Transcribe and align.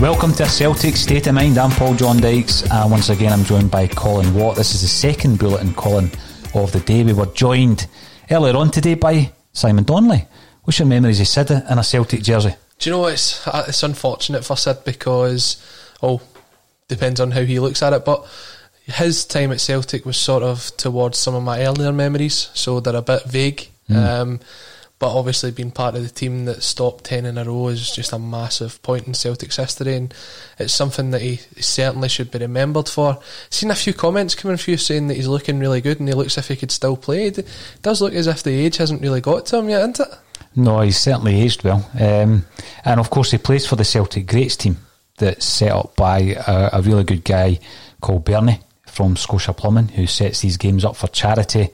Welcome 0.00 0.32
to 0.36 0.46
Celtic 0.48 0.96
State 0.96 1.26
of 1.26 1.34
Mind. 1.34 1.58
I'm 1.58 1.70
Paul 1.72 1.94
John 1.94 2.16
Dykes. 2.16 2.62
Uh, 2.70 2.88
once 2.90 3.10
again, 3.10 3.34
I'm 3.34 3.44
joined 3.44 3.70
by 3.70 3.86
Colin 3.86 4.34
Watt. 4.34 4.56
This 4.56 4.74
is 4.74 4.80
the 4.80 4.88
second 4.88 5.38
bulletin, 5.38 5.74
Colin, 5.74 6.10
of 6.54 6.72
the 6.72 6.80
day. 6.80 7.04
We 7.04 7.12
were 7.12 7.26
joined 7.26 7.86
earlier 8.30 8.56
on 8.56 8.70
today 8.70 8.94
by 8.94 9.30
Simon 9.52 9.84
Donnelly. 9.84 10.26
What's 10.64 10.78
your 10.78 10.88
memories 10.88 11.20
of 11.20 11.28
Sid 11.28 11.50
in 11.50 11.78
a 11.78 11.84
Celtic 11.84 12.22
jersey? 12.22 12.54
Do 12.78 12.88
you 12.88 12.96
know? 12.96 13.06
It's, 13.08 13.46
uh, 13.46 13.66
it's 13.68 13.82
unfortunate 13.82 14.42
for 14.42 14.56
Sid 14.56 14.84
because, 14.86 15.62
oh, 16.02 16.22
depends 16.88 17.20
on 17.20 17.32
how 17.32 17.42
he 17.42 17.60
looks 17.60 17.82
at 17.82 17.92
it, 17.92 18.06
but 18.06 18.26
his 18.86 19.26
time 19.26 19.52
at 19.52 19.60
Celtic 19.60 20.06
was 20.06 20.16
sort 20.16 20.42
of 20.42 20.74
towards 20.78 21.18
some 21.18 21.34
of 21.34 21.42
my 21.42 21.60
earlier 21.60 21.92
memories, 21.92 22.48
so 22.54 22.80
they're 22.80 22.96
a 22.96 23.02
bit 23.02 23.24
vague. 23.24 23.68
Um, 23.90 24.40
but 25.00 25.16
obviously, 25.16 25.50
being 25.50 25.70
part 25.70 25.94
of 25.94 26.02
the 26.02 26.10
team 26.10 26.44
that 26.44 26.62
stopped 26.62 27.04
10 27.04 27.24
in 27.24 27.38
a 27.38 27.44
row 27.44 27.68
is 27.68 27.90
just 27.90 28.12
a 28.12 28.18
massive 28.18 28.82
point 28.82 29.06
in 29.06 29.14
Celtic's 29.14 29.56
history, 29.56 29.96
and 29.96 30.12
it's 30.58 30.74
something 30.74 31.10
that 31.12 31.22
he 31.22 31.36
certainly 31.58 32.10
should 32.10 32.30
be 32.30 32.38
remembered 32.38 32.86
for. 32.86 33.18
Seen 33.48 33.70
a 33.70 33.74
few 33.74 33.94
comments 33.94 34.34
coming 34.34 34.58
through 34.58 34.76
saying 34.76 35.08
that 35.08 35.16
he's 35.16 35.26
looking 35.26 35.58
really 35.58 35.80
good 35.80 36.00
and 36.00 36.08
he 36.08 36.14
looks 36.14 36.36
as 36.36 36.44
if 36.44 36.48
he 36.48 36.56
could 36.56 36.70
still 36.70 36.98
play. 36.98 37.28
It 37.28 37.48
does 37.80 38.02
look 38.02 38.12
as 38.12 38.26
if 38.26 38.42
the 38.42 38.50
age 38.50 38.76
hasn't 38.76 39.00
really 39.00 39.22
got 39.22 39.46
to 39.46 39.56
him 39.56 39.70
yet, 39.70 39.80
isn't 39.80 40.00
it? 40.00 40.18
No, 40.54 40.82
he's 40.82 40.98
certainly 40.98 41.40
aged 41.40 41.64
well. 41.64 41.88
Um, 41.98 42.44
and 42.84 43.00
of 43.00 43.08
course, 43.08 43.30
he 43.30 43.38
plays 43.38 43.66
for 43.66 43.76
the 43.76 43.84
Celtic 43.84 44.26
Greats 44.26 44.56
team 44.56 44.76
that's 45.16 45.46
set 45.46 45.72
up 45.72 45.96
by 45.96 46.36
a, 46.46 46.70
a 46.74 46.82
really 46.82 47.04
good 47.04 47.24
guy 47.24 47.58
called 48.02 48.26
Bernie 48.26 48.60
from 48.84 49.16
Scotia 49.16 49.54
Plumbing, 49.54 49.88
who 49.88 50.06
sets 50.06 50.42
these 50.42 50.58
games 50.58 50.84
up 50.84 50.94
for 50.94 51.08
charity. 51.08 51.70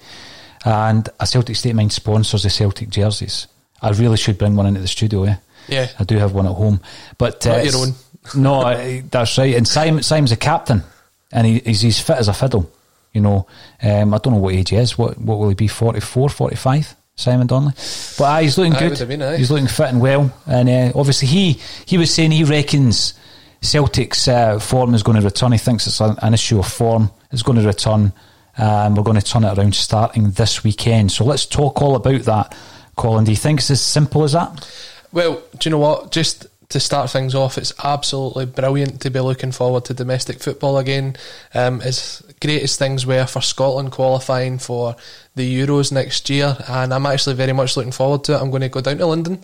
And 0.67 1.09
a 1.21 1.27
Celtic 1.27 1.55
State 1.55 1.75
Mind 1.77 1.93
sponsors 1.93 2.43
the 2.43 2.51
Celtic 2.51 2.91
jerseys. 2.91 3.47
I 3.81 3.91
really 3.91 4.17
should 4.17 4.37
bring 4.37 4.57
one 4.57 4.67
into 4.67 4.81
the 4.81 4.89
studio, 4.89 5.23
eh? 5.25 5.37
Yeah. 5.69 5.89
I 5.99 6.03
do 6.05 6.19
have 6.19 6.33
one 6.35 6.47
at 6.47 6.53
home. 6.55 6.81
But 7.19 7.47
uh, 7.47 7.59
your 7.63 7.77
own. 7.77 7.95
no, 8.37 8.63
I- 8.63 9.03
that's 9.09 9.39
right. 9.39 9.55
And 9.55 9.67
Simon, 9.69 10.03
Simon's 10.03 10.33
a 10.33 10.37
captain, 10.37 10.83
and 11.31 11.47
he, 11.47 11.61
he's, 11.61 11.83
he's 11.83 12.01
fit 12.01 12.17
as 12.17 12.27
a 12.29 12.35
fiddle. 12.35 12.69
You 13.13 13.21
know, 13.21 13.47
um, 13.83 14.13
I 14.13 14.19
don't 14.19 14.33
know 14.35 14.41
what 14.41 14.55
age 14.55 14.71
he 14.71 14.77
is. 14.77 14.99
What 14.99 15.17
what 15.19 15.39
will 15.39 15.49
he 15.49 15.55
be? 15.55 15.69
44, 15.69 16.29
45? 16.29 16.97
Simon 17.15 17.47
Donnelly. 17.47 17.73
But 18.19 18.25
uh, 18.25 18.39
he's 18.41 18.59
looking 18.59 18.75
good. 18.75 18.91
would 18.91 18.99
have 18.99 19.09
been, 19.09 19.23
aye. 19.23 19.37
he's 19.39 19.51
looking 19.51 19.69
fit 19.69 19.89
and 19.89 20.01
well. 20.03 20.31
And 20.47 20.69
uh, 20.69 20.93
obviously, 20.99 21.29
he 21.29 21.53
he 21.87 21.97
was 21.97 22.13
saying 22.13 22.33
he 22.33 22.45
reckons 22.45 23.15
Celtic's 23.63 24.29
uh, 24.29 24.59
form 24.59 24.95
is 24.95 25.03
going 25.03 25.19
to 25.19 25.25
return. 25.25 25.53
He 25.53 25.59
thinks 25.59 25.87
it's 25.87 26.01
an, 26.01 26.17
an 26.23 26.35
issue 26.35 26.59
of 26.59 26.67
form. 26.67 27.11
It's 27.33 27.43
going 27.43 27.59
to 27.59 27.67
return. 27.67 28.13
Um, 28.59 28.95
we're 28.95 29.03
going 29.03 29.21
to 29.21 29.25
turn 29.25 29.45
it 29.45 29.57
around 29.57 29.75
starting 29.75 30.31
this 30.31 30.65
weekend. 30.65 31.13
So 31.13 31.25
let's 31.25 31.47
talk 31.47 31.83
all 31.83 31.97
about 31.97 32.23
that. 32.23 32.57
Colin, 32.97 33.25
do 33.25 33.31
you 33.31 33.37
think 33.37 33.61
it's 33.61 33.71
as 33.71 33.83
simple 33.83 34.25
as 34.25 34.33
that? 34.33 34.69
Well, 35.13 35.43
do 35.59 35.69
you 35.69 35.71
know 35.71 35.79
what? 35.79 36.11
Just 36.11 36.47
to 36.71 36.81
start 36.81 37.11
things 37.11 37.35
off, 37.35 37.59
it's 37.59 37.73
absolutely 37.85 38.47
brilliant 38.47 39.01
to 39.03 39.11
be 39.11 39.21
looking 39.21 39.53
forward 39.53 39.85
to 39.87 39.95
domestic 39.95 40.41
football 40.41 40.79
again. 40.79 41.17
Um, 41.55 41.81
as 41.83 42.23
great 42.41 42.63
as 42.63 42.77
things 42.77 43.07
were 43.07 43.27
for 43.27 43.41
Scotland 43.41 43.93
qualifying 43.93 44.59
for 44.59 44.97
the 45.35 45.61
Euros 45.61 45.93
next 45.93 46.29
year, 46.31 46.57
and 46.69 46.93
I'm 46.93 47.07
actually 47.07 47.37
very 47.37 47.53
much 47.53 47.77
looking 47.77 47.93
forward 47.93 48.25
to 48.25 48.35
it. 48.35 48.41
I'm 48.41 48.51
going 48.51 48.63
to 48.63 48.69
go 48.69 48.81
down 48.81 48.99
to 48.99 49.07
London. 49.07 49.41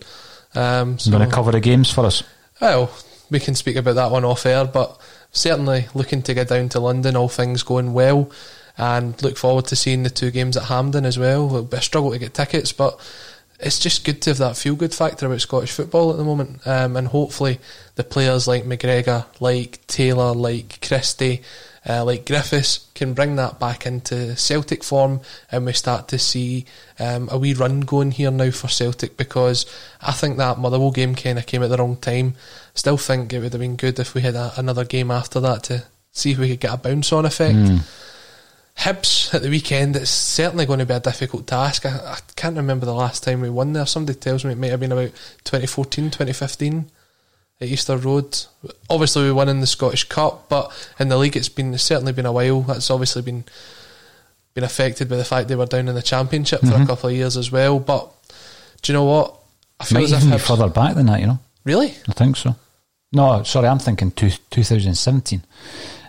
Um, 0.55 0.97
so, 0.99 1.11
I'm 1.11 1.17
going 1.17 1.29
to 1.29 1.35
cover 1.35 1.51
the 1.51 1.59
games 1.59 1.91
for 1.91 2.05
us. 2.05 2.23
well, 2.59 2.91
we 3.29 3.39
can 3.39 3.55
speak 3.55 3.75
about 3.77 3.95
that 3.95 4.11
one 4.11 4.25
off 4.25 4.45
air, 4.45 4.65
but 4.65 4.99
certainly 5.31 5.87
looking 5.93 6.21
to 6.23 6.33
get 6.33 6.49
down 6.49 6.69
to 6.69 6.79
London, 6.79 7.15
all 7.15 7.29
things 7.29 7.63
going 7.63 7.93
well, 7.93 8.29
and 8.77 9.21
look 9.21 9.37
forward 9.37 9.65
to 9.67 9.75
seeing 9.75 10.03
the 10.03 10.09
two 10.09 10.31
games 10.31 10.57
at 10.57 10.63
Hampden 10.63 11.05
as 11.05 11.17
well. 11.17 11.67
A 11.71 11.81
struggle 11.81 12.11
to 12.11 12.19
get 12.19 12.33
tickets, 12.33 12.71
but 12.71 12.99
it's 13.59 13.79
just 13.79 14.03
good 14.03 14.21
to 14.23 14.31
have 14.31 14.39
that 14.39 14.57
feel 14.57 14.75
good 14.75 14.93
factor 14.93 15.25
about 15.25 15.41
Scottish 15.41 15.71
football 15.71 16.11
at 16.11 16.17
the 16.17 16.23
moment, 16.23 16.65
um, 16.67 16.97
and 16.97 17.07
hopefully 17.07 17.59
the 17.95 18.03
players 18.03 18.47
like 18.47 18.63
McGregor, 18.63 19.25
like 19.39 19.85
Taylor, 19.87 20.33
like 20.33 20.85
Christie. 20.85 21.41
Uh, 21.85 22.01
like 22.05 22.25
Griffiths 22.25 22.87
can 22.95 23.13
bring 23.13 23.35
that 23.35 23.59
back 23.59 23.85
into 23.85 24.37
Celtic 24.37 24.85
form, 24.85 25.19
and 25.51 25.65
we 25.65 25.73
start 25.73 26.07
to 26.07 26.17
see 26.17 26.65
um, 26.97 27.27
a 27.29 27.37
wee 27.37 27.53
run 27.53 27.81
going 27.81 28.11
here 28.11 28.31
now 28.31 28.51
for 28.51 28.69
Celtic 28.69 29.17
because 29.17 29.65
I 29.99 30.13
think 30.13 30.37
that 30.37 30.59
Motherwell 30.59 30.91
game 30.91 31.13
kind 31.13 31.37
of 31.37 31.45
came 31.45 31.61
at 31.61 31.69
the 31.69 31.75
wrong 31.75 31.97
time. 31.97 32.35
Still 32.73 32.95
think 32.95 33.33
it 33.33 33.41
would 33.41 33.51
have 33.51 33.59
been 33.59 33.75
good 33.75 33.99
if 33.99 34.13
we 34.13 34.21
had 34.21 34.35
a, 34.35 34.53
another 34.55 34.85
game 34.85 35.11
after 35.11 35.41
that 35.41 35.63
to 35.63 35.83
see 36.13 36.31
if 36.31 36.37
we 36.39 36.47
could 36.51 36.61
get 36.61 36.73
a 36.73 36.77
bounce 36.77 37.11
on 37.11 37.25
effect. 37.25 37.57
Hibs 38.77 39.33
at 39.33 39.41
the 39.41 39.49
weekend, 39.49 39.95
it's 39.95 40.09
certainly 40.09 40.65
going 40.65 40.79
to 40.79 40.85
be 40.85 40.93
a 40.93 40.99
difficult 40.99 41.47
task. 41.47 41.85
I, 41.85 41.89
I 41.89 42.17
can't 42.35 42.57
remember 42.57 42.85
the 42.85 42.93
last 42.93 43.23
time 43.23 43.41
we 43.41 43.49
won 43.49 43.73
there. 43.73 43.85
Somebody 43.85 44.17
tells 44.17 44.43
me 44.43 44.51
it 44.51 44.57
might 44.57 44.71
have 44.71 44.79
been 44.79 44.91
about 44.91 45.11
2014, 45.43 46.05
2015 46.05 46.85
at 47.61 47.67
Easter 47.67 47.97
Road. 47.97 48.37
Obviously, 48.89 49.23
we 49.23 49.31
won 49.31 49.49
in 49.49 49.59
the 49.59 49.67
Scottish 49.67 50.09
Cup, 50.09 50.49
but 50.49 50.71
in 50.99 51.09
the 51.09 51.17
league, 51.17 51.37
it's 51.37 51.49
been 51.49 51.73
it's 51.73 51.83
certainly 51.83 52.13
been 52.13 52.25
a 52.25 52.31
while. 52.31 52.61
That's 52.61 52.89
obviously 52.89 53.21
been 53.21 53.45
been 54.53 54.63
affected 54.63 55.09
by 55.09 55.17
the 55.17 55.25
fact 55.25 55.47
they 55.47 55.55
were 55.55 55.65
down 55.65 55.87
in 55.87 55.95
the 55.95 56.01
Championship 56.01 56.61
for 56.61 56.67
a 56.67 56.69
mm-hmm. 56.71 56.85
couple 56.85 57.09
of 57.09 57.15
years 57.15 57.37
as 57.37 57.51
well. 57.51 57.79
But 57.79 58.11
do 58.81 58.91
you 58.91 58.97
know 58.97 59.05
what? 59.05 59.35
I 59.79 59.85
feel 59.85 59.99
Might 59.99 60.05
as 60.05 60.11
if 60.11 60.19
even 60.19 60.31
be 60.31 60.39
further 60.39 60.69
back 60.69 60.95
than 60.95 61.07
that, 61.07 61.19
you 61.19 61.27
know. 61.27 61.39
really. 61.63 61.95
I 62.07 62.13
think 62.13 62.37
so. 62.37 62.55
No, 63.11 63.43
sorry, 63.43 63.67
I'm 63.67 63.79
thinking 63.79 64.11
two, 64.11 64.31
2017. 64.49 65.43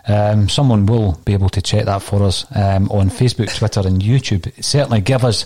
Um, 0.07 0.49
someone 0.49 0.85
will 0.85 1.19
be 1.25 1.33
able 1.33 1.49
to 1.49 1.61
check 1.61 1.85
that 1.85 2.01
for 2.01 2.23
us 2.23 2.45
um, 2.55 2.89
on 2.91 3.09
Facebook, 3.09 3.55
Twitter, 3.55 3.81
and 3.87 4.01
YouTube. 4.01 4.51
Certainly 4.63 5.01
give 5.01 5.23
us 5.25 5.45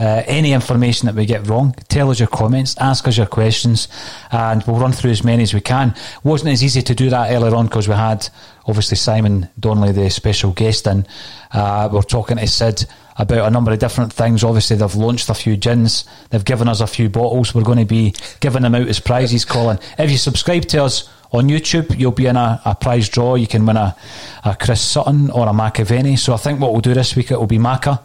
Uh, 0.00 0.22
any 0.28 0.52
information 0.52 1.06
that 1.06 1.16
we 1.16 1.26
get 1.26 1.48
wrong, 1.48 1.74
tell 1.88 2.08
us 2.08 2.20
your 2.20 2.28
comments, 2.28 2.76
ask 2.78 3.08
us 3.08 3.16
your 3.16 3.26
questions, 3.26 3.88
and 4.30 4.62
we'll 4.62 4.78
run 4.78 4.92
through 4.92 5.10
as 5.10 5.24
many 5.24 5.42
as 5.42 5.52
we 5.52 5.60
can. 5.60 5.92
Wasn't 6.22 6.52
as 6.52 6.62
easy 6.62 6.82
to 6.82 6.94
do 6.94 7.10
that 7.10 7.32
earlier 7.32 7.52
on 7.56 7.66
because 7.66 7.88
we 7.88 7.94
had 7.96 8.28
obviously 8.68 8.96
Simon 8.96 9.48
Donnelly, 9.58 9.90
the 9.92 10.08
special 10.08 10.52
guest, 10.52 10.86
and 10.86 11.04
Uh, 11.50 11.88
we're 11.90 12.02
talking 12.02 12.36
to 12.36 12.46
Sid 12.46 12.86
about 13.16 13.46
a 13.48 13.50
number 13.50 13.72
of 13.72 13.78
different 13.80 14.12
things. 14.12 14.44
Obviously, 14.44 14.76
they've 14.76 14.94
launched 14.94 15.30
a 15.30 15.34
few 15.34 15.56
gins, 15.56 16.04
they've 16.30 16.44
given 16.44 16.68
us 16.68 16.80
a 16.80 16.86
few 16.86 17.08
bottles. 17.08 17.52
We're 17.52 17.62
going 17.64 17.86
to 17.88 17.94
be 17.94 18.12
giving 18.40 18.62
them 18.62 18.74
out 18.76 18.86
as 18.88 19.00
prizes, 19.00 19.44
Colin. 19.44 19.78
If 19.98 20.10
you 20.10 20.18
subscribe 20.18 20.66
to 20.66 20.84
us 20.84 21.08
on 21.32 21.48
YouTube, 21.48 21.98
you'll 21.98 22.12
be 22.12 22.26
in 22.26 22.36
a, 22.36 22.60
a 22.64 22.74
prize 22.74 23.08
draw. 23.08 23.34
You 23.34 23.46
can 23.46 23.66
win 23.66 23.76
a, 23.76 23.94
a 24.44 24.56
Chris 24.56 24.80
Sutton 24.80 25.30
or 25.30 25.46
a 25.46 25.52
McAvennie. 25.52 26.18
So 26.18 26.34
I 26.34 26.36
think 26.38 26.60
what 26.60 26.72
we'll 26.72 26.80
do 26.80 26.94
this 26.94 27.16
week, 27.16 27.30
it 27.30 27.38
will 27.38 27.46
be 27.46 27.58
Maca. 27.58 28.00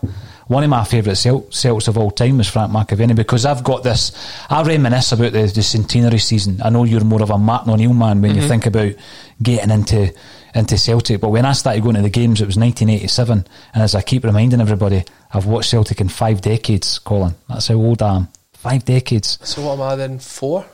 One 0.47 0.63
of 0.63 0.69
my 0.69 0.83
favourite 0.83 1.15
Celts 1.15 1.87
of 1.87 1.97
all 1.97 2.11
time 2.11 2.39
is 2.41 2.49
Frank 2.49 2.71
McAvennie 2.71 3.15
because 3.15 3.45
I've 3.45 3.63
got 3.63 3.83
this. 3.83 4.11
I 4.49 4.61
reminisce 4.63 5.13
about 5.13 5.31
the, 5.31 5.43
the 5.43 5.63
centenary 5.63 6.19
season. 6.19 6.61
I 6.61 6.69
know 6.69 6.83
you're 6.83 7.03
more 7.03 7.23
of 7.23 7.29
a 7.29 7.37
Martin 7.37 7.71
O'Neill 7.71 7.93
man 7.93 8.21
when 8.21 8.31
mm-hmm. 8.31 8.41
you 8.41 8.47
think 8.47 8.65
about 8.65 8.93
getting 9.41 9.71
into 9.71 10.13
into 10.53 10.77
Celtic. 10.77 11.21
But 11.21 11.29
when 11.29 11.45
I 11.45 11.53
started 11.53 11.81
going 11.81 11.95
to 11.95 12.01
the 12.01 12.09
games, 12.09 12.41
it 12.41 12.45
was 12.45 12.57
1987. 12.57 13.45
And 13.73 13.83
as 13.83 13.95
I 13.95 14.01
keep 14.01 14.23
reminding 14.23 14.61
everybody, 14.61 15.03
I've 15.33 15.45
watched 15.45 15.71
Celtic 15.71 16.01
in 16.01 16.09
five 16.09 16.41
decades, 16.41 16.99
Colin. 16.99 17.35
That's 17.49 17.69
how 17.69 17.75
old 17.75 18.01
I 18.01 18.17
am. 18.17 18.27
Five 18.51 18.85
decades. 18.85 19.39
So 19.43 19.65
what 19.65 19.73
am 19.73 19.81
I 19.81 19.95
then? 19.95 20.19
Four? 20.19 20.65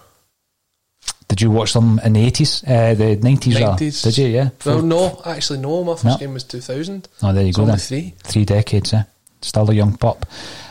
Did 1.30 1.42
you 1.42 1.52
watch 1.52 1.74
them 1.74 2.00
in 2.04 2.14
the 2.14 2.26
80s? 2.32 2.64
Uh, 2.64 2.96
the 2.96 3.16
90s? 3.16 3.54
90s. 3.54 4.04
Did 4.04 4.18
you, 4.18 4.28
yeah? 4.28 4.50
Well, 4.66 4.82
no, 4.82 5.22
actually, 5.26 5.60
no. 5.60 5.84
My 5.84 5.94
first 5.94 6.06
no. 6.06 6.18
game 6.18 6.34
was 6.34 6.44
2000. 6.44 7.08
Oh, 7.22 7.32
there 7.32 7.46
you 7.46 7.54
go 7.54 7.66
then. 7.66 7.78
Three. 7.78 8.16
Three 8.24 8.46
decades, 8.46 8.92
yeah. 8.92 9.04
Still 9.42 9.70
a 9.70 9.74
young 9.74 9.96
pup. 9.96 10.26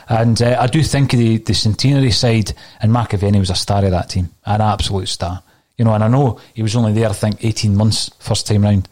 And 0.09 0.43
uh, 0.43 0.57
I 0.59 0.67
do 0.67 0.83
think 0.83 1.13
the, 1.13 1.39
the 1.39 1.55
centenary 1.55 2.11
side, 2.11 2.53
and 2.83 2.93
McAvennie 2.93 3.39
was 3.39 3.51
a 3.51 3.55
star 3.55 3.85
of 3.85 3.93
that 3.93 4.11
team, 4.11 4.31
an 4.47 4.61
absolute 4.61 5.09
star. 5.09 5.43
You 5.77 5.85
know, 5.85 5.95
and 5.95 6.03
I 6.03 6.09
know 6.09 6.41
he 6.55 6.63
was 6.63 6.75
only 6.75 6.93
there, 6.93 7.09
I 7.09 7.13
think, 7.13 7.45
18 7.45 7.77
months 7.77 8.11
first 8.19 8.49
time 8.49 8.65
round. 8.65 8.89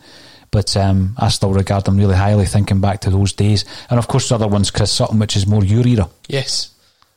But 0.53 0.77
um, 0.77 1.17
I 1.19 1.29
still 1.29 1.53
regard 1.53 1.89
him 1.89 1.97
really 1.97 2.15
highly, 2.15 2.47
thinking 2.47 2.81
back 2.81 3.01
to 3.01 3.11
those 3.11 3.33
days. 3.33 3.65
And 3.91 3.99
of 3.99 4.07
course, 4.07 4.29
the 4.29 4.37
other 4.37 4.47
one's 4.47 4.71
Chris 4.71 4.93
Sutton, 4.93 5.19
which 5.19 5.37
is 5.37 5.49
more 5.49 5.65
your 5.65 5.87
era. 5.87 6.09
Yes. 6.29 6.71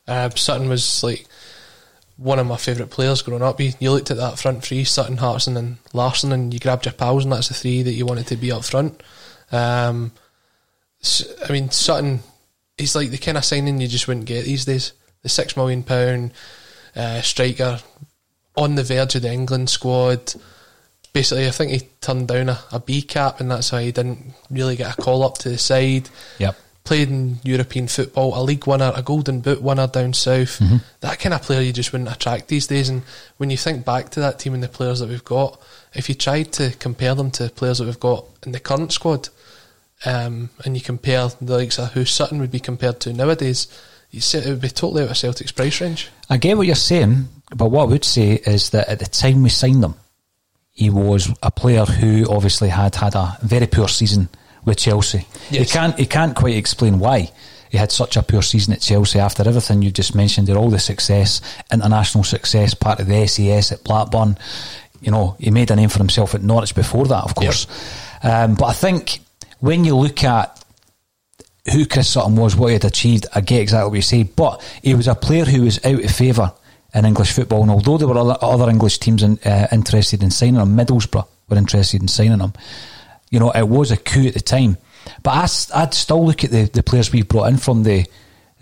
Uh, 0.08 0.32
Sutton 0.32 0.70
was 0.70 1.04
like 1.04 1.28
one 2.20 2.38
of 2.38 2.46
my 2.46 2.58
favourite 2.58 2.92
players 2.92 3.22
growing 3.22 3.42
up. 3.42 3.60
You, 3.60 3.72
you, 3.80 3.92
looked 3.92 4.12
at 4.12 4.18
that 4.18 4.38
front 4.38 4.64
three, 4.64 4.84
Sutton, 4.84 5.18
Hartson, 5.18 5.56
and 5.56 5.78
Larsson, 5.94 6.32
and 6.32 6.54
you 6.54 6.60
grabbed 6.60 6.86
your 6.86 6.94
pals, 6.94 7.24
and 7.24 7.32
that's 7.32 7.48
the 7.48 7.54
three 7.54 7.82
that 7.82 7.94
you 7.94 8.06
wanted 8.06 8.28
to 8.28 8.38
be 8.38 8.52
up 8.52 8.66
front. 8.66 9.02
Um, 9.52 10.12
I 11.48 11.52
mean, 11.52 11.72
Sutton, 11.72 12.20
he's 12.78 12.96
like 12.96 13.10
the 13.10 13.18
kind 13.18 13.38
of 13.38 13.46
signing 13.46 13.80
you 13.80 13.88
just 13.88 14.08
wouldn't 14.08 14.26
get 14.26 14.46
these 14.46 14.66
days. 14.66 14.94
The 15.22 15.30
six 15.30 15.56
million 15.56 15.84
pound 15.84 16.32
uh, 16.96 17.22
striker, 17.22 17.80
on 18.56 18.76
the 18.76 18.84
verge 18.84 19.16
of 19.16 19.22
the 19.22 19.32
England 19.32 19.70
squad. 19.70 20.34
Basically, 21.14 21.48
I 21.48 21.52
think 21.52 21.72
he 21.72 21.80
turned 22.02 22.28
down 22.28 22.50
a, 22.50 22.60
a 22.72 22.80
B 22.80 23.02
cap, 23.02 23.40
and 23.40 23.50
that's 23.50 23.72
why 23.72 23.84
he 23.84 23.92
didn't 23.92 24.34
really 24.52 24.76
get 24.76 24.98
a 24.98 25.02
call 25.02 25.24
up 25.24 25.38
to 25.40 25.50
the 25.50 25.58
side. 25.58 26.10
Yep. 26.38 26.58
Played 26.90 27.10
in 27.10 27.40
European 27.44 27.88
football, 27.88 28.34
a 28.34 28.42
league 28.42 28.66
winner, 28.66 28.92
a 28.96 29.04
golden 29.04 29.42
boot 29.42 29.62
winner 29.62 29.86
down 29.86 30.14
south. 30.14 30.58
Mm-hmm. 30.58 30.78
That 31.02 31.20
kind 31.20 31.36
of 31.36 31.44
player 31.44 31.62
you 31.62 31.72
just 31.72 31.92
wouldn't 31.94 32.12
attract 32.12 32.48
these 32.48 32.66
days. 32.66 32.90
And 32.90 33.04
when 33.38 33.52
you 33.52 33.58
think 33.58 33.86
back 33.86 34.10
to 34.10 34.20
that 34.22 34.40
team 34.40 34.56
and 34.56 34.64
the 34.64 34.70
players 34.70 35.00
that 35.00 35.08
we've 35.08 35.24
got, 35.24 35.62
if 35.94 36.10
you 36.10 36.16
tried 36.16 36.52
to 36.54 36.72
compare 36.78 37.14
them 37.14 37.30
to 37.32 37.50
players 37.50 37.78
that 37.78 37.86
we've 37.86 38.00
got 38.00 38.26
in 38.44 38.54
the 38.54 38.60
current 38.60 38.92
squad, 38.92 39.30
um, 40.04 40.50
and 40.66 40.76
you 40.76 40.82
compare 40.82 41.28
the 41.40 41.58
likes 41.58 41.78
of 41.78 41.92
who 41.92 42.06
Sutton 42.06 42.40
would 42.40 42.50
be 42.50 42.60
compared 42.60 43.00
to 43.02 43.14
nowadays, 43.14 43.68
it 44.12 44.46
would 44.48 44.60
be 44.60 44.70
totally 44.70 45.04
out 45.04 45.12
of 45.12 45.18
Celtic's 45.18 45.52
price 45.52 45.80
range. 45.82 46.10
I 46.28 46.38
get 46.38 46.58
what 46.58 46.66
you're 46.66 46.76
saying, 46.76 47.28
but 47.56 47.70
what 47.70 47.84
I 47.84 47.92
would 47.92 48.04
say 48.04 48.32
is 48.32 48.72
that 48.72 48.90
at 48.90 48.98
the 48.98 49.06
time 49.06 49.44
we 49.44 49.50
signed 49.50 49.84
him, 49.84 49.94
he 50.72 50.90
was 50.90 51.32
a 51.44 51.52
player 51.52 51.86
who 51.86 52.26
obviously 52.28 52.70
had 52.70 52.96
had 52.96 53.14
a 53.14 53.38
very 53.44 53.68
poor 53.68 53.88
season 53.88 54.28
with 54.66 54.78
Chelsea. 54.78 55.26
Yes. 55.50 55.72
He 55.72 55.78
can't 55.78 55.98
he 56.00 56.06
can't 56.06 56.36
quite 56.36 56.56
explain 56.56 57.00
why 57.00 57.32
he 57.70 57.78
had 57.78 57.92
such 57.92 58.18
a 58.18 58.24
poor 58.24 58.42
season 58.42 58.74
at 58.74 58.82
Chelsea 58.82 59.20
after 59.20 59.48
everything 59.48 59.82
you 59.82 59.92
just 59.92 60.16
mentioned, 60.16 60.48
there 60.48 60.58
all 60.58 60.72
the 60.72 60.80
success, 60.80 61.42
international 61.72 62.24
success, 62.24 62.74
part 62.74 63.00
of 63.00 63.08
the 63.08 63.28
SAS 63.28 63.72
at 63.72 63.84
Blackburn. 63.84 64.38
You 65.02 65.12
know, 65.12 65.36
he 65.40 65.52
made 65.52 65.70
a 65.72 65.76
name 65.76 65.90
for 65.90 66.00
himself 66.00 66.34
at 66.34 66.42
Norwich 66.42 66.74
before 66.74 67.06
that, 67.06 67.24
of 67.24 67.36
course. 67.36 67.68
Yep. 68.24 68.34
Um, 68.34 68.56
but 68.56 68.66
I 68.66 68.74
think 68.74 69.20
when 69.60 69.86
you 69.86 69.96
look 69.96 70.24
at 70.24 70.64
who 71.72 71.86
Chris 71.86 72.10
Sutton 72.10 72.36
was, 72.36 72.56
what 72.56 72.68
he 72.68 72.74
had 72.74 72.86
achieved, 72.86 73.28
I 73.36 73.42
get 73.42 73.62
exactly 73.62 73.90
what 73.90 73.96
you 73.96 74.02
say. 74.02 74.24
But 74.24 74.62
he 74.82 74.96
was 74.96 75.08
a 75.08 75.16
player 75.16 75.46
who 75.46 75.62
was 75.62 75.84
out 75.86 76.04
of 76.04 76.12
favour 76.12 76.52
in 76.94 77.06
English 77.06 77.34
football. 77.34 77.62
And 77.62 77.72
although 77.72 77.98
there 77.98 78.08
were 78.08 78.18
other, 78.18 78.38
other 78.42 78.70
English 78.70 78.98
teams 78.98 79.22
in, 79.22 79.38
uh, 79.46 79.68
interested 79.72 80.24
in 80.24 80.32
signing 80.32 80.56
him, 80.56 80.76
Middlesbrough 80.76 81.28
were 81.50 81.58
interested 81.58 82.02
in 82.02 82.08
signing 82.08 82.40
him. 82.40 82.54
You 83.30 83.40
know, 83.40 83.52
it 83.52 83.68
was 83.68 83.92
a 83.92 83.98
coup 83.98 84.28
at 84.28 84.34
the 84.34 84.40
time. 84.40 84.78
But 85.24 85.32
I, 85.74 85.82
would 85.82 85.94
still 85.94 86.26
look 86.26 86.44
at 86.44 86.52
the, 86.52 86.64
the 86.64 86.84
players 86.84 87.12
we've 87.12 87.28
brought 87.28 87.50
in 87.50 87.58
from 87.58 87.84
the 87.84 88.06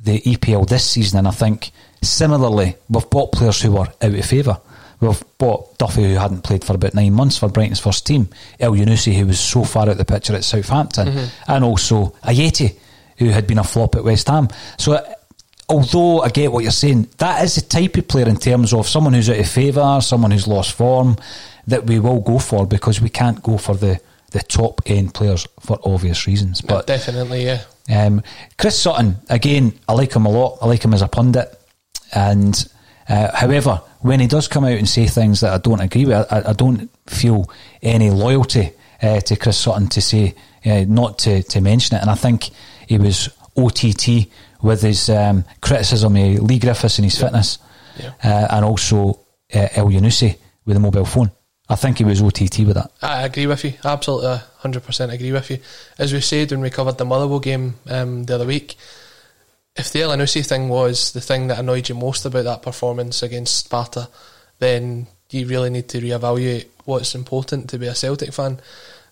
the 0.03 0.21
EPL 0.21 0.67
this 0.67 0.85
season, 0.85 1.19
and 1.19 1.27
I 1.27 1.31
think 1.31 1.71
similarly 2.01 2.75
we've 2.89 3.09
bought 3.09 3.31
players 3.31 3.61
who 3.61 3.73
were 3.73 3.87
out 3.87 4.01
of 4.01 4.25
favour. 4.25 4.59
We've 4.99 5.23
bought 5.37 5.77
Duffy, 5.77 6.03
who 6.03 6.15
hadn't 6.15 6.43
played 6.43 6.63
for 6.63 6.73
about 6.73 6.95
nine 6.95 7.13
months 7.13 7.37
for 7.37 7.49
Brighton's 7.49 7.79
first 7.79 8.07
team, 8.07 8.29
Elyounoussi, 8.59 9.13
who 9.13 9.27
was 9.27 9.39
so 9.39 9.63
far 9.63 9.83
out 9.83 9.89
of 9.89 9.97
the 9.97 10.05
picture 10.05 10.33
at 10.35 10.43
Southampton, 10.43 11.07
mm-hmm. 11.07 11.51
and 11.51 11.63
also 11.63 12.15
Ajeti, 12.23 12.75
who 13.17 13.29
had 13.29 13.45
been 13.45 13.59
a 13.59 13.63
flop 13.63 13.95
at 13.95 14.03
West 14.03 14.27
Ham. 14.27 14.47
So 14.77 15.03
although 15.69 16.21
I 16.21 16.29
get 16.29 16.51
what 16.51 16.63
you're 16.63 16.71
saying, 16.71 17.09
that 17.17 17.43
is 17.43 17.55
the 17.55 17.61
type 17.61 17.97
of 17.97 18.07
player 18.07 18.27
in 18.27 18.37
terms 18.37 18.73
of 18.73 18.87
someone 18.87 19.13
who's 19.13 19.29
out 19.29 19.39
of 19.39 19.49
favour, 19.49 19.99
someone 20.01 20.31
who's 20.31 20.47
lost 20.47 20.73
form, 20.73 21.17
that 21.67 21.85
we 21.85 21.99
will 21.99 22.21
go 22.21 22.39
for 22.39 22.65
because 22.65 23.01
we 23.01 23.09
can't 23.09 23.43
go 23.43 23.57
for 23.57 23.75
the, 23.75 23.99
the 24.31 24.39
top 24.39 24.81
end 24.85 25.13
players 25.13 25.47
for 25.59 25.79
obvious 25.83 26.27
reasons. 26.27 26.61
But 26.61 26.87
definitely, 26.87 27.45
yeah. 27.45 27.63
Um, 27.89 28.21
Chris 28.57 28.79
Sutton, 28.79 29.17
again, 29.29 29.73
I 29.87 29.93
like 29.93 30.13
him 30.13 30.25
a 30.25 30.29
lot. 30.29 30.59
I 30.61 30.67
like 30.67 30.83
him 30.83 30.93
as 30.93 31.01
a 31.01 31.07
pundit, 31.07 31.59
and 32.13 32.67
uh, 33.09 33.35
however, 33.35 33.81
when 34.01 34.19
he 34.19 34.27
does 34.27 34.47
come 34.47 34.65
out 34.65 34.77
and 34.77 34.87
say 34.87 35.07
things 35.07 35.41
that 35.41 35.53
I 35.53 35.57
don't 35.57 35.79
agree 35.79 36.05
with, 36.05 36.31
I, 36.31 36.49
I 36.49 36.53
don't 36.53 36.89
feel 37.07 37.49
any 37.81 38.09
loyalty 38.09 38.71
uh, 39.01 39.19
to 39.21 39.35
Chris 39.35 39.57
Sutton 39.57 39.87
to 39.89 40.01
say 40.01 40.35
uh, 40.65 40.85
not 40.87 41.19
to, 41.19 41.43
to 41.43 41.61
mention 41.61 41.97
it. 41.97 42.01
And 42.01 42.09
I 42.09 42.15
think 42.15 42.49
he 42.87 42.97
was 42.97 43.29
OTT 43.55 44.27
with 44.61 44.81
his 44.81 45.09
um, 45.09 45.45
criticism 45.61 46.15
of 46.15 46.39
Leigh 46.41 46.59
Griffiths 46.59 46.97
and 46.97 47.05
his 47.05 47.17
fitness, 47.17 47.59
yeah. 47.99 48.13
uh, 48.23 48.47
and 48.51 48.65
also 48.65 49.19
uh, 49.53 49.67
Elyounoussi 49.73 50.37
with 50.65 50.75
the 50.75 50.79
mobile 50.79 51.05
phone. 51.05 51.31
I 51.69 51.75
think 51.75 51.97
he 51.97 52.05
was 52.05 52.21
OTT 52.21 52.59
with 52.59 52.75
that. 52.75 52.91
I 53.01 53.23
agree 53.23 53.45
with 53.45 53.63
you. 53.65 53.73
Absolutely, 53.83 54.37
hundred 54.59 54.83
percent 54.83 55.11
agree 55.11 55.31
with 55.31 55.49
you. 55.49 55.59
As 55.97 56.13
we 56.13 56.21
said 56.21 56.51
when 56.51 56.61
we 56.61 56.69
covered 56.69 56.97
the 56.97 57.05
Motherwell 57.05 57.39
game 57.39 57.75
um, 57.89 58.23
the 58.23 58.35
other 58.35 58.45
week, 58.45 58.75
if 59.75 59.91
the 59.91 59.99
Elyounoussi 59.99 60.47
thing 60.47 60.69
was 60.69 61.11
the 61.11 61.21
thing 61.21 61.47
that 61.47 61.59
annoyed 61.59 61.89
you 61.89 61.95
most 61.95 62.25
about 62.25 62.45
that 62.45 62.61
performance 62.61 63.21
against 63.21 63.65
Sparta, 63.65 64.09
then 64.59 65.07
you 65.29 65.45
really 65.45 65.69
need 65.69 65.89
to 65.89 65.99
reevaluate 65.99 66.67
what's 66.85 67.15
important 67.15 67.69
to 67.69 67.77
be 67.77 67.87
a 67.87 67.95
Celtic 67.95 68.33
fan. 68.33 68.59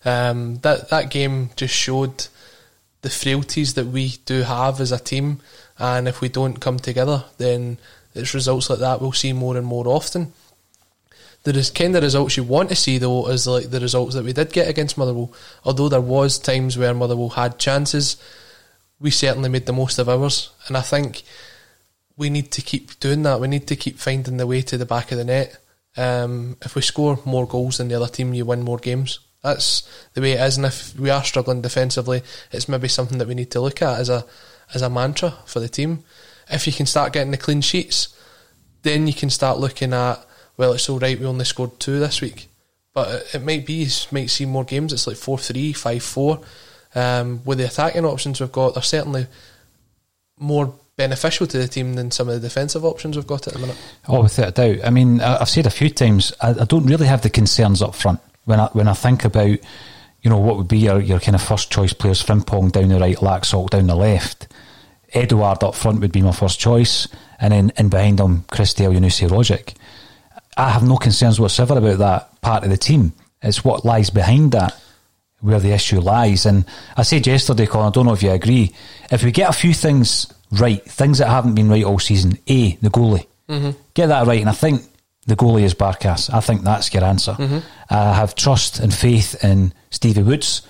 Um, 0.05 0.57
that 0.57 0.89
that 0.89 1.09
game 1.09 1.49
just 1.55 1.73
showed 1.73 2.27
the 3.01 3.09
frailties 3.09 3.73
that 3.73 3.85
we 3.87 4.15
do 4.25 4.43
have 4.43 4.79
as 4.79 4.91
a 4.91 4.99
team, 4.99 5.41
and 5.77 6.07
if 6.07 6.21
we 6.21 6.29
don't 6.29 6.61
come 6.61 6.79
together, 6.79 7.25
then 7.37 7.77
it's 8.15 8.33
results 8.33 8.69
like 8.69 8.79
that 8.79 9.01
we'll 9.01 9.11
see 9.11 9.33
more 9.33 9.57
and 9.57 9.67
more 9.67 9.87
often. 9.87 10.31
The 11.45 11.71
kind 11.75 11.95
of 11.95 12.01
results 12.01 12.37
you 12.37 12.43
want 12.43 12.69
to 12.69 12.75
see 12.75 12.97
though 12.97 13.29
is 13.29 13.45
like 13.45 13.69
the 13.69 13.79
results 13.79 14.15
that 14.15 14.25
we 14.25 14.33
did 14.33 14.51
get 14.51 14.67
against 14.67 14.97
Motherwell. 14.97 15.31
Although 15.63 15.89
there 15.89 16.01
was 16.01 16.39
times 16.39 16.75
where 16.75 16.93
Motherwell 16.93 17.29
had 17.29 17.59
chances, 17.59 18.17
we 18.99 19.11
certainly 19.11 19.49
made 19.49 19.67
the 19.67 19.73
most 19.73 19.99
of 19.99 20.09
ours, 20.09 20.49
and 20.67 20.75
I 20.75 20.81
think 20.81 21.21
we 22.17 22.31
need 22.31 22.51
to 22.53 22.63
keep 22.63 22.99
doing 22.99 23.21
that. 23.23 23.39
We 23.39 23.47
need 23.47 23.67
to 23.67 23.75
keep 23.75 23.99
finding 23.99 24.37
the 24.37 24.47
way 24.47 24.63
to 24.63 24.77
the 24.77 24.87
back 24.87 25.11
of 25.11 25.19
the 25.19 25.23
net. 25.23 25.57
Um, 25.95 26.57
if 26.63 26.73
we 26.73 26.81
score 26.81 27.19
more 27.25 27.45
goals 27.45 27.77
than 27.77 27.89
the 27.89 27.95
other 27.95 28.07
team, 28.07 28.33
you 28.33 28.43
win 28.43 28.63
more 28.63 28.79
games. 28.79 29.19
That's 29.43 29.87
the 30.15 30.21
way 30.21 30.31
it 30.31 30.41
is, 30.41 30.57
and 30.57 30.65
if 30.65 30.97
we 30.97 31.11
are 31.11 31.23
struggling 31.23 31.61
defensively, 31.61 32.23
it's 32.51 32.67
maybe 32.67 32.87
something 32.87 33.19
that 33.19 33.27
we 33.27 33.35
need 33.35 33.51
to 33.51 33.61
look 33.61 33.83
at 33.83 33.99
as 33.99 34.09
a 34.09 34.25
as 34.73 34.81
a 34.81 34.89
mantra 34.89 35.35
for 35.45 35.59
the 35.59 35.69
team. 35.69 36.03
If 36.49 36.65
you 36.65 36.73
can 36.73 36.87
start 36.87 37.13
getting 37.13 37.29
the 37.29 37.37
clean 37.37 37.61
sheets, 37.61 38.07
then 38.81 39.05
you 39.05 39.13
can 39.13 39.29
start 39.29 39.59
looking 39.59 39.93
at 39.93 40.25
well, 40.57 40.73
it's 40.73 40.89
all 40.89 40.99
right. 40.99 41.19
We 41.19 41.25
only 41.25 41.45
scored 41.45 41.79
two 41.79 41.99
this 41.99 42.21
week, 42.21 42.47
but 42.93 43.33
it, 43.33 43.43
might 43.43 43.65
be 43.65 43.87
might 44.11 44.29
see 44.29 44.45
more 44.45 44.63
games. 44.63 44.93
It's 44.93 45.07
like 45.07 45.17
four 45.17 45.37
three, 45.37 45.73
five 45.73 46.03
four. 46.03 46.41
Um, 46.93 47.41
with 47.43 47.57
the 47.57 47.65
attacking 47.65 48.05
options 48.05 48.39
we've 48.39 48.51
got, 48.51 48.73
they're 48.73 48.83
certainly 48.83 49.27
more 50.37 50.73
beneficial 50.95 51.45
to 51.47 51.57
the 51.57 51.67
team 51.67 51.95
than 51.95 52.11
some 52.11 52.29
of 52.29 52.35
the 52.35 52.47
defensive 52.47 52.85
options 52.85 53.17
we've 53.17 53.27
got 53.27 53.47
at 53.47 53.53
the 53.53 53.59
minute. 53.59 53.77
Oh, 54.07 54.23
without 54.23 54.47
a 54.47 54.51
doubt. 54.51 54.85
I 54.85 54.89
mean, 54.91 55.19
I've 55.19 55.49
said 55.49 55.65
a 55.65 55.71
few 55.71 55.89
times, 55.89 56.31
I, 56.39 56.53
don't 56.53 56.85
really 56.85 57.07
have 57.07 57.21
the 57.21 57.29
concerns 57.29 57.81
up 57.81 57.95
front 57.95 58.21
when 58.45 58.59
I 58.59 58.67
when 58.67 58.87
I 58.87 58.93
think 58.93 59.25
about 59.25 59.59
you 60.21 60.29
know 60.29 60.37
what 60.37 60.57
would 60.57 60.67
be 60.67 60.79
your, 60.79 60.99
your 61.01 61.19
kind 61.19 61.35
of 61.35 61.41
first 61.41 61.71
choice 61.71 61.93
players, 61.93 62.23
Frimpong 62.23 62.71
down 62.71 62.89
the 62.89 62.99
right, 62.99 63.17
Laxalt 63.17 63.71
down 63.71 63.87
the 63.87 63.95
left. 63.95 64.47
Edouard 65.13 65.63
up 65.63 65.75
front 65.75 66.01
would 66.01 66.11
be 66.11 66.21
my 66.21 66.31
first 66.31 66.59
choice, 66.59 67.07
and 67.39 67.53
then 67.53 67.71
in 67.77 67.89
behind 67.89 68.19
him, 68.19 68.43
Christie 68.49 68.83
Elyounoussi 68.83 69.29
Rogic. 69.29 69.75
I 70.57 70.69
have 70.69 70.87
no 70.87 70.97
concerns 70.97 71.39
whatsoever 71.39 71.77
about 71.77 71.97
that 71.99 72.41
part 72.41 72.63
of 72.63 72.69
the 72.69 72.77
team. 72.77 73.13
It's 73.41 73.63
what 73.63 73.85
lies 73.85 74.09
behind 74.09 74.53
that 74.53 74.79
where 75.41 75.59
the 75.59 75.71
issue 75.71 75.99
lies. 75.99 76.45
And 76.45 76.65
I 76.97 77.03
said 77.03 77.27
yesterday, 77.27 77.67
Colin, 77.67 77.87
I 77.87 77.91
don't 77.91 78.05
know 78.05 78.13
if 78.13 78.23
you 78.23 78.31
agree, 78.31 78.73
if 79.11 79.23
we 79.23 79.31
get 79.31 79.49
a 79.49 79.53
few 79.53 79.73
things 79.73 80.31
right, 80.51 80.83
things 80.83 81.19
that 81.19 81.27
haven't 81.27 81.55
been 81.55 81.69
right 81.69 81.83
all 81.83 81.99
season, 81.99 82.37
A, 82.47 82.75
the 82.77 82.89
goalie, 82.89 83.27
mm-hmm. 83.47 83.71
get 83.93 84.07
that 84.07 84.25
right, 84.25 84.39
and 84.39 84.49
I 84.49 84.53
think 84.53 84.81
the 85.27 85.35
goalie 85.35 85.63
is 85.63 85.73
Barkas. 85.73 86.33
I 86.33 86.39
think 86.39 86.63
that's 86.63 86.93
your 86.93 87.03
answer. 87.03 87.33
Mm-hmm. 87.33 87.59
I 87.89 88.13
have 88.13 88.35
trust 88.35 88.79
and 88.79 88.93
faith 88.93 89.43
in 89.43 89.73
Stevie 89.91 90.23
Woods 90.23 90.61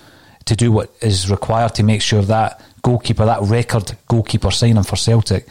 to 0.46 0.56
do 0.56 0.72
what 0.72 0.94
is 1.00 1.30
required 1.30 1.74
to 1.76 1.82
make 1.82 2.02
sure 2.02 2.22
that 2.22 2.60
goalkeeper, 2.82 3.24
that 3.24 3.42
record 3.42 3.96
goalkeeper 4.08 4.50
signing 4.50 4.82
for 4.82 4.96
Celtic, 4.96 5.46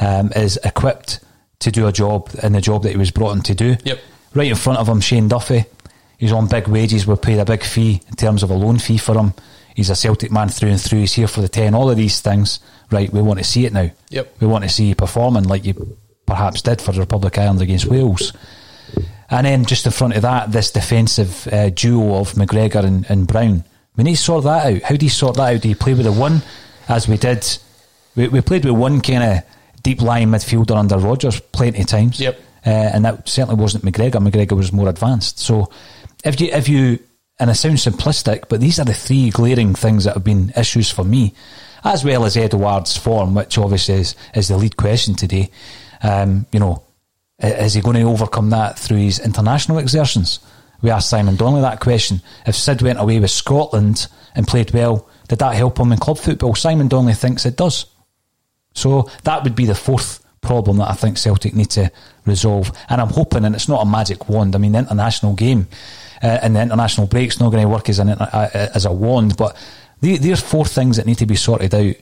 um, 0.00 0.32
is 0.36 0.58
equipped 0.64 1.20
to 1.60 1.70
do 1.70 1.86
a 1.86 1.92
job 1.92 2.30
in 2.42 2.52
the 2.52 2.60
job 2.60 2.82
that 2.82 2.90
he 2.90 2.96
was 2.96 3.10
brought 3.10 3.36
in 3.36 3.42
to 3.42 3.54
do. 3.54 3.76
Yep. 3.84 3.98
Right 4.34 4.48
in 4.48 4.56
front 4.56 4.78
of 4.78 4.88
him, 4.88 5.00
Shane 5.00 5.28
Duffy. 5.28 5.64
He's 6.18 6.32
on 6.32 6.48
big 6.48 6.68
wages. 6.68 7.06
We're 7.06 7.16
paid 7.16 7.38
a 7.38 7.44
big 7.44 7.62
fee 7.62 8.00
in 8.08 8.16
terms 8.16 8.42
of 8.42 8.50
a 8.50 8.54
loan 8.54 8.78
fee 8.78 8.98
for 8.98 9.16
him. 9.16 9.34
He's 9.74 9.90
a 9.90 9.96
Celtic 9.96 10.30
man 10.30 10.48
through 10.48 10.70
and 10.70 10.80
through. 10.80 11.00
He's 11.00 11.14
here 11.14 11.28
for 11.28 11.40
the 11.40 11.48
10. 11.48 11.74
All 11.74 11.90
of 11.90 11.96
these 11.96 12.20
things, 12.20 12.60
right, 12.90 13.12
we 13.12 13.20
want 13.20 13.38
to 13.40 13.44
see 13.44 13.66
it 13.66 13.72
now. 13.72 13.90
Yep. 14.10 14.36
We 14.40 14.46
want 14.46 14.64
to 14.64 14.70
see 14.70 14.86
you 14.86 14.94
performing 14.94 15.44
like 15.44 15.64
you 15.64 15.96
perhaps 16.26 16.62
did 16.62 16.80
for 16.80 16.92
the 16.92 17.00
Republic 17.00 17.36
Ireland 17.38 17.60
against 17.60 17.86
Wales. 17.86 18.32
And 19.30 19.46
then 19.46 19.64
just 19.64 19.86
in 19.86 19.92
front 19.92 20.14
of 20.14 20.22
that, 20.22 20.52
this 20.52 20.70
defensive 20.70 21.48
uh, 21.48 21.70
duo 21.70 22.20
of 22.20 22.32
McGregor 22.32 22.84
and, 22.84 23.04
and, 23.08 23.26
Brown. 23.26 23.64
We 23.96 24.04
need 24.04 24.16
to 24.16 24.22
sort 24.22 24.44
that 24.44 24.66
out. 24.66 24.82
How 24.82 24.96
do 24.96 25.06
you 25.06 25.10
sort 25.10 25.36
that 25.36 25.54
out? 25.54 25.60
Do 25.62 25.68
you 25.68 25.76
play 25.76 25.94
with 25.94 26.04
the 26.04 26.12
one, 26.12 26.42
as 26.88 27.08
we 27.08 27.16
did? 27.16 27.46
We, 28.14 28.28
we 28.28 28.40
played 28.42 28.64
with 28.64 28.74
one 28.74 29.00
kind 29.00 29.24
of 29.24 29.42
deep 29.84 30.02
lying 30.02 30.28
midfielder 30.28 30.76
under 30.76 30.98
Rodgers 30.98 31.38
plenty 31.38 31.82
of 31.82 31.86
times. 31.86 32.18
Yep. 32.18 32.40
Uh, 32.66 32.70
and 32.70 33.04
that 33.04 33.28
certainly 33.28 33.60
wasn't 33.60 33.84
McGregor. 33.84 34.26
McGregor 34.26 34.56
was 34.56 34.72
more 34.72 34.88
advanced. 34.88 35.38
So 35.38 35.70
if 36.24 36.40
you, 36.40 36.48
if 36.48 36.68
you, 36.68 36.98
and 37.38 37.50
it 37.50 37.54
sounds 37.54 37.84
simplistic, 37.84 38.48
but 38.48 38.60
these 38.60 38.80
are 38.80 38.84
the 38.84 38.94
three 38.94 39.30
glaring 39.30 39.74
things 39.74 40.04
that 40.04 40.14
have 40.14 40.24
been 40.24 40.52
issues 40.56 40.90
for 40.90 41.04
me, 41.04 41.34
as 41.84 42.04
well 42.04 42.24
as 42.24 42.36
Edouard's 42.36 42.96
form, 42.96 43.34
which 43.34 43.58
obviously 43.58 43.96
is, 43.96 44.16
is 44.34 44.48
the 44.48 44.56
lead 44.56 44.76
question 44.76 45.14
today. 45.14 45.50
Um, 46.02 46.46
you 46.50 46.58
know, 46.58 46.82
is 47.38 47.74
he 47.74 47.82
going 47.82 47.96
to 47.96 48.02
overcome 48.02 48.50
that 48.50 48.78
through 48.78 48.98
his 48.98 49.18
international 49.18 49.78
exertions? 49.78 50.40
We 50.80 50.90
asked 50.90 51.10
Simon 51.10 51.36
Donnelly 51.36 51.62
that 51.62 51.80
question. 51.80 52.22
If 52.46 52.56
Sid 52.56 52.80
went 52.80 53.00
away 53.00 53.20
with 53.20 53.30
Scotland 53.30 54.06
and 54.34 54.48
played 54.48 54.72
well, 54.72 55.08
did 55.28 55.40
that 55.40 55.54
help 55.54 55.78
him 55.78 55.92
in 55.92 55.98
club 55.98 56.18
football? 56.18 56.54
Simon 56.54 56.88
Donnelly 56.88 57.14
thinks 57.14 57.44
it 57.44 57.56
does. 57.56 57.86
So 58.74 59.08
that 59.22 59.42
would 59.44 59.54
be 59.54 59.66
the 59.66 59.74
fourth 59.74 60.24
problem 60.40 60.76
that 60.76 60.90
I 60.90 60.94
think 60.94 61.16
Celtic 61.16 61.54
need 61.54 61.70
to 61.70 61.90
resolve. 62.26 62.70
And 62.88 63.00
I'm 63.00 63.08
hoping, 63.08 63.44
and 63.44 63.54
it's 63.54 63.68
not 63.68 63.82
a 63.82 63.90
magic 63.90 64.28
wand. 64.28 64.54
I 64.54 64.58
mean, 64.58 64.72
the 64.72 64.80
international 64.80 65.34
game 65.34 65.66
uh, 66.22 66.38
and 66.42 66.54
the 66.54 66.62
international 66.62 67.06
break's 67.06 67.40
not 67.40 67.50
going 67.50 67.62
to 67.62 67.68
work 67.68 67.88
as 67.88 67.98
an 67.98 68.10
uh, 68.10 68.68
as 68.74 68.84
a 68.84 68.92
wand. 68.92 69.36
But 69.36 69.56
the, 70.00 70.18
there's 70.18 70.40
four 70.40 70.64
things 70.64 70.96
that 70.96 71.06
need 71.06 71.18
to 71.18 71.26
be 71.26 71.36
sorted 71.36 71.74
out. 71.74 71.94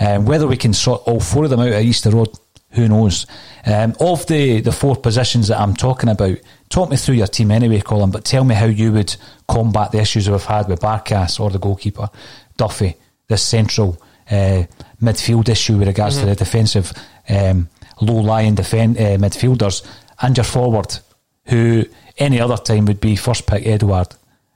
Um, 0.00 0.26
whether 0.26 0.48
we 0.48 0.56
can 0.56 0.74
sort 0.74 1.02
all 1.06 1.20
four 1.20 1.44
of 1.44 1.50
them 1.50 1.60
out 1.60 1.68
at 1.68 1.84
Easter 1.84 2.10
Road, 2.10 2.36
who 2.70 2.88
knows? 2.88 3.26
Um, 3.64 3.94
of 4.00 4.26
the, 4.26 4.60
the 4.60 4.72
four 4.72 4.96
positions 4.96 5.48
that 5.48 5.60
I'm 5.60 5.76
talking 5.76 6.08
about, 6.08 6.36
talk 6.68 6.90
me 6.90 6.96
through 6.96 7.14
your 7.14 7.28
team 7.28 7.52
anyway, 7.52 7.80
Colin, 7.80 8.10
but 8.10 8.24
tell 8.24 8.42
me 8.42 8.56
how 8.56 8.66
you 8.66 8.90
would 8.92 9.14
combat 9.46 9.92
the 9.92 10.00
issues 10.00 10.28
we've 10.28 10.42
had 10.42 10.68
with 10.68 10.80
Barkas 10.80 11.38
or 11.38 11.50
the 11.50 11.60
goalkeeper, 11.60 12.10
Duffy, 12.56 12.96
this 13.28 13.44
central 13.44 14.02
uh, 14.30 14.64
midfield 15.04 15.48
issue 15.48 15.78
with 15.78 15.88
regards 15.88 16.16
mm-hmm. 16.16 16.26
to 16.26 16.30
the 16.30 16.36
defensive 16.36 16.92
um, 17.28 17.68
low 18.00 18.20
lying 18.20 18.54
defend, 18.54 18.96
uh, 18.98 19.16
midfielders, 19.18 19.86
and 20.20 20.36
your 20.36 20.44
forward, 20.44 20.98
who 21.46 21.84
any 22.18 22.40
other 22.40 22.56
time 22.56 22.86
would 22.86 23.00
be 23.00 23.16
first 23.16 23.46
pick 23.46 23.66
Edouard, 23.66 24.08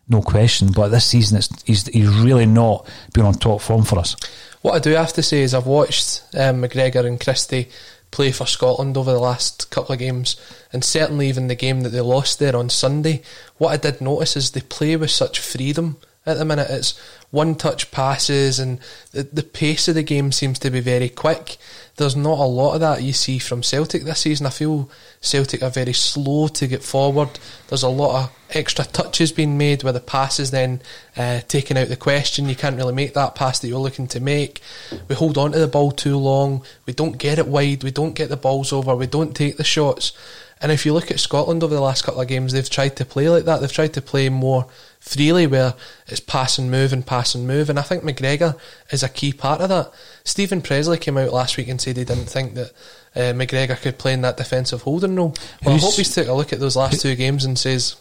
no 0.09 0.23
question. 0.23 0.73
But 0.73 0.89
this 0.89 1.07
season, 1.07 1.41
he's, 1.65 1.87
he's 1.87 2.09
really 2.09 2.47
not 2.47 2.89
been 3.13 3.25
on 3.25 3.35
top 3.35 3.61
form 3.61 3.85
for 3.85 3.99
us. 3.99 4.17
What 4.63 4.75
I 4.75 4.79
do 4.79 4.91
have 4.91 5.13
to 5.15 5.23
say 5.23 5.43
is 5.43 5.55
I've 5.55 5.67
watched 5.67 6.23
um, 6.35 6.63
McGregor 6.63 7.07
and 7.07 7.21
Christie 7.21 7.69
play 8.11 8.33
for 8.33 8.47
Scotland 8.47 8.97
over 8.97 9.13
the 9.13 9.19
last 9.19 9.71
couple 9.71 9.93
of 9.93 9.99
games, 9.99 10.37
and 10.73 10.83
certainly 10.83 11.29
even 11.29 11.49
the 11.49 11.55
game 11.55 11.83
that 11.83 11.91
they 11.91 12.01
lost 12.01 12.39
there 12.39 12.57
on 12.57 12.71
Sunday. 12.71 13.23
What 13.59 13.73
I 13.73 13.77
did 13.77 14.01
notice 14.01 14.37
is 14.37 14.51
they 14.51 14.61
play 14.61 14.97
with 14.97 15.11
such 15.11 15.39
freedom 15.39 15.99
at 16.29 16.39
the 16.39 16.45
minute. 16.45 16.69
It's 16.71 16.99
one 17.31 17.55
touch 17.55 17.91
passes, 17.91 18.59
and 18.59 18.79
the, 19.13 19.23
the 19.25 19.43
pace 19.43 19.89
of 19.89 19.95
the 19.95 20.03
game 20.03 20.33
seems 20.33 20.59
to 20.61 20.71
be 20.71 20.81
very 20.81 21.09
quick. 21.09 21.57
There's 21.97 22.17
not 22.17 22.39
a 22.39 22.45
lot 22.45 22.75
of 22.75 22.81
that 22.81 23.03
you 23.03 23.13
see 23.13 23.39
from 23.39 23.63
Celtic 23.63 24.05
this 24.05 24.21
season. 24.21 24.47
I 24.47 24.51
feel 24.51 24.89
Celtic 25.21 25.63
are 25.63 25.71
very 25.71 25.93
slow 25.93 26.49
to 26.49 26.67
get 26.67 26.83
forward. 26.83 27.39
There's 27.69 27.83
a 27.83 27.89
lot 27.89 28.23
of 28.23 28.37
extra 28.51 28.85
touches 28.85 29.33
being 29.33 29.59
made 29.59 29.83
where 29.83 29.93
the 29.93 30.01
pass 30.01 30.39
is 30.39 30.51
then 30.53 30.81
uh, 31.17 31.41
taking 31.49 31.77
out 31.77 31.89
the 31.89 31.97
question. 31.97 32.49
You 32.49 32.57
can't 32.57 32.77
really 32.77 32.95
make 32.95 33.15
that 33.15 33.35
pass 33.35 33.59
that 33.59 33.69
you're 33.69 33.79
looking 33.79 34.07
to 34.09 34.21
make. 34.21 34.63
We 35.09 35.15
hold 35.15 35.37
on 35.37 35.53
to 35.53 35.59
the 35.59 35.67
ball 35.67 35.91
too 35.91 36.17
long. 36.17 36.63
We 36.87 36.93
don't 36.93 37.19
get 37.19 37.39
it 37.39 37.49
wide. 37.49 37.83
We 37.83 37.91
don't 37.91 38.15
get 38.15 38.29
the 38.29 38.37
balls 38.37 38.73
over. 38.73 38.95
We 38.95 39.07
don't 39.07 39.35
take 39.35 39.57
the 39.57 39.65
shots. 39.65 40.13
And 40.61 40.73
if 40.73 40.85
you 40.85 40.93
look 40.93 41.11
at 41.11 41.21
Scotland 41.21 41.63
over 41.63 41.75
the 41.75 41.81
last 41.81 42.05
couple 42.05 42.21
of 42.21 42.29
games, 42.29 42.53
they've 42.53 42.69
tried 42.69 42.97
to 42.97 43.05
play 43.05 43.29
like 43.29 43.45
that. 43.45 43.61
They've 43.61 43.73
tried 43.73 43.95
to 43.95 44.03
play 44.03 44.29
more 44.29 44.67
freely 45.01 45.47
where 45.47 45.75
it's 46.07 46.21
pass 46.21 46.59
and 46.59 46.71
move 46.71 46.93
and 46.93 47.07
pass 47.07 47.35
and 47.35 47.47
move. 47.47 47.71
And 47.71 47.79
I 47.79 47.83
think 47.83 48.03
McGregor 48.03 48.59
is 48.91 49.03
a 49.03 49.09
key 49.09 49.33
part 49.33 49.61
of 49.61 49.69
that. 49.69 49.93
Steven 50.25 50.63
Pressley 50.63 50.99
came 50.99 51.17
out 51.17 51.33
last 51.33 51.57
week 51.57 51.69
and 51.69 51.81
said 51.81 51.97
he 51.97 52.05
didn't 52.05 52.27
think 52.27 52.55
that 52.55 52.73
uh, 53.15 53.33
McGregor 53.33 53.81
could 53.81 53.99
play 53.99 54.13
in 54.13 54.23
that 54.23 54.37
defensive 54.37 54.83
holding 54.83 55.17
role. 55.17 55.35
Well, 55.65 55.75
Who's, 55.75 55.83
I 55.83 55.87
hope 55.87 55.95
he's 55.95 56.15
took 56.15 56.29
a 56.29 56.33
look 56.33 56.53
at 56.53 56.61
those 56.61 56.77
last 56.77 57.01
two 57.01 57.15
games 57.15 57.45
and 57.45 57.59
says, 57.59 57.97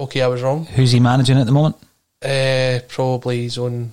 okay, 0.00 0.22
I 0.22 0.28
was 0.28 0.42
wrong. 0.42 0.66
Who's 0.66 0.92
he 0.92 1.00
managing 1.00 1.38
at 1.38 1.46
the 1.46 1.52
moment? 1.52 1.76
Uh, 2.22 2.80
probably 2.88 3.42
his 3.42 3.58
own 3.58 3.92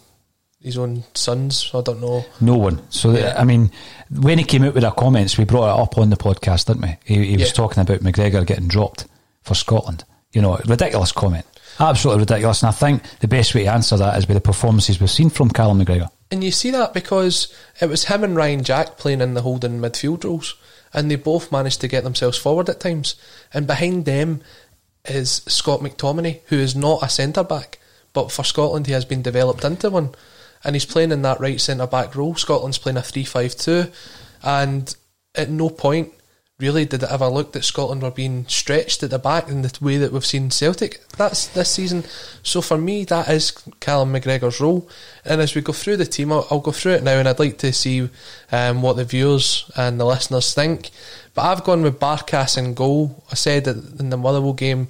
his 0.65 0.79
own 0.79 1.03
sons. 1.13 1.69
I 1.75 1.81
don't 1.81 2.01
know. 2.01 2.25
No 2.41 2.57
one. 2.57 2.81
So 2.89 3.11
yeah. 3.11 3.35
I 3.37 3.43
mean, 3.43 3.69
when 4.09 4.39
he 4.39 4.43
came 4.43 4.63
out 4.63 4.73
with 4.73 4.83
our 4.83 4.93
comments, 4.93 5.37
we 5.37 5.45
brought 5.45 5.75
it 5.75 5.79
up 5.79 5.97
on 5.99 6.09
the 6.09 6.17
podcast, 6.17 6.65
didn't 6.65 6.81
we? 6.81 6.97
He, 7.05 7.25
he 7.27 7.37
was 7.37 7.49
yeah. 7.49 7.53
talking 7.53 7.81
about 7.81 7.99
McGregor 7.99 8.43
getting 8.45 8.67
dropped 8.67 9.05
for 9.43 9.53
Scotland. 9.53 10.03
You 10.33 10.41
know, 10.41 10.59
ridiculous 10.65 11.11
comment. 11.11 11.45
Absolutely 11.79 12.21
ridiculous. 12.21 12.61
And 12.61 12.69
I 12.69 12.73
think 12.73 13.03
the 13.19 13.27
best 13.27 13.53
way 13.53 13.63
to 13.63 13.73
answer 13.73 13.97
that 13.97 14.17
is 14.17 14.25
by 14.25 14.33
the 14.33 14.41
performances 14.41 14.99
we've 14.99 15.09
seen 15.09 15.29
from 15.29 15.49
Callum 15.49 15.83
McGregor. 15.83 16.09
And 16.31 16.43
you 16.43 16.51
see 16.51 16.71
that 16.71 16.93
because 16.93 17.53
it 17.81 17.89
was 17.89 18.05
him 18.05 18.23
and 18.23 18.35
Ryan 18.35 18.63
Jack 18.63 18.97
playing 18.97 19.21
in 19.21 19.33
the 19.33 19.41
holding 19.41 19.79
midfield 19.79 20.23
roles, 20.23 20.55
and 20.93 21.11
they 21.11 21.15
both 21.15 21.51
managed 21.51 21.81
to 21.81 21.87
get 21.87 22.03
themselves 22.03 22.37
forward 22.37 22.69
at 22.69 22.79
times. 22.79 23.15
And 23.53 23.67
behind 23.67 24.05
them 24.05 24.41
is 25.05 25.43
Scott 25.47 25.81
McTominay, 25.81 26.41
who 26.47 26.57
is 26.57 26.75
not 26.75 27.03
a 27.03 27.09
centre 27.09 27.43
back, 27.43 27.79
but 28.13 28.31
for 28.31 28.43
Scotland 28.43 28.87
he 28.87 28.93
has 28.93 29.05
been 29.05 29.21
developed 29.21 29.63
into 29.63 29.89
one 29.89 30.15
and 30.65 30.75
he's 30.75 30.85
playing 30.85 31.11
in 31.11 31.21
that 31.21 31.39
right 31.39 31.61
centre 31.61 31.87
back 31.87 32.15
role. 32.15 32.35
Scotland's 32.35 32.79
playing 32.79 32.97
a 32.97 33.01
3 33.01 33.23
5 33.23 33.55
2, 33.55 33.85
and 34.43 34.95
at 35.35 35.49
no 35.49 35.69
point 35.69 36.11
really 36.57 36.85
did 36.85 37.03
it 37.03 37.11
ever 37.11 37.27
look 37.27 37.51
that 37.51 37.65
Scotland 37.65 38.01
were 38.01 38.11
being 38.11 38.45
stretched 38.47 39.03
at 39.03 39.09
the 39.09 39.19
back 39.19 39.49
in 39.49 39.61
the 39.61 39.77
way 39.81 39.97
that 39.97 40.13
we've 40.13 40.25
seen 40.25 40.49
Celtic 40.49 41.05
that's 41.17 41.47
this 41.47 41.71
season. 41.71 42.05
So 42.43 42.61
for 42.61 42.77
me, 42.77 43.03
that 43.05 43.27
is 43.27 43.51
Callum 43.79 44.13
McGregor's 44.13 44.61
role. 44.61 44.89
And 45.25 45.41
as 45.41 45.53
we 45.53 45.61
go 45.61 45.73
through 45.73 45.97
the 45.97 46.05
team, 46.05 46.31
I'll, 46.31 46.47
I'll 46.49 46.59
go 46.59 46.71
through 46.71 46.93
it 46.93 47.03
now, 47.03 47.17
and 47.17 47.27
I'd 47.27 47.39
like 47.39 47.57
to 47.59 47.73
see 47.73 48.09
um, 48.51 48.81
what 48.81 48.95
the 48.95 49.03
viewers 49.03 49.69
and 49.75 49.99
the 49.99 50.05
listeners 50.05 50.53
think. 50.53 50.91
But 51.33 51.43
I've 51.43 51.63
gone 51.63 51.81
with 51.81 51.99
Barkas 51.99 52.57
in 52.57 52.73
goal. 52.73 53.23
I 53.31 53.35
said 53.35 53.65
that 53.65 53.99
in 53.99 54.09
the 54.09 54.17
Motherwell 54.17 54.53
game, 54.53 54.87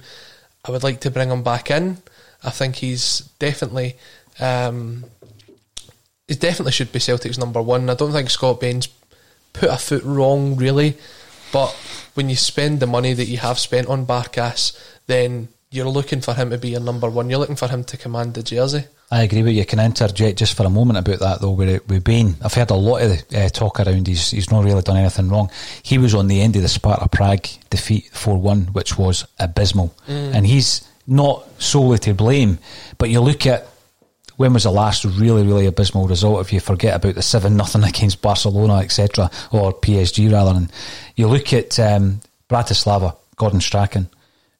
I 0.64 0.70
would 0.70 0.84
like 0.84 1.00
to 1.00 1.10
bring 1.10 1.30
him 1.30 1.42
back 1.42 1.70
in. 1.70 1.98
I 2.44 2.50
think 2.50 2.76
he's 2.76 3.20
definitely 3.38 3.96
um, 4.38 5.04
he 6.28 6.34
definitely 6.34 6.72
should 6.72 6.92
be 6.92 6.98
Celtic's 6.98 7.38
number 7.38 7.62
one. 7.62 7.88
I 7.88 7.94
don't 7.94 8.12
think 8.12 8.30
Scott 8.30 8.60
Bain's 8.60 8.88
put 9.52 9.70
a 9.70 9.76
foot 9.76 10.02
wrong, 10.04 10.56
really. 10.56 10.96
But 11.52 11.70
when 12.14 12.28
you 12.28 12.36
spend 12.36 12.80
the 12.80 12.86
money 12.86 13.12
that 13.12 13.26
you 13.26 13.38
have 13.38 13.58
spent 13.58 13.88
on 13.88 14.06
Barkas, 14.06 14.78
then 15.06 15.48
you're 15.70 15.88
looking 15.88 16.20
for 16.20 16.34
him 16.34 16.50
to 16.50 16.58
be 16.58 16.70
your 16.70 16.80
number 16.80 17.08
one. 17.10 17.30
You're 17.30 17.38
looking 17.38 17.56
for 17.56 17.68
him 17.68 17.84
to 17.84 17.96
command 17.96 18.34
the 18.34 18.42
jersey. 18.42 18.84
I 19.10 19.22
agree 19.22 19.42
with 19.42 19.54
you. 19.54 19.64
Can 19.64 19.78
interject 19.78 20.38
just 20.38 20.56
for 20.56 20.64
a 20.64 20.70
moment 20.70 20.98
about 20.98 21.20
that 21.20 21.40
though. 21.40 21.52
With, 21.52 21.88
with 21.88 22.02
Bain, 22.02 22.34
I've 22.42 22.54
heard 22.54 22.70
a 22.70 22.74
lot 22.74 23.02
of 23.02 23.22
uh, 23.34 23.48
talk 23.50 23.78
around. 23.78 24.08
He's 24.08 24.32
he's 24.32 24.50
not 24.50 24.64
really 24.64 24.82
done 24.82 24.96
anything 24.96 25.28
wrong. 25.28 25.50
He 25.82 25.98
was 25.98 26.14
on 26.14 26.26
the 26.26 26.40
end 26.40 26.56
of 26.56 26.62
the 26.62 26.68
Sparta 26.68 27.08
Prague 27.08 27.46
defeat 27.70 28.10
four 28.12 28.36
one, 28.36 28.62
which 28.72 28.98
was 28.98 29.24
abysmal, 29.38 29.94
mm. 30.08 30.34
and 30.34 30.44
he's 30.44 30.86
not 31.06 31.46
solely 31.62 31.98
to 31.98 32.14
blame. 32.14 32.58
But 32.98 33.10
you 33.10 33.20
look 33.20 33.46
at 33.46 33.68
when 34.36 34.52
was 34.52 34.64
the 34.64 34.70
last 34.70 35.04
really, 35.04 35.42
really 35.46 35.66
abysmal 35.66 36.08
result 36.08 36.40
if 36.40 36.52
you 36.52 36.60
forget 36.60 36.94
about 36.94 37.14
the 37.14 37.22
7 37.22 37.56
nothing 37.56 37.84
against 37.84 38.22
Barcelona, 38.22 38.78
etc., 38.78 39.30
or 39.50 39.72
PSG 39.72 40.32
rather? 40.32 40.56
And 40.56 40.72
you 41.16 41.28
look 41.28 41.52
at 41.52 41.78
um, 41.80 42.20
Bratislava, 42.48 43.16
Gordon 43.36 43.60
Strachan, 43.60 44.08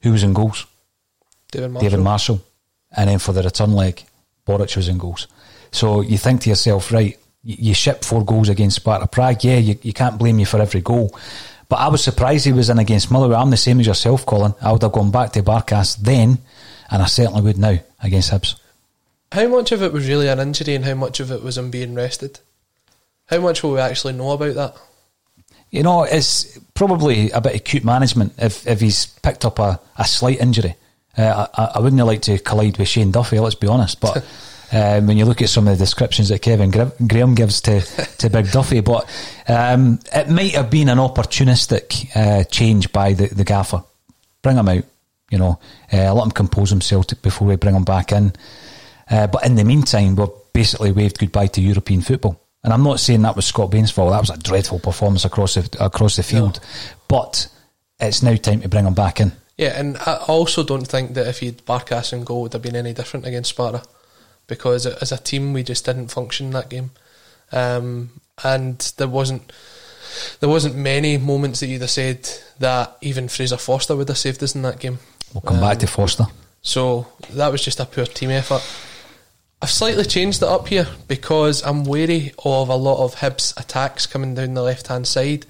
who 0.01 0.11
was 0.11 0.23
in 0.23 0.33
goals? 0.33 0.65
David 1.51 1.71
Marshall. 1.71 1.89
David 1.89 2.03
Marshall. 2.03 2.41
And 2.95 3.09
then 3.09 3.19
for 3.19 3.33
the 3.33 3.43
return 3.43 3.73
leg, 3.73 4.03
Boruc 4.45 4.75
was 4.75 4.87
in 4.87 4.97
goals. 4.97 5.27
So 5.71 6.01
you 6.01 6.17
think 6.17 6.41
to 6.41 6.49
yourself, 6.49 6.91
right, 6.91 7.17
you, 7.43 7.55
you 7.59 7.73
ship 7.73 8.03
four 8.03 8.23
goals 8.23 8.49
against 8.49 8.77
Sparta 8.77 9.07
Prague. 9.07 9.43
Yeah, 9.43 9.57
you, 9.57 9.77
you 9.81 9.93
can't 9.93 10.17
blame 10.17 10.39
you 10.39 10.45
for 10.45 10.61
every 10.61 10.81
goal. 10.81 11.17
But 11.69 11.77
I 11.77 11.89
was 11.89 12.03
surprised 12.03 12.45
he 12.45 12.53
was 12.53 12.69
in 12.69 12.79
against 12.79 13.11
Motherwell. 13.11 13.41
I'm 13.41 13.49
the 13.49 13.57
same 13.57 13.79
as 13.79 13.87
yourself, 13.87 14.25
Colin. 14.25 14.53
I 14.61 14.71
would 14.71 14.81
have 14.81 14.93
gone 14.93 15.11
back 15.11 15.33
to 15.33 15.43
Barkas 15.43 15.97
then, 15.97 16.37
and 16.89 17.03
I 17.03 17.05
certainly 17.07 17.41
would 17.41 17.57
now 17.57 17.77
against 18.01 18.31
Hibs. 18.31 18.55
How 19.31 19.47
much 19.47 19.71
of 19.71 19.83
it 19.83 19.91
was 19.91 20.07
really 20.07 20.29
an 20.29 20.39
injury 20.39 20.75
and 20.75 20.85
how 20.85 20.95
much 20.95 21.19
of 21.19 21.31
it 21.31 21.43
was 21.43 21.57
him 21.57 21.69
being 21.69 21.93
rested? 21.95 22.39
How 23.27 23.39
much 23.39 23.61
will 23.61 23.73
we 23.73 23.79
actually 23.79 24.13
know 24.13 24.31
about 24.31 24.55
that? 24.55 24.75
You 25.69 25.83
know, 25.83 26.03
it's 26.03 26.57
probably 26.73 27.29
a 27.31 27.41
bit 27.41 27.53
of 27.53 27.59
acute 27.59 27.83
management 27.83 28.33
if, 28.37 28.65
if 28.65 28.79
he's 28.79 29.05
picked 29.05 29.43
up 29.43 29.59
a, 29.59 29.79
a 29.97 30.05
slight 30.05 30.39
injury. 30.39 30.75
Uh, 31.17 31.47
I, 31.53 31.71
I 31.75 31.79
wouldn't 31.79 32.01
like 32.05 32.21
to 32.23 32.39
collide 32.39 32.77
with 32.77 32.87
Shane 32.87 33.11
Duffy, 33.11 33.39
let's 33.39 33.55
be 33.55 33.67
honest, 33.67 33.99
but 33.99 34.17
um, 34.71 35.07
when 35.07 35.17
you 35.17 35.25
look 35.25 35.41
at 35.41 35.49
some 35.49 35.67
of 35.67 35.77
the 35.77 35.83
descriptions 35.83 36.29
that 36.29 36.41
Kevin 36.41 36.71
Gra- 36.71 36.93
Graham 37.05 37.35
gives 37.35 37.59
to, 37.61 37.81
to 37.81 38.29
Big 38.29 38.49
Duffy, 38.51 38.79
but 38.79 39.09
um, 39.49 39.99
it 40.13 40.29
might 40.29 40.53
have 40.53 40.69
been 40.69 40.87
an 40.87 40.99
opportunistic 40.99 42.15
uh, 42.15 42.45
change 42.45 42.93
by 42.93 43.11
the, 43.13 43.27
the 43.27 43.43
gaffer. 43.43 43.83
Bring 44.41 44.55
him 44.55 44.69
out, 44.69 44.85
you 45.29 45.37
know, 45.37 45.59
uh, 45.91 46.13
let 46.13 46.23
him 46.23 46.31
compose 46.31 46.69
himself 46.69 47.07
before 47.21 47.47
we 47.47 47.57
bring 47.57 47.75
him 47.75 47.83
back 47.83 48.13
in. 48.13 48.31
Uh, 49.09 49.27
but 49.27 49.45
in 49.45 49.55
the 49.55 49.63
meantime, 49.63 50.15
we've 50.15 50.29
basically 50.53 50.91
waved 50.91 51.19
goodbye 51.19 51.47
to 51.47 51.61
European 51.61 52.01
football. 52.01 52.41
And 52.63 52.73
I'm 52.73 52.83
not 52.83 52.99
saying 52.99 53.21
that 53.21 53.35
was 53.35 53.45
Scott 53.45 53.71
Bain's 53.71 53.91
fault. 53.91 54.11
That 54.11 54.19
was 54.19 54.29
a 54.29 54.37
dreadful 54.37 54.79
performance 54.79 55.23
across 55.23 55.55
the, 55.55 55.77
across 55.83 56.17
the 56.17 56.23
field. 56.23 56.59
But 57.07 57.47
it's 57.99 58.23
now 58.23 58.35
time 58.35 58.61
to 58.61 58.69
bring 58.69 58.85
him 58.85 58.93
back 58.93 59.21
in. 59.21 59.31
Yeah, 59.57 59.79
and 59.79 59.97
I 59.97 60.17
also 60.27 60.63
don't 60.63 60.85
think 60.87 61.13
that 61.15 61.27
if 61.27 61.39
he'd 61.39 61.65
Barkas 61.65 62.13
and 62.13 62.25
goal 62.25 62.43
would 62.43 62.53
have 62.53 62.61
been 62.61 62.75
any 62.75 62.93
different 62.93 63.25
against 63.25 63.49
Sparta 63.49 63.83
because 64.45 64.85
as 64.85 65.11
a 65.11 65.17
team 65.17 65.53
we 65.53 65.63
just 65.63 65.85
didn't 65.85 66.09
function 66.09 66.51
that 66.51 66.69
game, 66.69 66.91
um, 67.51 68.11
and 68.43 68.79
there 68.97 69.07
wasn't 69.07 69.51
there 70.39 70.49
wasn't 70.49 70.75
many 70.75 71.17
moments 71.17 71.59
that 71.59 71.67
you'd 71.67 71.81
have 71.81 71.89
said 71.89 72.29
that 72.59 72.97
even 73.01 73.27
Fraser 73.27 73.57
Forster 73.57 73.95
would 73.95 74.07
have 74.07 74.17
saved 74.17 74.43
us 74.43 74.55
in 74.55 74.61
that 74.61 74.79
game. 74.79 74.99
We'll 75.33 75.41
come 75.41 75.59
back 75.59 75.79
to 75.79 75.87
Forster. 75.87 76.25
So 76.61 77.07
that 77.31 77.51
was 77.51 77.63
just 77.63 77.79
a 77.79 77.85
poor 77.85 78.05
team 78.05 78.29
effort. 78.29 78.63
I've 79.61 79.71
slightly 79.71 80.05
changed 80.05 80.43
it 80.43 80.47
up 80.47 80.67
here 80.67 80.87
because 81.07 81.63
I'm 81.63 81.83
wary 81.83 82.33
of 82.45 82.69
a 82.69 82.75
lot 82.75 83.03
of 83.03 83.15
Hibs 83.15 83.59
attacks 83.59 84.05
coming 84.05 84.35
down 84.35 84.53
the 84.53 84.61
left 84.61 84.87
hand 84.87 85.07
side. 85.07 85.45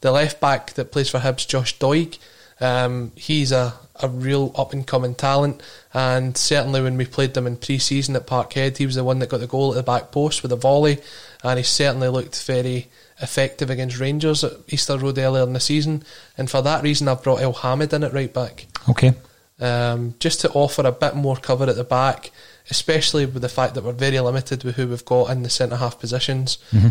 The 0.00 0.10
left 0.10 0.40
back 0.40 0.72
that 0.72 0.90
plays 0.90 1.08
for 1.08 1.20
Hibs, 1.20 1.46
Josh 1.46 1.78
Doig, 1.78 2.18
um, 2.60 3.12
he's 3.16 3.50
a, 3.50 3.74
a 3.96 4.08
real 4.08 4.52
up 4.56 4.72
and 4.72 4.86
coming 4.86 5.14
talent, 5.14 5.60
and 5.92 6.36
certainly 6.36 6.80
when 6.80 6.96
we 6.96 7.04
played 7.04 7.34
them 7.34 7.46
in 7.46 7.56
pre 7.56 7.78
season 7.78 8.14
at 8.14 8.26
Parkhead, 8.26 8.76
he 8.76 8.86
was 8.86 8.94
the 8.94 9.04
one 9.04 9.18
that 9.18 9.28
got 9.28 9.40
the 9.40 9.46
goal 9.46 9.70
at 9.72 9.76
the 9.76 9.82
back 9.82 10.12
post 10.12 10.42
with 10.42 10.52
a 10.52 10.56
volley, 10.56 10.98
and 11.42 11.58
he 11.58 11.64
certainly 11.64 12.08
looked 12.08 12.44
very 12.44 12.88
effective 13.20 13.68
against 13.70 13.98
Rangers 13.98 14.44
at 14.44 14.52
Easter 14.68 14.96
Road 14.98 15.18
earlier 15.18 15.42
in 15.42 15.52
the 15.52 15.60
season. 15.60 16.04
And 16.38 16.50
for 16.50 16.62
that 16.62 16.82
reason, 16.82 17.08
I've 17.08 17.22
brought 17.22 17.40
Elhamed 17.40 17.92
in 17.92 18.04
at 18.04 18.12
right 18.12 18.32
back. 18.32 18.66
Okay. 18.88 19.12
Um, 19.60 20.14
just 20.18 20.40
to 20.40 20.50
offer 20.50 20.82
a 20.82 20.92
bit 20.92 21.14
more 21.14 21.36
cover 21.36 21.68
at 21.68 21.76
the 21.76 21.84
back, 21.84 22.30
especially 22.70 23.26
with 23.26 23.42
the 23.42 23.48
fact 23.48 23.74
that 23.74 23.84
we're 23.84 23.92
very 23.92 24.20
limited 24.20 24.64
with 24.64 24.76
who 24.76 24.88
we've 24.88 25.04
got 25.04 25.30
in 25.30 25.42
the 25.42 25.50
centre 25.50 25.76
half 25.76 25.98
positions. 25.98 26.58
Mm-hmm. 26.70 26.88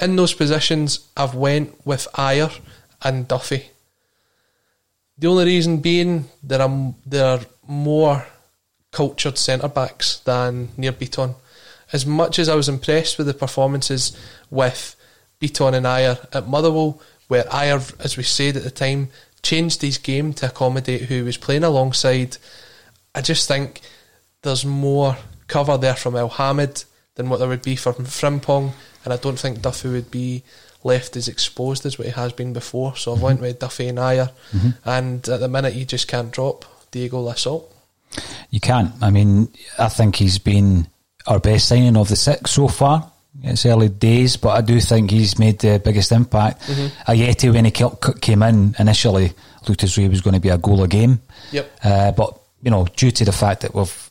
In 0.00 0.16
those 0.16 0.34
positions, 0.34 1.06
I've 1.16 1.34
went 1.34 1.86
with 1.86 2.08
Ajer 2.14 2.58
and 3.02 3.28
Duffy. 3.28 3.70
The 5.18 5.28
only 5.28 5.44
reason 5.44 5.78
being 5.78 6.26
that 6.42 6.60
I'm 6.60 6.96
there 7.06 7.38
are 7.38 7.40
more 7.66 8.26
cultured 8.90 9.38
centre 9.38 9.68
backs 9.68 10.18
than 10.20 10.68
Nir 10.76 10.92
Bitton. 10.92 11.34
As 11.92 12.06
much 12.06 12.38
as 12.38 12.48
I 12.48 12.54
was 12.54 12.68
impressed 12.68 13.18
with 13.18 13.26
the 13.26 13.34
performances 13.34 14.16
with 14.50 14.96
Bitton 15.40 15.74
and 15.74 15.86
Ajer 15.86 16.26
at 16.34 16.48
Motherwell, 16.48 17.00
where 17.28 17.44
Ajer, 17.44 17.94
as 18.02 18.16
we 18.16 18.22
said 18.22 18.56
at 18.56 18.64
the 18.64 18.70
time, 18.70 19.08
changed 19.42 19.82
his 19.82 19.98
game 19.98 20.32
to 20.34 20.46
accommodate 20.46 21.02
who 21.02 21.16
he 21.16 21.22
was 21.22 21.36
playing 21.36 21.64
alongside. 21.64 22.36
I 23.14 23.20
just 23.20 23.48
think 23.48 23.80
there's 24.42 24.64
more 24.64 25.16
cover 25.48 25.76
there 25.76 25.94
from 25.96 26.14
Elhamed 26.14 26.84
than 27.14 27.28
what 27.28 27.38
there 27.38 27.48
would 27.48 27.62
be 27.62 27.76
from 27.76 27.94
Frimpong, 27.94 28.72
and 29.04 29.12
I 29.12 29.16
don't 29.16 29.38
think 29.38 29.62
Duffy 29.62 29.88
would 29.88 30.10
be 30.10 30.42
left 30.84 31.16
as 31.16 31.28
exposed 31.28 31.86
as 31.86 31.98
what 31.98 32.06
he 32.06 32.12
has 32.12 32.32
been 32.32 32.52
before. 32.52 32.96
So 32.96 33.12
I've 33.12 33.16
Mm-hmm. 33.18 33.24
went 33.24 33.40
with 33.40 33.58
Duffy 33.58 33.88
and 33.88 33.98
Ajer, 33.98 34.30
and 34.84 35.28
at 35.28 35.40
the 35.40 35.48
minute 35.48 35.74
you 35.74 35.84
just 35.84 36.08
can't 36.08 36.32
drop 36.32 36.64
Diego 36.90 37.24
Laxalt. 37.24 37.64
You 38.50 38.60
can't. 38.60 38.92
I 39.00 39.10
mean, 39.10 39.48
I 39.78 39.88
think 39.88 40.16
he's 40.16 40.38
been 40.38 40.86
our 41.26 41.38
best 41.38 41.68
signing 41.68 41.96
of 41.96 42.08
the 42.08 42.16
six 42.16 42.50
so 42.50 42.68
far. 42.68 43.10
It's 43.42 43.64
early 43.64 43.88
days, 43.88 44.36
but 44.36 44.50
I 44.50 44.60
do 44.60 44.78
think 44.80 45.10
he's 45.10 45.38
made 45.38 45.58
the 45.60 45.80
biggest 45.82 46.12
impact. 46.12 46.60
Ajeti, 47.08 47.50
when 47.52 47.64
he 47.64 47.70
came 48.20 48.42
in 48.42 48.74
initially, 48.78 49.32
looked 49.66 49.82
as 49.84 49.94
though 49.94 50.02
he 50.02 50.08
was 50.08 50.20
going 50.20 50.34
to 50.34 50.40
be 50.40 50.50
a 50.50 50.58
goal 50.58 50.82
a 50.82 50.88
game. 50.88 51.20
Yep. 51.50 51.78
Uh, 51.82 52.12
but, 52.12 52.38
you 52.62 52.70
know, 52.70 52.86
due 52.94 53.10
to 53.10 53.24
the 53.24 53.32
fact 53.32 53.62
that 53.62 53.74
we've 53.74 54.10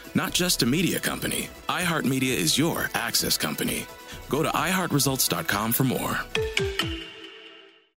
Not 0.13 0.33
just 0.33 0.61
a 0.61 0.65
media 0.65 0.99
company, 0.99 1.49
iHeartMedia 1.69 2.35
is 2.35 2.57
your 2.57 2.89
access 2.93 3.37
company. 3.37 3.85
Go 4.29 4.43
to 4.43 4.49
iHeartResults.com 4.49 5.71
for 5.73 5.83
more. 5.83 6.19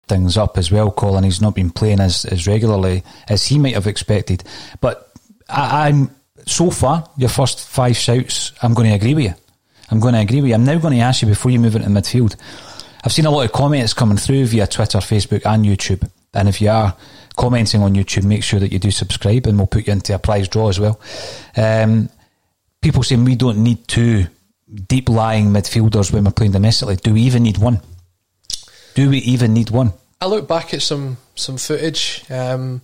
things 0.06 0.36
up 0.36 0.58
as 0.58 0.70
well, 0.70 0.90
Colin. 0.90 1.24
He's 1.24 1.40
not 1.40 1.54
been 1.54 1.70
playing 1.70 2.00
as, 2.00 2.24
as 2.26 2.46
regularly 2.46 3.02
as 3.28 3.46
he 3.46 3.58
might 3.58 3.74
have 3.74 3.86
expected. 3.86 4.44
But 4.80 5.10
I, 5.48 5.88
I'm 5.88 6.14
so 6.46 6.70
far, 6.70 7.08
your 7.16 7.30
first 7.30 7.66
five 7.66 7.96
shouts, 7.96 8.52
I'm 8.62 8.74
going 8.74 8.88
to 8.88 8.94
agree 8.94 9.14
with 9.14 9.24
you. 9.24 9.34
I'm 9.90 10.00
going 10.00 10.14
to 10.14 10.20
agree 10.20 10.40
with 10.40 10.48
you. 10.50 10.54
I'm 10.54 10.64
now 10.64 10.78
going 10.78 10.94
to 10.94 11.00
ask 11.00 11.22
you 11.22 11.28
before 11.28 11.50
you 11.50 11.58
move 11.58 11.76
into 11.76 11.88
midfield. 11.88 12.36
I've 13.02 13.12
seen 13.12 13.26
a 13.26 13.30
lot 13.30 13.44
of 13.44 13.52
comments 13.52 13.92
coming 13.92 14.16
through 14.16 14.46
via 14.46 14.66
Twitter, 14.66 14.98
Facebook, 14.98 15.44
and 15.44 15.64
YouTube. 15.64 16.08
And 16.32 16.48
if 16.48 16.60
you 16.60 16.70
are 16.70 16.96
commenting 17.36 17.82
on 17.82 17.94
YouTube, 17.94 18.24
make 18.24 18.44
sure 18.44 18.60
that 18.60 18.72
you 18.72 18.78
do 18.78 18.90
subscribe, 18.90 19.46
and 19.46 19.58
we'll 19.58 19.66
put 19.66 19.86
you 19.86 19.92
into 19.92 20.14
a 20.14 20.18
prize 20.18 20.48
draw 20.48 20.68
as 20.68 20.78
well. 20.78 21.00
Um, 21.56 22.08
people 22.80 23.02
saying 23.02 23.24
we 23.24 23.36
don't 23.36 23.62
need 23.62 23.86
two 23.88 24.26
deep 24.72 25.08
lying 25.08 25.46
midfielders 25.46 26.12
when 26.12 26.24
we're 26.24 26.30
playing 26.30 26.52
domestically. 26.52 26.96
Do 26.96 27.14
we 27.14 27.22
even 27.22 27.42
need 27.42 27.58
one? 27.58 27.80
Do 28.94 29.10
we 29.10 29.18
even 29.18 29.52
need 29.54 29.70
one? 29.70 29.92
I 30.20 30.26
look 30.26 30.48
back 30.48 30.72
at 30.72 30.82
some 30.82 31.18
some 31.34 31.56
footage. 31.58 32.24
Um, 32.30 32.82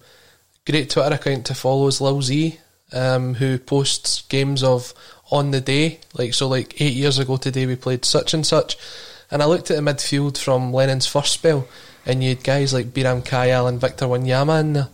great 0.67 0.91
Twitter 0.91 1.15
account 1.15 1.47
to 1.47 1.55
follow 1.55 1.87
is 1.87 2.01
Lil 2.01 2.21
Z, 2.21 2.59
um, 2.93 3.35
who 3.35 3.59
posts 3.59 4.23
games 4.23 4.63
of 4.63 4.93
on 5.31 5.53
the 5.53 5.61
day. 5.61 6.01
Like 6.15 6.35
so, 6.35 6.49
like 6.49 6.81
eight 6.81 6.95
years 6.95 7.19
ago 7.19 7.37
today, 7.37 7.67
we 7.67 7.77
played 7.77 8.05
such 8.05 8.35
and 8.35 8.45
such. 8.45 8.77
And 9.31 9.43
I 9.43 9.47
looked 9.47 9.71
at 9.71 9.77
the 9.77 9.91
midfield 9.91 10.37
from 10.37 10.73
Lennon's 10.73 11.07
first 11.07 11.33
spell, 11.33 11.69
and 12.07 12.23
you 12.23 12.31
had 12.31 12.45
guys 12.45 12.73
like 12.73 12.87
Beram 12.87 13.25
Kayal 13.25 13.69
and 13.69 13.81
Victor 13.81 14.07
Wanyama 14.07 14.61
in 14.61 14.73
there. 14.75 14.89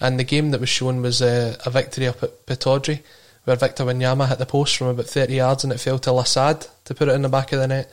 And 0.00 0.18
the 0.18 0.24
game 0.24 0.50
that 0.50 0.60
was 0.60 0.70
shown 0.70 1.02
was 1.02 1.20
uh, 1.20 1.56
a 1.66 1.70
victory 1.70 2.06
up 2.06 2.22
at 2.22 2.46
Pittodrie, 2.46 3.02
where 3.44 3.56
Victor 3.56 3.84
Wanyama 3.84 4.28
hit 4.28 4.38
the 4.38 4.46
post 4.46 4.76
from 4.76 4.86
about 4.88 5.06
30 5.06 5.34
yards 5.34 5.64
and 5.64 5.72
it 5.72 5.80
fell 5.80 5.98
to 5.98 6.10
Lassad 6.10 6.68
to 6.84 6.94
put 6.94 7.08
it 7.08 7.14
in 7.14 7.22
the 7.22 7.28
back 7.28 7.52
of 7.52 7.60
the 7.60 7.68
net. 7.68 7.92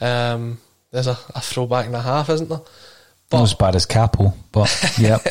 Um, 0.00 0.58
there's 0.90 1.06
a, 1.06 1.18
a 1.34 1.40
throwback 1.40 1.86
and 1.86 1.94
a 1.94 2.02
half, 2.02 2.30
isn't 2.30 2.48
there? 2.48 2.62
Not 3.30 3.42
as 3.42 3.54
bad 3.54 3.76
as 3.76 3.86
Capo, 3.86 4.34
but 4.50 4.94
yeah. 4.98 5.18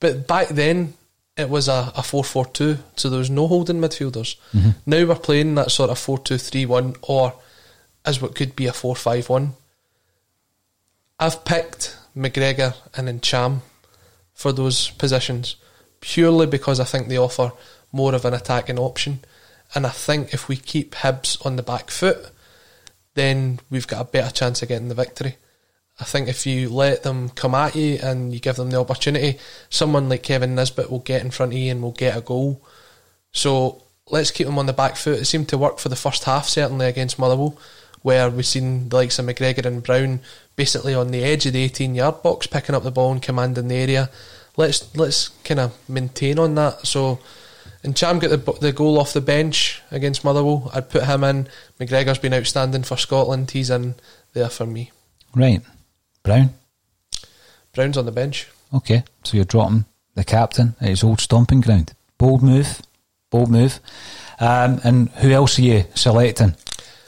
But 0.00 0.26
back 0.26 0.48
then, 0.48 0.94
it 1.36 1.48
was 1.48 1.68
a, 1.68 1.92
a 1.96 2.02
4 2.02 2.24
4 2.24 2.46
2, 2.46 2.78
so 2.96 3.10
there 3.10 3.18
was 3.18 3.30
no 3.30 3.46
holding 3.46 3.80
midfielders. 3.80 4.36
Mm-hmm. 4.52 4.70
Now 4.86 5.06
we're 5.06 5.14
playing 5.14 5.54
that 5.56 5.70
sort 5.70 5.90
of 5.90 5.98
4 5.98 6.18
2 6.18 6.38
3 6.38 6.66
1 6.66 6.96
or 7.02 7.34
as 8.04 8.20
what 8.20 8.34
could 8.34 8.56
be 8.56 8.66
a 8.66 8.72
4 8.72 8.96
5 8.96 9.28
1. 9.28 9.52
I've 11.18 11.44
picked 11.44 11.96
McGregor 12.16 12.74
and 12.94 13.08
Ntcham 13.08 13.60
for 14.34 14.52
those 14.52 14.90
positions 14.90 15.56
purely 16.00 16.46
because 16.46 16.78
I 16.78 16.84
think 16.84 17.08
they 17.08 17.18
offer 17.18 17.52
more 17.90 18.14
of 18.14 18.24
an 18.24 18.34
attacking 18.34 18.78
option. 18.78 19.20
And 19.74 19.86
I 19.86 19.90
think 19.90 20.34
if 20.34 20.48
we 20.48 20.56
keep 20.56 20.94
Hibs 20.96 21.44
on 21.44 21.56
the 21.56 21.62
back 21.62 21.90
foot, 21.90 22.30
then 23.14 23.60
we've 23.70 23.86
got 23.86 24.02
a 24.02 24.10
better 24.10 24.32
chance 24.32 24.62
of 24.62 24.68
getting 24.68 24.88
the 24.88 24.94
victory. 24.94 25.36
I 25.98 26.04
think 26.04 26.28
if 26.28 26.46
you 26.46 26.68
let 26.68 27.02
them 27.02 27.30
come 27.30 27.54
at 27.54 27.74
you 27.74 27.98
and 28.02 28.32
you 28.34 28.38
give 28.38 28.56
them 28.56 28.70
the 28.70 28.78
opportunity, 28.78 29.38
someone 29.70 30.10
like 30.10 30.22
Kevin 30.22 30.54
Nisbet 30.54 30.90
will 30.90 30.98
get 30.98 31.22
in 31.22 31.30
front 31.30 31.52
of 31.52 31.58
you 31.58 31.70
and 31.70 31.80
will 31.82 31.92
get 31.92 32.16
a 32.16 32.20
goal. 32.20 32.62
So 33.32 33.82
let's 34.10 34.30
keep 34.30 34.46
them 34.46 34.58
on 34.58 34.66
the 34.66 34.74
back 34.74 34.96
foot. 34.96 35.18
It 35.18 35.24
seemed 35.24 35.48
to 35.48 35.58
work 35.58 35.78
for 35.78 35.88
the 35.88 35.96
first 35.96 36.24
half, 36.24 36.46
certainly 36.46 36.86
against 36.86 37.18
Motherwell, 37.18 37.58
where 38.02 38.28
we've 38.28 38.44
seen 38.44 38.90
the 38.90 38.96
likes 38.96 39.18
of 39.18 39.24
McGregor 39.24 39.64
and 39.64 39.82
Brown 39.82 40.20
basically 40.56 40.94
on 40.94 41.10
the 41.10 41.22
edge 41.22 41.46
of 41.46 41.52
the 41.52 41.62
18 41.62 41.94
yard 41.94 42.22
box, 42.22 42.46
picking 42.46 42.74
up 42.74 42.82
the 42.82 42.90
ball 42.90 43.12
and 43.12 43.22
commanding 43.22 43.68
the 43.68 43.74
area. 43.74 44.10
Let's 44.56 44.94
let's 44.96 45.28
kind 45.44 45.60
of 45.60 45.76
maintain 45.88 46.38
on 46.38 46.54
that. 46.54 46.86
So, 46.86 47.18
Ntcham 47.84 48.20
got 48.20 48.30
the 48.30 48.52
the 48.60 48.72
goal 48.72 48.98
off 48.98 49.12
the 49.12 49.20
bench 49.20 49.82
against 49.90 50.24
Motherwell. 50.24 50.70
I'd 50.74 50.90
put 50.90 51.04
him 51.04 51.22
in. 51.24 51.48
McGregor's 51.78 52.18
been 52.18 52.34
outstanding 52.34 52.82
for 52.82 52.96
Scotland. 52.96 53.50
He's 53.50 53.70
in 53.70 53.94
there 54.32 54.48
for 54.48 54.66
me. 54.66 54.92
Right. 55.34 55.60
Brown? 56.22 56.50
Brown's 57.74 57.98
on 57.98 58.06
the 58.06 58.12
bench. 58.12 58.48
Okay, 58.74 59.04
so 59.22 59.36
you're 59.36 59.44
dropping 59.44 59.84
the 60.14 60.24
captain 60.24 60.74
at 60.80 60.88
his 60.88 61.04
old 61.04 61.20
stomping 61.20 61.60
ground. 61.60 61.92
Bold 62.18 62.42
move. 62.42 62.80
Bold 63.30 63.50
move. 63.50 63.78
Um, 64.40 64.80
and 64.82 65.10
who 65.10 65.30
else 65.30 65.58
are 65.58 65.62
you 65.62 65.84
selecting? 65.94 66.56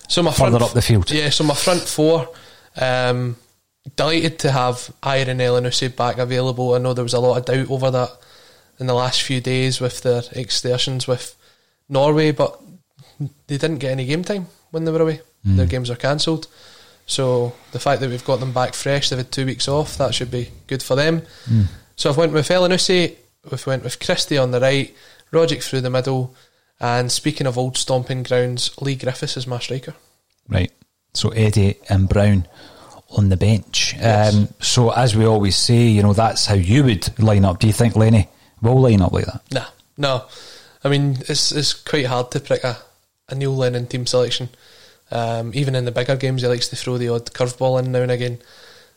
So 0.08 0.22
my 0.22 0.30
Further 0.30 0.58
front, 0.58 0.62
up 0.62 0.72
the 0.72 0.82
field. 0.82 1.10
Yeah, 1.10 1.30
so 1.30 1.44
my 1.44 1.54
front 1.54 1.80
four. 1.80 2.28
Um, 2.80 3.36
delighted 3.96 4.38
to 4.40 4.50
have 4.52 4.90
Iron 5.02 5.38
Elyounoussi 5.38 5.94
back 5.94 6.18
available. 6.18 6.74
I 6.74 6.78
know 6.78 6.94
there 6.94 7.04
was 7.04 7.14
a 7.14 7.20
lot 7.20 7.38
of 7.38 7.44
doubt 7.44 7.70
over 7.70 7.90
that 7.90 8.10
in 8.78 8.86
the 8.86 8.94
last 8.94 9.22
few 9.22 9.40
days 9.40 9.80
with 9.80 10.02
their 10.02 10.22
excursions 10.32 11.06
with 11.08 11.34
Norway, 11.88 12.30
but 12.32 12.60
they 13.46 13.58
didn't 13.58 13.78
get 13.78 13.92
any 13.92 14.06
game 14.06 14.22
time 14.22 14.46
when 14.70 14.84
they 14.84 14.92
were 14.92 15.02
away. 15.02 15.20
Their 15.56 15.66
games 15.66 15.90
are 15.90 15.96
cancelled. 15.96 16.46
So 17.06 17.54
the 17.72 17.78
fact 17.80 18.00
that 18.00 18.10
we've 18.10 18.24
got 18.24 18.38
them 18.38 18.52
back 18.52 18.74
fresh, 18.74 19.08
they've 19.08 19.18
had 19.18 19.32
two 19.32 19.46
weeks 19.46 19.66
off, 19.66 19.96
that 19.96 20.14
should 20.14 20.30
be 20.30 20.50
good 20.66 20.82
for 20.82 20.94
them. 20.94 21.22
So 21.96 22.10
I've 22.10 22.18
went 22.18 22.32
with 22.32 22.48
Elyounoussi, 22.48 23.16
we've 23.50 23.66
went 23.66 23.82
with 23.82 23.98
Christie 23.98 24.38
on 24.38 24.50
the 24.50 24.60
right, 24.60 24.94
Rogic 25.32 25.62
through 25.62 25.80
the 25.80 25.90
middle, 25.90 26.34
and 26.78 27.10
speaking 27.10 27.46
of 27.46 27.56
old 27.56 27.76
stomping 27.76 28.22
grounds, 28.22 28.70
Leigh 28.80 28.96
Griffiths 28.96 29.36
is 29.36 29.46
my 29.46 29.58
striker. 29.58 29.94
Right. 30.48 30.70
So 31.18 31.30
Eddie 31.30 31.78
and 31.88 32.08
Brown 32.08 32.46
on 33.10 33.28
the 33.28 33.36
bench. 33.36 33.94
Yes. 33.94 34.34
Um, 34.34 34.48
so 34.60 34.90
as 34.90 35.16
we 35.16 35.24
always 35.26 35.56
say, 35.56 35.86
you 35.88 36.02
know, 36.02 36.12
that's 36.12 36.46
how 36.46 36.54
you 36.54 36.84
would 36.84 37.18
line 37.18 37.44
up. 37.44 37.58
Do 37.58 37.66
you 37.66 37.72
think 37.72 37.96
Lenny 37.96 38.28
will 38.62 38.80
line 38.80 39.02
up 39.02 39.12
like 39.12 39.26
that? 39.26 39.42
Nah, 39.52 39.66
no. 39.96 40.24
I 40.84 40.88
mean, 40.88 41.16
it's 41.28 41.50
it's 41.50 41.74
quite 41.74 42.06
hard 42.06 42.30
to 42.30 42.40
pick 42.40 42.62
a, 42.62 42.78
a 43.28 43.34
Neil 43.34 43.56
Lennon 43.56 43.86
team 43.88 44.06
selection. 44.06 44.48
Um, 45.10 45.50
even 45.54 45.74
in 45.74 45.86
the 45.86 45.90
bigger 45.90 46.14
games, 46.16 46.42
he 46.42 46.48
likes 46.48 46.68
to 46.68 46.76
throw 46.76 46.98
the 46.98 47.08
odd 47.08 47.26
curveball 47.26 47.82
in 47.82 47.90
now 47.90 48.02
and 48.02 48.12
again. 48.12 48.38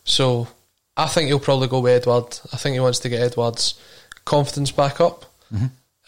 So 0.03 0.47
I 0.95 1.07
think 1.07 1.29
he'll 1.29 1.39
probably 1.39 1.69
go 1.69 1.79
with 1.79 2.03
Edouard. 2.03 2.39
I 2.53 2.57
think 2.57 2.73
he 2.73 2.79
wants 2.79 2.99
to 2.99 3.09
get 3.09 3.21
Edouard's 3.21 3.79
confidence 4.25 4.71
back 4.71 5.01
up. 5.01 5.25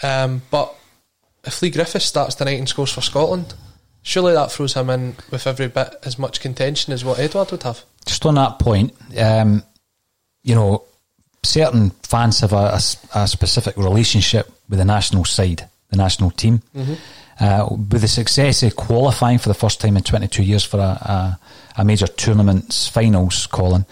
Um, 0.04 0.44
but 0.52 0.76
if 1.44 1.62
Leigh 1.62 1.72
Griffiths 1.72 2.06
starts 2.06 2.36
tonight 2.36 2.60
and 2.60 2.70
scores 2.70 2.92
for 2.92 3.02
Scotland, 3.02 3.56
surely 4.04 4.34
that 4.34 4.52
throws 4.52 4.74
him 4.74 4.90
in 4.90 5.16
with 5.32 5.48
every 5.48 5.68
bit 5.68 5.96
as 6.04 6.20
much 6.20 6.42
contention 6.42 6.94
as 6.94 7.04
what 7.04 7.20
Edouard 7.20 7.52
would 7.52 7.64
have. 7.64 7.84
Just 8.06 8.26
on 8.26 8.36
that 8.36 8.60
point, 8.60 8.94
um, 9.18 9.64
you 10.44 10.54
know, 10.54 10.84
certain 11.44 11.90
fans 12.04 12.42
have 12.42 12.54
a 12.54 12.80
specific 13.28 13.76
relationship 13.78 14.52
with 14.70 14.80
the 14.80 14.86
national 14.86 15.26
side, 15.26 15.68
the 15.90 15.98
national 15.98 16.32
team. 16.32 16.62
Uh, 17.40 17.68
with 17.72 18.02
the 18.02 18.08
success 18.08 18.62
of 18.62 18.76
qualifying 18.76 19.40
for 19.40 19.50
the 19.50 19.56
first 19.56 19.82
time 19.82 19.98
in 19.98 20.04
22 20.04 20.44
years 20.44 20.64
for 20.64 20.78
a, 20.78 20.82
a, 20.82 21.40
a 21.78 21.84
major 21.84 22.06
tournament's 22.06 22.88
finals, 22.88 23.48
Colin, 23.48 23.86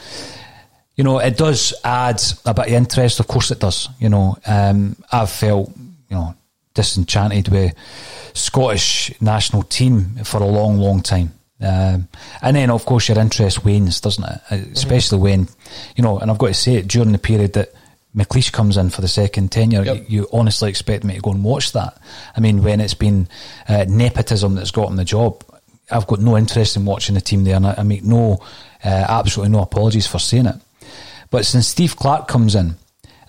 you 0.95 1.03
know, 1.03 1.17
it 1.17 1.37
does 1.37 1.73
add 1.83 2.21
a 2.45 2.53
bit 2.53 2.67
of 2.67 2.73
interest. 2.73 3.19
Of 3.19 3.27
course, 3.27 3.49
it 3.49 3.59
does. 3.59 3.89
You 3.99 4.09
know, 4.09 4.37
um, 4.45 4.95
I've 5.11 5.31
felt, 5.31 5.71
you 6.09 6.15
know, 6.15 6.35
disenchanted 6.73 7.49
with 7.49 7.73
Scottish 8.33 9.13
national 9.21 9.63
team 9.63 10.15
for 10.23 10.41
a 10.41 10.45
long, 10.45 10.77
long 10.77 11.01
time. 11.01 11.33
Um, 11.59 12.07
and 12.41 12.55
then, 12.55 12.71
of 12.71 12.85
course, 12.85 13.07
your 13.07 13.19
interest 13.19 13.63
wanes, 13.63 14.01
doesn't 14.01 14.23
it? 14.23 14.41
Uh, 14.49 14.55
Especially 14.71 15.19
when, 15.19 15.47
you 15.95 16.03
know, 16.03 16.17
and 16.17 16.31
I've 16.31 16.39
got 16.39 16.47
to 16.47 16.53
say 16.53 16.75
it 16.75 16.87
during 16.87 17.11
the 17.11 17.19
period 17.19 17.53
that 17.53 17.71
McLeish 18.15 18.51
comes 18.51 18.77
in 18.77 18.89
for 18.89 19.01
the 19.01 19.07
second 19.07 19.51
tenure, 19.51 19.83
Yep. 19.83 20.05
you 20.09 20.27
honestly 20.33 20.69
expect 20.69 21.03
me 21.03 21.15
to 21.15 21.21
go 21.21 21.31
and 21.31 21.43
watch 21.43 21.73
that. 21.73 21.97
I 22.35 22.39
mean, 22.39 22.63
when 22.63 22.81
it's 22.81 22.95
been 22.95 23.27
uh, 23.69 23.85
nepotism 23.87 24.55
that's 24.55 24.71
got 24.71 24.89
him 24.89 24.95
the 24.95 25.05
job, 25.05 25.43
I've 25.91 26.07
got 26.07 26.19
no 26.19 26.35
interest 26.37 26.75
in 26.77 26.85
watching 26.85 27.15
the 27.15 27.21
team 27.21 27.43
there, 27.43 27.55
and 27.57 27.67
I, 27.67 27.75
I 27.77 27.83
make 27.83 28.03
no, 28.03 28.39
uh, 28.83 28.87
absolutely 28.87 29.51
no 29.51 29.61
apologies 29.61 30.07
for 30.07 30.19
saying 30.19 30.47
it. 30.47 30.55
But 31.29 31.45
since 31.45 31.67
Steve 31.67 31.95
Clarke 31.95 32.27
comes 32.27 32.55
in, 32.55 32.75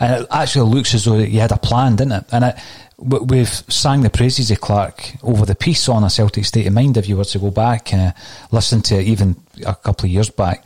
and 0.01 0.23
it 0.23 0.29
actually 0.31 0.75
looks 0.75 0.95
as 0.95 1.05
though 1.05 1.19
you 1.19 1.39
had 1.39 1.53
a 1.53 1.59
plan, 1.59 1.97
didn't 1.97 2.13
it? 2.13 2.25
And 2.33 2.45
it, 2.45 2.57
we've 3.03 3.49
sang 3.49 4.03
the 4.03 4.11
praises 4.11 4.51
of 4.51 4.61
Clarke 4.61 5.15
over 5.23 5.45
the 5.45 5.55
piece 5.55 5.89
on 5.89 6.05
a 6.05 6.11
Celtic 6.11 6.45
State 6.45 6.67
of 6.67 6.73
Mind. 6.73 6.97
If 6.97 7.09
you 7.09 7.17
were 7.17 7.25
to 7.25 7.39
go 7.39 7.51
back 7.51 7.93
and 7.93 8.13
uh, 8.13 8.13
listen 8.51 8.81
to 8.83 8.97
it 8.97 9.07
even 9.07 9.37
a 9.67 9.75
couple 9.75 10.07
of 10.07 10.13
years 10.13 10.31
back, 10.31 10.65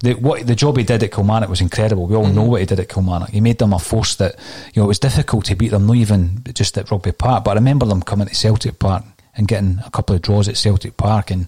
the, 0.00 0.14
what 0.14 0.46
the 0.46 0.54
job 0.54 0.76
he 0.76 0.84
did 0.84 1.02
at 1.02 1.12
Kilmarnock 1.12 1.48
was 1.48 1.60
incredible. 1.60 2.06
We 2.06 2.16
all 2.16 2.26
know 2.26 2.42
what 2.42 2.60
he 2.60 2.66
did 2.66 2.80
at 2.80 2.88
Kilmarnock. 2.88 3.30
He 3.30 3.40
made 3.40 3.58
them 3.58 3.72
a 3.72 3.78
force 3.78 4.16
that 4.16 4.36
you 4.74 4.82
know 4.82 4.84
it 4.84 4.88
was 4.88 4.98
difficult 4.98 5.44
to 5.46 5.54
beat 5.54 5.68
them, 5.68 5.86
not 5.86 5.96
even 5.96 6.42
just 6.52 6.76
at 6.76 6.90
Rugby 6.90 7.12
Park. 7.12 7.44
But 7.44 7.52
I 7.52 7.54
remember 7.54 7.86
them 7.86 8.02
coming 8.02 8.26
to 8.26 8.34
Celtic 8.34 8.78
Park 8.78 9.04
and 9.36 9.46
getting 9.46 9.78
a 9.84 9.90
couple 9.90 10.16
of 10.16 10.22
draws 10.22 10.48
at 10.48 10.56
Celtic 10.56 10.96
Park, 10.96 11.30
and 11.30 11.46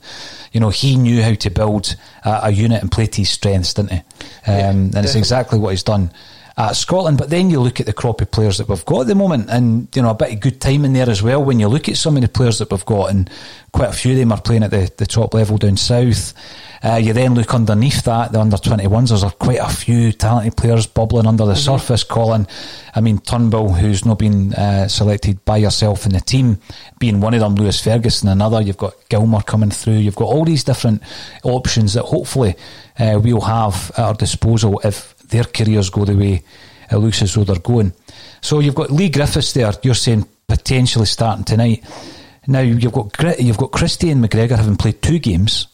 you 0.53 0.61
know 0.61 0.71
he 0.71 0.97
knew 0.97 1.23
how 1.23 1.35
to 1.35 1.51
build 1.51 1.97
a, 2.25 2.41
a 2.45 2.51
unit 2.51 2.81
and 2.81 2.93
play 2.93 3.07
to 3.07 3.23
his 3.23 3.31
strengths, 3.31 3.75
didn't 3.75 3.93
he? 3.93 3.99
Um, 4.47 4.93
and 4.95 4.97
it's 4.97 5.15
exactly 5.15 5.59
what 5.59 5.71
he's 5.71 5.83
done 5.83 6.13
at 6.59 6.73
Scotland. 6.73 7.17
But 7.17 7.31
then 7.31 7.49
you 7.49 7.61
look 7.61 7.81
at 7.81 7.87
the 7.87 7.93
crop 7.93 8.21
of 8.21 8.31
players 8.31 8.59
that 8.59 8.69
we've 8.69 8.85
got 8.85 9.03
at 9.03 9.07
the 9.07 9.15
moment, 9.15 9.49
and 9.49 9.89
you 9.95 10.03
know 10.03 10.11
a 10.11 10.15
bit 10.15 10.33
of 10.33 10.41
good 10.41 10.61
time 10.61 10.85
in 10.85 10.93
there 10.93 11.09
as 11.09 11.23
well. 11.23 11.43
When 11.43 11.61
you 11.61 11.69
look 11.69 11.89
at 11.89 11.97
some 11.97 12.17
of 12.17 12.23
the 12.23 12.29
players 12.29 12.59
that 12.59 12.71
we've 12.71 12.85
got, 12.85 13.11
and 13.11 13.31
quite 13.73 13.91
a 13.91 13.93
few 13.93 14.13
of 14.13 14.19
them 14.19 14.33
are 14.33 14.41
playing 14.41 14.65
at 14.65 14.73
the, 14.73 14.93
the 14.97 15.07
top 15.07 15.33
level 15.33 15.57
down 15.57 15.77
south. 15.77 16.35
Uh, 16.83 16.95
you 16.95 17.13
then 17.13 17.35
look 17.35 17.55
underneath 17.55 18.05
that, 18.05 18.31
the 18.31 18.41
under 18.41 18.57
21s, 18.57 19.09
there's 19.09 19.33
quite 19.35 19.59
a 19.59 19.69
few 19.69 20.13
talented 20.13 20.57
players 20.57 20.87
bubbling 20.87 21.27
under 21.27 21.45
the 21.45 21.57
surface. 21.57 22.05
Colin, 22.05 22.47
I 22.95 23.01
mean, 23.01 23.19
Turnbull, 23.19 23.73
who's 23.73 24.05
not 24.05 24.21
been 24.21 24.55
uh, 24.55 24.87
selected 24.87 25.45
by 25.45 25.57
yourself 25.57 26.07
in 26.07 26.13
the 26.13 26.21
team, 26.21 26.61
being 27.01 27.21
one 27.21 27.35
of 27.35 27.41
them, 27.41 27.57
Lewis 27.57 27.83
Ferguson, 27.83 28.29
another. 28.29 28.61
You've 28.61 28.77
got 28.77 28.95
Gilmour 29.09 29.45
coming 29.45 29.71
through. 29.71 29.95
You've 29.95 30.15
got 30.15 30.27
all 30.27 30.45
these 30.45 30.63
different 30.63 31.03
options 31.43 31.95
that 31.95 32.05
hopefully 32.05 32.55
uh, 33.01 33.19
we'll 33.21 33.41
have 33.41 33.91
at 33.97 33.99
our 33.99 34.15
disposal 34.15 34.81
if 34.85 35.18
their 35.29 35.45
careers 35.45 35.91
go 35.91 36.05
the 36.05 36.17
way 36.17 36.43
it 36.91 36.97
looks 36.97 37.23
as 37.23 37.35
though 37.35 37.45
they're 37.45 37.59
going. 37.59 37.93
So 38.41 38.61
you've 38.61 38.75
got 38.75 38.91
Leigh 38.91 39.11
Griffiths 39.11 39.53
there. 39.53 39.73
You're 39.83 39.95
saying 39.95 40.27
potentially 40.47 41.07
starting 41.07 41.45
tonight. 41.45 41.85
Now 42.47 42.61
you've 42.61 42.93
got 42.93 43.39
you've 43.39 43.59
got 43.59 43.73
Christie 43.73 44.11
and 44.11 44.25
McGregor 44.25 44.57
having 44.57 44.77
played 44.77 45.03
two 45.03 45.19
games. 45.19 45.67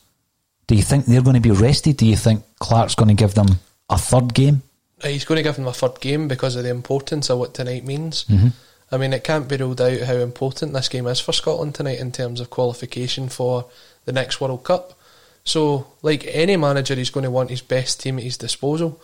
Do 0.66 0.74
you 0.74 0.82
think 0.82 1.04
they're 1.04 1.22
going 1.22 1.34
to 1.34 1.40
be 1.40 1.50
rested? 1.50 1.98
Do 1.98 2.06
you 2.06 2.16
think 2.16 2.42
Clarke's 2.58 2.94
going 2.94 3.08
to 3.08 3.14
give 3.14 3.34
them 3.34 3.46
a 3.90 3.98
third 3.98 4.34
game? 4.34 4.62
Uh, 5.02 5.08
He's 5.08 5.24
going 5.24 5.36
to 5.36 5.42
give 5.42 5.56
them 5.56 5.66
a 5.66 5.72
third 5.72 6.00
game 6.00 6.26
because 6.26 6.56
of 6.56 6.64
the 6.64 6.70
importance 6.70 7.30
of 7.30 7.38
what 7.38 7.54
tonight 7.54 7.84
means. 7.84 8.24
Mm-hmm. 8.24 8.48
I 8.90 8.96
mean, 8.96 9.12
it 9.12 9.24
can't 9.24 9.48
be 9.48 9.56
ruled 9.56 9.80
out 9.80 10.00
how 10.00 10.14
important 10.14 10.72
this 10.72 10.88
game 10.88 11.06
is 11.06 11.20
for 11.20 11.32
Scotland 11.32 11.74
tonight 11.74 11.98
in 11.98 12.12
terms 12.12 12.40
of 12.40 12.50
qualification 12.50 13.28
for 13.28 13.66
the 14.04 14.12
next 14.12 14.40
World 14.40 14.64
Cup. 14.64 14.98
So, 15.44 15.86
like 16.02 16.26
any 16.28 16.56
manager, 16.56 16.94
he's 16.94 17.10
going 17.10 17.24
to 17.24 17.30
want 17.30 17.50
his 17.50 17.60
best 17.60 18.00
team 18.00 18.18
at 18.18 18.24
his 18.24 18.38
disposal, 18.38 19.00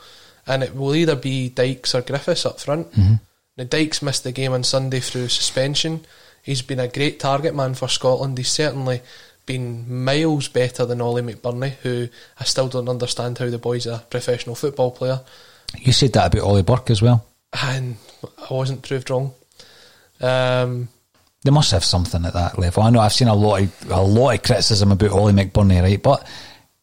and 0.50 0.62
it 0.62 0.74
will 0.74 0.94
either 0.94 1.16
be 1.16 1.48
Dykes 1.48 1.94
or 1.94 2.02
Griffiths 2.02 2.44
up 2.46 2.60
front. 2.60 2.88
Now, 3.56 3.64
Dykes 3.64 4.02
missed 4.02 4.24
the 4.24 4.32
game 4.32 4.52
on 4.52 4.64
Sunday 4.64 5.00
through 5.00 5.28
suspension. 5.28 6.04
He's 6.42 6.62
been 6.62 6.80
a 6.80 6.88
great 6.88 7.20
target 7.20 7.54
man 7.54 7.74
for 7.74 7.88
Scotland. 7.88 8.38
He's 8.38 8.50
certainly 8.50 9.00
been 9.46 10.04
miles 10.04 10.48
better 10.48 10.86
than 10.86 11.00
Ollie 11.00 11.22
McBurnie, 11.22 11.74
who 11.82 12.08
I 12.38 12.44
still 12.44 12.68
don't 12.68 12.88
understand 12.88 13.38
how 13.38 13.50
the 13.50 13.58
boy's 13.58 13.86
a 13.86 14.04
professional 14.10 14.54
football 14.54 14.90
player. 14.90 15.20
You 15.78 15.92
said 15.92 16.12
that 16.14 16.26
about 16.34 16.46
Ollie 16.46 16.62
Burke 16.62 16.90
as 16.90 17.02
well. 17.02 17.24
and 17.52 17.96
I 18.50 18.54
wasn't 18.54 18.82
proved 18.82 19.10
wrong. 19.10 19.32
Um, 20.20 20.88
They 21.42 21.50
must 21.50 21.70
have 21.72 21.84
something 21.84 22.24
at 22.24 22.34
that 22.34 22.58
level. 22.58 22.82
I 22.82 22.90
know 22.90 23.00
I've 23.00 23.12
seen 23.14 23.28
a 23.28 23.34
lot 23.34 23.62
of 23.62 23.90
a 23.90 24.02
lot 24.02 24.34
of 24.34 24.42
criticism 24.42 24.92
about 24.92 25.10
Ollie 25.12 25.32
McBurnie, 25.32 25.82
right? 25.82 26.02
But 26.02 26.26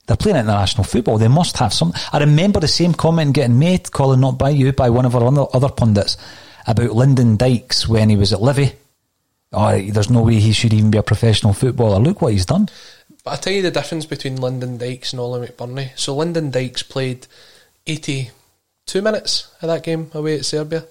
they're 0.07 0.17
playing 0.17 0.37
international 0.37 0.85
football. 0.85 1.17
They 1.17 1.27
must 1.27 1.57
have 1.57 1.73
some. 1.73 1.93
I 2.11 2.19
remember 2.19 2.59
the 2.59 2.67
same 2.67 2.93
comment 2.93 3.35
getting 3.35 3.59
made, 3.59 3.91
Colin, 3.91 4.21
not 4.21 4.39
by 4.39 4.49
you, 4.49 4.71
by 4.71 4.89
one 4.89 5.05
of 5.05 5.15
our 5.15 5.49
other, 5.53 5.69
pundits, 5.69 6.17
about 6.65 6.95
Lyndon 6.95 7.35
Dykes 7.35 7.87
when 7.87 8.09
he 8.09 8.15
was 8.15 8.33
at 8.33 8.41
Livy. 8.41 8.73
Oh, 9.53 9.79
there's 9.79 10.09
no 10.09 10.23
way 10.23 10.35
he 10.35 10.53
should 10.53 10.73
even 10.73 10.91
be 10.91 10.97
a 10.97 11.03
professional 11.03 11.53
footballer. 11.53 11.99
Look 11.99 12.21
what 12.21 12.33
he's 12.33 12.45
done. 12.45 12.69
But 13.23 13.31
I'll 13.31 13.37
tell 13.37 13.53
you 13.53 13.61
the 13.61 13.71
difference 13.71 14.05
between 14.05 14.37
Lyndon 14.37 14.77
Dykes 14.77 15.11
and 15.11 15.19
Ollie 15.19 15.47
McBurnie. 15.47 15.97
So 15.97 16.15
Lyndon 16.15 16.51
Dykes 16.51 16.83
played 16.83 17.27
82 17.85 19.01
minutes 19.01 19.53
of 19.61 19.67
that 19.67 19.83
game 19.83 20.09
away 20.13 20.37
at 20.39 20.45
Serbia, 20.45 20.85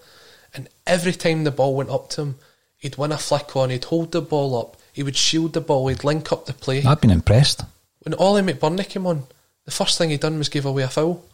and 0.54 0.68
every 0.86 1.12
time 1.12 1.44
the 1.44 1.50
ball 1.50 1.74
went 1.74 1.90
up 1.90 2.10
to 2.10 2.22
him, 2.22 2.38
he'd 2.76 2.96
win 2.96 3.12
a 3.12 3.18
flick 3.18 3.56
on, 3.56 3.70
he'd 3.70 3.84
hold 3.84 4.12
the 4.12 4.20
ball 4.20 4.58
up, 4.58 4.76
he 4.92 5.02
would 5.02 5.16
shield 5.16 5.54
the 5.54 5.60
ball, 5.60 5.88
he'd 5.88 6.04
link 6.04 6.32
up 6.32 6.46
the 6.46 6.52
play. 6.52 6.82
I've 6.84 7.00
been 7.00 7.10
impressed. 7.10 7.62
When 8.06 8.14
Ollie 8.14 8.42
McBurnie 8.42 8.88
came 8.88 9.04
on, 9.04 9.24
the 9.64 9.72
first 9.72 9.98
thing 9.98 10.10
he 10.10 10.16
done 10.16 10.38
was 10.38 10.48
give 10.48 10.64
away 10.64 10.84
a 10.84 10.88
foul, 10.88 11.24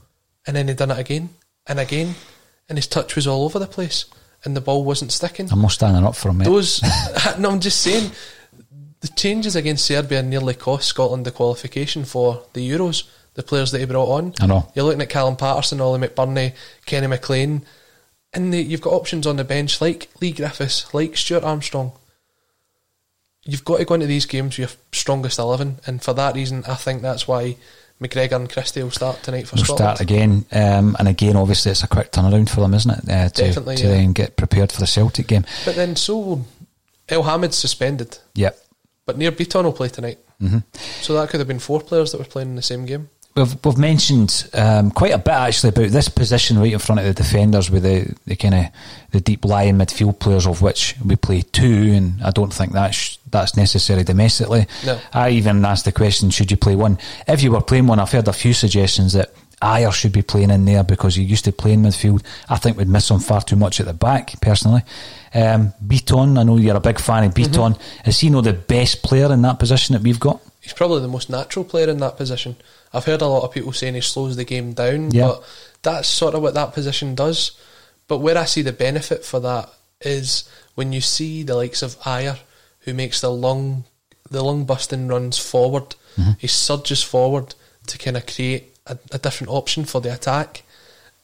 and 0.46 0.56
then 0.56 0.68
he 0.68 0.74
done 0.74 0.90
it 0.90 0.98
again 0.98 1.28
and 1.66 1.78
again, 1.78 2.14
and 2.66 2.78
his 2.78 2.86
touch 2.86 3.14
was 3.14 3.26
all 3.26 3.44
over 3.44 3.58
the 3.58 3.66
place, 3.66 4.06
and 4.42 4.56
the 4.56 4.62
ball 4.62 4.82
wasn't 4.82 5.12
sticking. 5.12 5.52
I'm 5.52 5.60
not 5.60 5.72
standing 5.72 6.02
up 6.02 6.16
for 6.16 6.30
him, 6.30 6.38
mate. 6.38 6.44
Those, 6.46 6.82
no, 7.38 7.50
I'm 7.50 7.60
just 7.60 7.82
saying, 7.82 8.12
the 9.00 9.08
changes 9.08 9.54
against 9.54 9.84
Serbia 9.84 10.22
nearly 10.22 10.54
cost 10.54 10.88
Scotland 10.88 11.26
the 11.26 11.30
qualification 11.30 12.06
for 12.06 12.42
the 12.54 12.66
Euros. 12.66 13.06
The 13.34 13.42
players 13.42 13.70
that 13.72 13.80
he 13.80 13.84
brought 13.84 14.08
on. 14.08 14.34
I 14.40 14.46
know. 14.46 14.70
You're 14.74 14.86
looking 14.86 15.02
at 15.02 15.10
Callum 15.10 15.36
Paterson, 15.36 15.80
Ollie 15.80 16.06
McBurnie, 16.06 16.54
Kenny 16.86 17.06
McLean, 17.06 17.66
and 18.32 18.52
the, 18.52 18.62
you've 18.62 18.80
got 18.80 18.94
options 18.94 19.26
on 19.26 19.36
the 19.36 19.44
bench 19.44 19.82
like 19.82 20.08
Leigh 20.22 20.32
Griffiths, 20.32 20.92
like 20.94 21.18
Stuart 21.18 21.44
Armstrong. 21.44 21.92
You've 23.44 23.64
got 23.64 23.78
to 23.78 23.84
go 23.84 23.94
into 23.94 24.06
these 24.06 24.26
games 24.26 24.56
with 24.56 24.70
your 24.70 24.78
strongest 24.92 25.38
eleven, 25.38 25.78
and 25.86 26.02
for 26.02 26.12
that 26.14 26.34
reason, 26.34 26.62
I 26.68 26.74
think 26.76 27.02
that's 27.02 27.26
why 27.26 27.56
McGregor 28.00 28.32
and 28.36 28.48
Christie 28.50 28.82
will 28.82 28.90
start 28.92 29.22
tonight 29.22 29.48
for 29.48 29.56
We'll 29.56 29.64
Scotland. 29.64 29.96
start 29.96 30.00
again, 30.00 30.44
um, 30.52 30.96
and 30.98 31.08
again, 31.08 31.36
obviously, 31.36 31.72
it's 31.72 31.82
a 31.82 31.88
quick 31.88 32.12
turnaround 32.12 32.48
for 32.50 32.60
them, 32.60 32.74
isn't 32.74 32.90
it? 32.90 33.08
Uh, 33.10 33.28
to 33.28 33.42
Definitely, 33.44 33.76
to 33.76 33.82
yeah. 33.84 33.88
then 33.90 34.12
get 34.12 34.36
prepared 34.36 34.70
for 34.70 34.80
the 34.80 34.86
Celtic 34.86 35.26
game. 35.26 35.44
But 35.64 35.74
then, 35.74 35.96
so 35.96 36.44
Elhamed's 37.08 37.56
suspended, 37.56 38.18
Yep. 38.34 38.58
but 39.06 39.18
Nir 39.18 39.32
Bitton 39.32 39.64
will 39.64 39.72
play 39.72 39.88
tonight. 39.88 40.18
Mm-hmm. 40.40 40.58
So 41.02 41.14
that 41.14 41.28
could 41.30 41.40
have 41.40 41.48
been 41.48 41.58
four 41.60 41.80
players 41.80 42.12
that 42.12 42.18
were 42.18 42.24
playing 42.24 42.50
in 42.50 42.56
the 42.56 42.62
same 42.62 42.86
game. 42.86 43.08
We've, 43.34 43.56
we've 43.64 43.78
mentioned 43.78 44.50
um, 44.52 44.90
quite 44.90 45.12
a 45.12 45.18
bit 45.18 45.32
actually 45.32 45.70
about 45.70 45.88
this 45.88 46.08
position 46.08 46.58
right 46.58 46.72
in 46.72 46.78
front 46.78 47.00
of 47.00 47.06
the 47.06 47.14
defenders 47.14 47.70
with 47.70 47.82
the, 47.82 48.14
the 48.26 48.36
kind 48.36 48.54
of 48.54 48.66
the 49.10 49.20
deep 49.20 49.44
lying 49.44 49.76
midfield 49.76 50.18
players 50.18 50.46
of 50.46 50.60
which 50.60 50.96
we 51.04 51.16
play 51.16 51.40
two 51.40 51.92
and 51.92 52.22
I 52.22 52.30
don't 52.30 52.52
think 52.52 52.72
that's 52.72 53.18
that's 53.30 53.56
necessary 53.56 54.04
domestically. 54.04 54.66
No. 54.84 55.00
I 55.14 55.30
even 55.30 55.64
asked 55.64 55.86
the 55.86 55.92
question 55.92 56.28
should 56.30 56.50
you 56.50 56.58
play 56.58 56.76
one? 56.76 56.98
If 57.26 57.42
you 57.42 57.52
were 57.52 57.62
playing 57.62 57.86
one 57.86 57.98
I've 57.98 58.12
heard 58.12 58.28
a 58.28 58.34
few 58.34 58.52
suggestions 58.52 59.14
that 59.14 59.32
Ajer 59.62 59.92
should 59.92 60.12
be 60.12 60.22
playing 60.22 60.50
in 60.50 60.64
there 60.64 60.82
because 60.82 61.14
he 61.14 61.22
used 61.22 61.44
to 61.44 61.52
play 61.52 61.72
in 61.72 61.82
midfield. 61.82 62.24
I 62.48 62.56
think 62.56 62.76
we'd 62.76 62.88
miss 62.88 63.10
him 63.10 63.20
far 63.20 63.40
too 63.40 63.56
much 63.56 63.80
at 63.80 63.86
the 63.86 63.94
back 63.94 64.40
personally. 64.40 64.82
Um, 65.32 65.72
Bitton, 65.86 66.38
I 66.38 66.42
know 66.42 66.56
you're 66.56 66.76
a 66.76 66.80
big 66.80 66.98
fan 66.98 67.24
of 67.24 67.32
Bitton. 67.32 67.80
Is 68.04 68.18
he 68.18 68.28
not 68.28 68.44
the 68.44 68.52
best 68.52 69.02
player 69.02 69.32
in 69.32 69.40
that 69.42 69.58
position 69.58 69.94
that 69.94 70.02
we've 70.02 70.20
got? 70.20 70.40
He's 70.62 70.72
probably 70.72 71.00
the 71.02 71.08
most 71.08 71.28
natural 71.28 71.64
player 71.64 71.90
in 71.90 71.98
that 71.98 72.16
position. 72.16 72.56
I've 72.94 73.04
heard 73.04 73.20
a 73.20 73.26
lot 73.26 73.42
of 73.42 73.52
people 73.52 73.72
saying 73.72 73.94
he 73.94 74.00
slows 74.00 74.36
the 74.36 74.44
game 74.44 74.72
down, 74.72 75.10
Yeah. 75.10 75.26
but 75.26 75.44
that's 75.82 76.08
sort 76.08 76.34
of 76.34 76.40
what 76.42 76.54
that 76.54 76.72
position 76.72 77.14
does. 77.14 77.50
But 78.08 78.18
where 78.18 78.38
I 78.38 78.44
see 78.46 78.62
the 78.62 78.72
benefit 78.72 79.24
for 79.24 79.40
that 79.40 79.68
is 80.00 80.44
when 80.74 80.92
you 80.92 81.00
see 81.00 81.42
the 81.42 81.56
likes 81.56 81.82
of 81.82 81.98
Ajer, 82.02 82.38
who 82.80 82.94
makes 82.94 83.20
the 83.20 83.30
long, 83.30 83.84
the 84.30 84.42
long 84.44 84.64
busting 84.64 85.08
runs 85.08 85.36
forward. 85.38 85.94
Mm-hmm. 86.16 86.32
He 86.38 86.46
surges 86.46 87.02
forward 87.02 87.54
to 87.88 87.98
kind 87.98 88.16
of 88.16 88.26
create 88.26 88.74
a, 88.86 88.96
a 89.10 89.18
different 89.18 89.52
option 89.52 89.84
for 89.84 90.00
the 90.00 90.12
attack. 90.14 90.62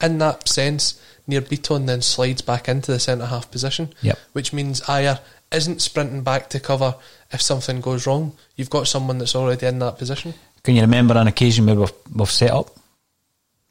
In 0.01 0.19
that 0.19 0.49
sense, 0.49 1.01
Nir 1.29 1.43
Bitton 1.43 1.87
then 1.87 2.03
slides 2.03 2.43
back 2.43 2.69
into 2.69 2.91
the 2.93 2.99
centre 3.01 3.27
half 3.27 3.51
position, 3.51 3.93
Yep. 4.03 4.19
which 4.33 4.53
means 4.53 4.81
Ajer 4.83 5.21
isn't 5.53 5.81
sprinting 5.83 6.23
back 6.23 6.51
to 6.51 6.61
cover 6.61 6.95
if 7.31 7.43
something 7.43 7.81
goes 7.81 8.07
wrong. 8.07 8.33
You've 8.57 8.71
got 8.71 8.89
someone 8.89 9.19
that's 9.19 9.35
already 9.35 9.67
in 9.67 9.79
that 9.81 9.99
position. 9.99 10.35
Can 10.63 10.77
you 10.77 10.83
remember 10.83 11.17
an 11.17 11.27
occasion 11.27 11.67
where 11.67 11.77
we've, 11.77 11.93
we've 12.15 12.31
set 12.31 12.51
up 12.51 12.71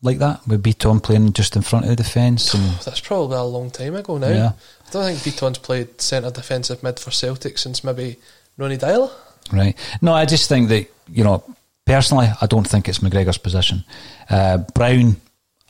like 0.01 0.19
that 0.19 0.47
with 0.47 0.63
Bitton 0.63 1.01
playing 1.01 1.33
just 1.33 1.55
in 1.55 1.61
front 1.61 1.85
of 1.85 1.89
the 1.89 1.95
defence? 1.95 2.51
That's 2.85 2.99
probably 2.99 3.37
a 3.37 3.43
long 3.43 3.71
time 3.71 3.95
ago 3.95 4.17
now. 4.17 4.29
Yeah. 4.29 4.51
I 4.87 4.91
don't 4.91 5.15
think 5.15 5.35
Bitton's 5.35 5.57
played 5.57 5.99
centre 5.99 6.31
defensive 6.31 6.83
mid 6.83 6.99
for 6.99 7.11
Celtic 7.11 7.57
since 7.57 7.83
maybe 7.83 8.17
Ronny 8.57 8.77
Deila. 8.77 9.11
right, 9.51 9.75
no, 10.01 10.13
I 10.13 10.25
just 10.25 10.49
think 10.49 10.69
that 10.69 10.87
you 11.09 11.23
know 11.23 11.43
personally, 11.85 12.27
I 12.39 12.45
don't 12.45 12.67
think 12.67 12.87
it's 12.87 12.99
McGregor's 12.99 13.37
position. 13.37 13.83
Uh, 14.29 14.59
Brown, 14.75 15.17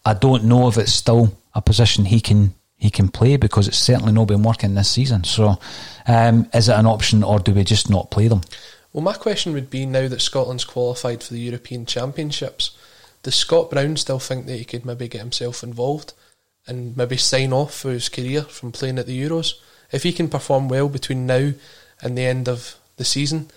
I 0.05 0.13
don't 0.13 0.45
know 0.45 0.67
if 0.67 0.77
it's 0.77 0.93
still 0.93 1.35
a 1.53 1.61
position 1.61 2.05
he 2.05 2.19
can 2.19 2.53
he 2.77 2.89
can 2.89 3.09
play 3.09 3.37
because 3.37 3.67
it's 3.67 3.77
certainly 3.77 4.11
not 4.11 4.27
been 4.27 4.43
working 4.43 4.75
this 4.75 4.89
season. 4.89 5.23
So, 5.23 5.59
um, 6.07 6.47
is 6.53 6.69
it 6.69 6.73
an 6.77 6.85
option 6.85 7.23
or 7.23 7.39
do 7.39 7.53
we 7.53 7.63
just 7.63 7.89
not 7.89 8.11
play 8.11 8.27
them? 8.27 8.41
Well, 8.93 9.03
my 9.03 9.13
question 9.13 9.53
would 9.53 9.69
be 9.69 9.85
now 9.85 10.07
that 10.07 10.21
Scotland's 10.21 10.63
qualified 10.63 11.23
for 11.23 11.33
the 11.33 11.39
European 11.39 11.85
Championships, 11.85 12.77
does 13.23 13.35
Scott 13.35 13.69
Brown 13.69 13.97
still 13.97 14.19
think 14.19 14.45
that 14.45 14.57
he 14.57 14.65
could 14.65 14.85
maybe 14.85 15.07
get 15.07 15.21
himself 15.21 15.63
involved 15.63 16.13
and 16.67 16.95
maybe 16.95 17.17
sign 17.17 17.51
off 17.51 17.73
for 17.73 17.91
his 17.91 18.09
career 18.09 18.43
from 18.43 18.71
playing 18.71 18.99
at 18.99 19.07
the 19.07 19.21
Euros? 19.21 19.55
If 19.91 20.03
he 20.03 20.13
can 20.13 20.29
perform 20.29 20.69
well 20.69 20.87
between 20.87 21.25
now 21.25 21.53
and 22.01 22.17
the 22.17 22.25
end 22.25 22.47
of 22.47 22.75
the 22.97 23.05
season, 23.05 23.49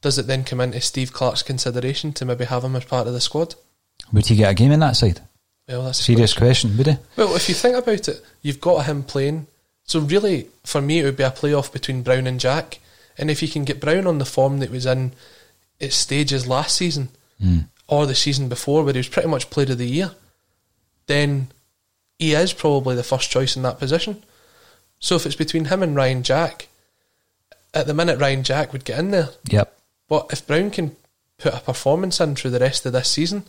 does 0.00 0.18
it 0.18 0.26
then 0.26 0.44
come 0.44 0.60
into 0.60 0.80
Steve 0.80 1.12
Clarke's 1.12 1.42
consideration 1.42 2.12
to 2.14 2.24
maybe 2.24 2.44
have 2.44 2.64
him 2.64 2.76
as 2.76 2.84
part 2.84 3.06
of 3.06 3.12
the 3.12 3.20
squad? 3.20 3.54
Would 4.12 4.26
he 4.26 4.36
get 4.36 4.50
a 4.50 4.54
game 4.54 4.72
in 4.72 4.80
that 4.80 4.96
side? 4.96 5.20
Well, 5.68 5.82
that's 5.82 6.00
a 6.00 6.04
Serious 6.04 6.32
question, 6.32 6.76
would 6.76 6.86
he? 6.86 6.96
Well, 7.16 7.34
if 7.34 7.48
you 7.48 7.54
think 7.54 7.76
about 7.76 8.08
it, 8.08 8.24
you've 8.42 8.60
got 8.60 8.86
him 8.86 9.02
playing. 9.02 9.48
So 9.84 10.00
really, 10.00 10.48
for 10.64 10.80
me, 10.80 11.00
it 11.00 11.04
would 11.04 11.16
be 11.16 11.24
a 11.24 11.30
playoff 11.30 11.72
between 11.72 12.02
Brown 12.02 12.26
and 12.26 12.38
Jack. 12.38 12.78
And 13.18 13.30
if 13.30 13.42
you 13.42 13.48
can 13.48 13.64
get 13.64 13.80
Brown 13.80 14.06
on 14.06 14.18
the 14.18 14.24
form 14.24 14.60
that 14.60 14.70
was 14.70 14.86
in 14.86 15.12
its 15.80 15.96
stages 15.96 16.46
last 16.46 16.76
season 16.76 17.08
hmm. 17.40 17.60
or 17.88 18.06
the 18.06 18.14
season 18.14 18.48
before, 18.48 18.84
where 18.84 18.92
he 18.92 18.98
was 18.98 19.08
pretty 19.08 19.28
much 19.28 19.50
player 19.50 19.72
of 19.72 19.78
the 19.78 19.86
year, 19.86 20.12
then 21.06 21.48
he 22.18 22.32
is 22.32 22.52
probably 22.52 22.94
the 22.94 23.02
first 23.02 23.30
choice 23.30 23.56
in 23.56 23.62
that 23.62 23.78
position. 23.78 24.22
So 24.98 25.16
if 25.16 25.26
it's 25.26 25.36
between 25.36 25.66
him 25.66 25.82
and 25.82 25.96
Ryan 25.96 26.22
Jack, 26.22 26.68
at 27.74 27.86
the 27.86 27.94
minute 27.94 28.18
Ryan 28.18 28.42
Jack 28.42 28.72
would 28.72 28.84
get 28.84 28.98
in 28.98 29.10
there. 29.10 29.30
Yep. 29.50 29.76
But 30.08 30.28
if 30.32 30.46
Brown 30.46 30.70
can 30.70 30.96
put 31.38 31.54
a 31.54 31.60
performance 31.60 32.20
in 32.20 32.34
through 32.34 32.52
the 32.52 32.60
rest 32.60 32.86
of 32.86 32.92
this 32.92 33.08
season, 33.08 33.44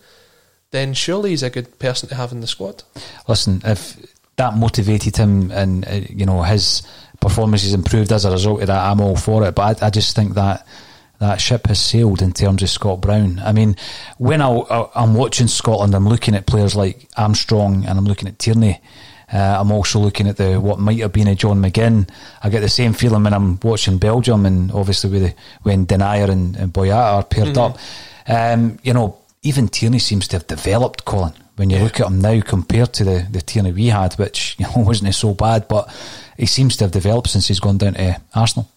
then 0.72 0.94
surely 0.94 1.32
he's 1.32 1.44
a 1.44 1.50
good 1.50 1.80
person 1.80 2.10
to 2.10 2.16
have 2.16 2.32
in 2.32 2.42
the 2.42 2.48
squad. 2.48 2.84
listen, 3.28 3.62
if 3.66 3.98
that 4.36 4.56
motivated 4.56 5.18
him 5.18 5.52
and 5.52 5.88
uh, 5.88 6.02
you 6.10 6.26
know 6.26 6.44
his 6.44 6.84
performance 7.20 7.64
has 7.64 7.74
improved 7.74 8.12
as 8.12 8.26
a 8.26 8.32
result 8.32 8.62
of 8.62 8.68
that, 8.68 8.86
I'm 8.86 9.02
all 9.02 9.16
for 9.16 9.46
it. 9.48 9.56
But 9.56 9.82
I, 9.82 9.88
I 9.88 9.90
just 9.90 10.16
think 10.16 10.36
that 10.36 10.66
that 11.20 11.42
ship 11.42 11.68
has 11.68 11.80
sailed 11.80 12.22
in 12.22 12.32
terms 12.32 12.62
of 12.62 12.70
Scott 12.70 13.02
Brown. 13.02 13.40
I 13.40 13.52
mean, 13.52 13.76
when 14.18 14.42
I, 14.42 14.88
I'm 14.96 15.16
watching 15.16 15.48
Scotland, 15.48 15.96
I'm 15.96 16.08
looking 16.08 16.36
at 16.36 16.46
players 16.46 16.76
like 16.76 17.08
Armstrong 17.18 17.86
and 17.86 17.98
I'm 17.98 18.06
looking 18.06 18.28
at 18.28 18.38
Tierney. 18.38 18.80
Uh, 19.32 19.58
I'm 19.60 19.72
also 19.72 20.00
looking 20.00 20.28
at 20.28 20.38
the 20.38 20.58
what 20.58 20.80
might 20.80 21.00
have 21.00 21.12
been 21.12 21.28
a 21.28 21.36
John 21.36 21.62
McGinn. 21.62 22.10
I 22.42 22.50
get 22.50 22.62
the 22.62 22.70
same 22.70 22.94
feeling 22.94 23.24
when 23.24 23.34
I'm 23.34 23.60
watching 23.62 23.98
Belgium 23.98 24.46
and 24.46 24.72
obviously 24.72 25.10
with 25.10 25.22
the, 25.24 25.36
when 25.64 25.86
Denayer 25.86 26.30
and, 26.30 26.56
and 26.56 26.72
Boyata 26.72 27.16
are 27.16 27.24
paired 27.24 27.58
up. 27.58 27.78
Um, 28.28 28.78
you 28.84 28.94
know, 28.94 29.18
even 29.48 29.70
Tierney 29.70 30.00
seems 30.00 30.28
to 30.28 30.36
have 30.36 30.48
developed, 30.48 31.06
Colin. 31.06 31.34
When 31.56 31.70
you 31.70 31.80
look 31.80 32.00
at 32.00 32.08
him 32.08 32.20
now 32.20 32.42
compared 32.42 32.94
to 32.94 33.04
the, 33.04 33.28
the 33.32 33.42
Tierney 33.42 33.72
we 33.72 33.88
had, 33.88 34.14
which 34.16 34.56
you 34.60 34.66
know 34.66 34.74
wasn't 34.84 35.16
so 35.16 35.34
bad, 35.34 35.68
but 35.68 35.90
he 36.38 36.46
seems 36.46 36.76
to 36.78 36.84
have 36.84 36.92
developed 36.92 37.30
since 37.30 37.48
he's 37.48 37.62
gone 37.62 37.78
down 37.78 37.94
to 37.94 38.22
Arsenal. 38.36 38.70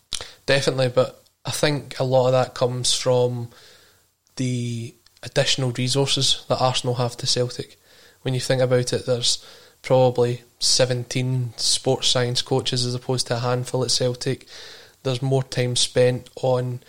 Definitely, 0.46 0.88
but 0.88 1.22
I 1.44 1.50
think 1.50 1.98
a 1.98 2.04
lot 2.04 2.26
of 2.26 2.32
that 2.32 2.54
comes 2.54 2.94
from 2.94 3.50
the 4.36 4.94
additional 5.22 5.72
resources 5.72 6.44
that 6.48 6.60
Arsenal 6.60 6.94
have 6.94 7.16
to 7.18 7.26
Celtic. 7.26 7.76
When 8.22 8.34
you 8.34 8.40
think 8.40 8.62
about 8.62 8.92
it, 8.92 9.06
there's 9.06 9.44
probably 9.82 10.42
17 10.60 11.54
sports 11.56 12.08
science 12.08 12.42
coaches 12.42 12.86
as 12.86 12.94
opposed 12.94 13.26
to 13.26 13.36
a 13.36 13.40
handful 13.40 13.82
at 13.82 13.90
Celtic. 13.90 14.46
There's 15.02 15.20
more 15.22 15.42
time 15.42 15.74
spent 15.76 16.30
on 16.36 16.80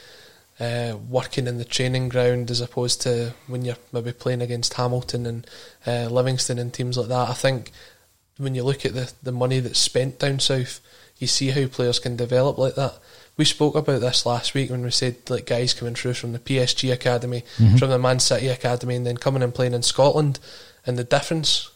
uh, 0.62 0.95
working 1.10 1.47
in 1.47 1.58
the 1.58 1.65
training 1.65 2.08
ground 2.08 2.52
as 2.52 2.62
opposed 2.62 3.02
to 3.02 3.34
when 3.47 3.65
you're 3.65 3.78
maybe 3.91 4.12
playing 4.13 4.43
against 4.43 4.76
Hamilton 4.76 5.26
and 5.26 5.47
uh, 5.88 6.08
Livingston 6.10 6.60
and 6.60 6.71
teams 6.71 6.97
like 6.97 7.08
that. 7.08 7.30
I 7.30 7.34
think 7.34 7.71
when 8.38 8.54
you 8.54 8.63
look 8.63 8.86
at 8.86 8.93
the, 8.93 9.12
the 9.24 9.32
money 9.32 9.60
that's 9.60 9.80
spent 9.80 10.19
down 10.19 10.39
south, 10.39 10.80
you 11.17 11.26
see 11.26 11.50
how 11.50 11.65
players 11.65 11.97
can 11.97 12.15
develop 12.15 12.60
like 12.60 12.76
that. 12.76 13.00
We 13.38 13.45
spoke 13.45 13.76
about 13.76 14.02
this 14.02 14.26
last 14.26 14.54
week 14.54 14.69
when 14.69 14.84
we 14.84 14.91
said 14.91 15.17
like 15.30 15.47
guys 15.47 15.74
coming 15.74 15.95
through 15.95 16.13
from 16.13 16.34
the 16.34 16.39
PSG 16.39 16.93
academy, 16.93 17.43
from 17.80 17.89
the 17.89 17.97
Man 17.97 18.19
City 18.19 18.50
academy, 18.50 18.95
and 18.95 19.06
then 19.06 19.17
coming 19.17 19.41
and 19.41 19.54
playing 19.56 19.74
in 19.74 19.82
Scotland, 19.82 20.39
and 20.86 20.97
the 20.97 21.04
difference 21.04 21.71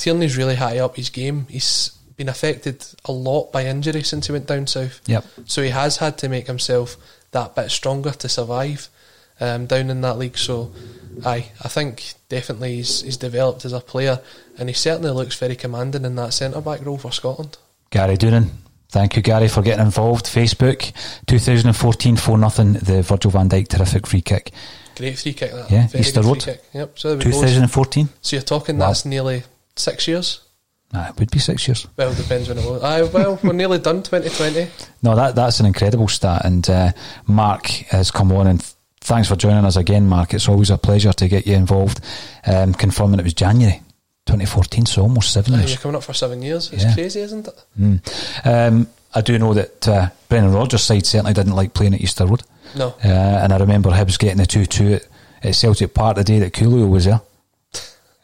Tierney's 0.00 0.38
really 0.38 0.54
high 0.54 0.78
up 0.78 0.96
his 0.96 1.10
game. 1.10 1.46
He's 1.50 1.90
been 2.16 2.30
affected 2.30 2.84
a 3.04 3.12
lot 3.12 3.52
by 3.52 3.66
injury 3.66 4.02
since 4.02 4.26
he 4.26 4.32
went 4.32 4.46
down 4.46 4.66
south. 4.66 5.02
Yep. 5.06 5.26
So 5.44 5.62
he 5.62 5.68
has 5.68 5.98
had 5.98 6.16
to 6.18 6.28
make 6.28 6.46
himself 6.46 6.96
that 7.32 7.54
bit 7.54 7.70
stronger 7.70 8.10
to 8.10 8.28
survive 8.28 8.88
um, 9.40 9.66
down 9.66 9.90
in 9.90 10.00
that 10.02 10.18
league. 10.18 10.36
So, 10.38 10.72
aye, 11.24 11.50
I 11.62 11.68
think 11.68 12.14
definitely 12.28 12.76
he's, 12.76 13.02
he's 13.02 13.16
developed 13.16 13.64
as 13.64 13.72
a 13.72 13.80
player, 13.80 14.20
and 14.58 14.68
he 14.68 14.74
certainly 14.74 15.10
looks 15.12 15.38
very 15.38 15.56
commanding 15.56 16.04
in 16.04 16.16
that 16.16 16.32
centre 16.34 16.60
back 16.60 16.84
role 16.84 16.98
for 16.98 17.12
Scotland. 17.12 17.56
Gary 17.90 18.16
Doonan. 18.16 18.50
Thank 18.90 19.14
you, 19.16 19.22
Gary, 19.22 19.46
for 19.46 19.62
getting 19.62 19.84
involved. 19.84 20.26
Facebook, 20.26 20.92
2014 21.26 22.16
4 22.16 22.38
nothing. 22.38 22.72
the 22.72 23.02
Virgil 23.02 23.30
van 23.30 23.48
Dijk 23.48 23.68
terrific 23.68 24.06
free 24.06 24.20
kick. 24.20 24.50
Great 24.96 25.16
free 25.18 25.32
kick, 25.32 25.52
that. 25.52 25.70
Yeah, 25.70 25.86
Very 25.86 26.02
Easter 26.02 26.22
Road. 26.22 26.44
Yep. 26.74 26.98
So, 26.98 27.08
there 27.10 27.18
we 27.18 27.24
go. 27.24 27.30
2014? 27.30 28.08
so 28.20 28.36
you're 28.36 28.42
talking 28.42 28.78
Wow. 28.78 28.88
that's 28.88 29.04
nearly 29.04 29.44
six 29.76 30.08
years. 30.08 30.40
Nah, 30.92 31.08
it 31.08 31.18
would 31.18 31.30
be 31.30 31.38
six 31.38 31.68
years. 31.68 31.86
Well, 31.96 32.12
depends 32.14 32.48
when 32.48 32.58
it 32.58 32.64
was. 32.68 32.82
Aye, 32.82 33.02
well, 33.04 33.38
we're 33.44 33.52
nearly 33.52 33.78
done 33.78 34.02
2020. 34.02 34.68
No, 35.02 35.14
that 35.16 35.34
that's 35.34 35.60
an 35.60 35.66
incredible 35.66 36.08
stat. 36.08 36.44
And 36.44 36.68
uh, 36.68 36.92
Mark 37.26 37.66
has 37.66 38.10
come 38.10 38.32
on, 38.32 38.46
and 38.48 38.60
th- 38.60 38.72
thanks 39.00 39.28
for 39.28 39.36
joining 39.36 39.64
us 39.64 39.76
again, 39.76 40.06
Mark. 40.08 40.34
It's 40.34 40.48
always 40.48 40.68
a 40.68 40.76
pleasure 40.76 41.12
to 41.12 41.28
get 41.28 41.46
you 41.46 41.54
involved. 41.54 42.00
Um, 42.46 42.74
confirming 42.74 43.18
it 43.18 43.22
was 43.24 43.32
January 43.34 43.80
2014, 44.26 44.84
so 44.86 45.02
almost 45.02 45.32
seven 45.32 45.54
years. 45.54 45.70
you're 45.70 45.80
coming 45.80 45.96
up 45.96 46.02
for 46.02 46.12
seven 46.12 46.42
years. 46.42 46.70
It's 46.72 46.84
Yeah. 46.84 46.94
crazy, 46.94 47.20
isn't 47.20 47.48
it? 47.48 47.64
Mm. 47.80 48.00
Um, 48.44 48.86
I 49.14 49.20
do 49.22 49.38
know 49.38 49.54
that 49.54 49.88
uh, 49.88 50.08
Brendan 50.28 50.52
Rodgers' 50.52 50.82
side 50.82 51.06
certainly 51.06 51.32
didn't 51.32 51.54
like 51.56 51.72
playing 51.72 51.94
at 51.94 52.00
Easter 52.02 52.26
Road. 52.26 52.42
No. 52.76 52.88
Uh, 53.04 53.08
and 53.08 53.52
I 53.52 53.56
remember 53.56 53.90
Hibs 53.90 54.18
getting 54.18 54.36
the 54.38 54.46
2 54.46 54.66
2 54.66 54.92
at, 54.94 55.06
at 55.42 55.54
Celtic 55.54 55.94
Park 55.94 56.16
the 56.16 56.24
day 56.24 56.38
that 56.40 56.52
Coolio 56.52 56.88
was 56.90 57.06
there 57.06 57.20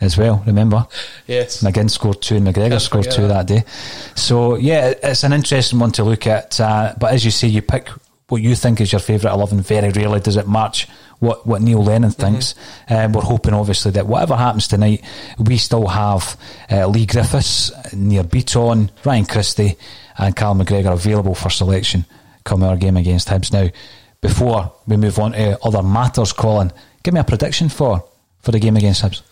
as 0.00 0.16
well, 0.18 0.42
remember? 0.46 0.86
Yes. 1.26 1.62
McGinn 1.62 1.90
scored 1.90 2.20
two 2.22 2.36
and 2.36 2.46
McGregor 2.46 2.70
Can't 2.70 2.82
scored 2.82 3.10
two 3.10 3.28
that. 3.28 3.46
that. 3.46 3.64
day. 3.64 3.64
So, 4.14 4.56
yeah, 4.56 4.92
it's 5.02 5.24
an 5.24 5.32
interesting 5.32 5.78
one 5.78 5.92
to 5.92 6.04
look 6.04 6.26
at. 6.26 6.60
Uh, 6.60 6.94
but 6.98 7.12
as 7.12 7.24
you 7.24 7.30
say, 7.30 7.48
you 7.48 7.62
pick 7.62 7.88
what 8.28 8.42
you 8.42 8.54
think 8.56 8.80
is 8.80 8.92
your 8.92 8.98
favourite 9.00 9.32
11. 9.34 9.60
Very 9.62 9.90
rarely 9.90 10.20
does 10.20 10.36
it 10.36 10.48
match 10.48 10.88
what, 11.20 11.46
what 11.46 11.62
Neil 11.62 11.82
Lennon 11.82 12.10
Mm-hmm. 12.10 12.20
thinks. 12.20 12.54
Um, 12.90 13.12
we're 13.12 13.22
hoping, 13.22 13.54
obviously, 13.54 13.92
that 13.92 14.06
whatever 14.06 14.36
happens 14.36 14.68
tonight, 14.68 15.02
we 15.38 15.56
still 15.56 15.86
have 15.86 16.36
uh, 16.70 16.86
Leigh 16.88 17.06
Griffiths, 17.06 17.70
Nir 17.94 18.24
Bitton, 18.24 18.90
Ryan 19.04 19.24
Christie, 19.24 19.76
and 20.18 20.34
Cal 20.36 20.54
McGregor 20.54 20.92
available 20.92 21.34
for 21.34 21.48
selection 21.50 22.04
come 22.44 22.62
our 22.62 22.76
game 22.76 22.96
against 22.96 23.28
Hibs. 23.28 23.52
Now, 23.52 23.70
before 24.20 24.72
we 24.86 24.96
move 24.96 25.18
on 25.18 25.32
to 25.32 25.58
other 25.64 25.82
matters, 25.82 26.32
Colin, 26.32 26.72
give 27.02 27.14
me 27.14 27.20
a 27.20 27.24
prediction 27.24 27.68
for, 27.68 28.04
for 28.40 28.50
the 28.52 28.58
game 28.60 28.76
against 28.76 29.02
Hibs. 29.02 29.22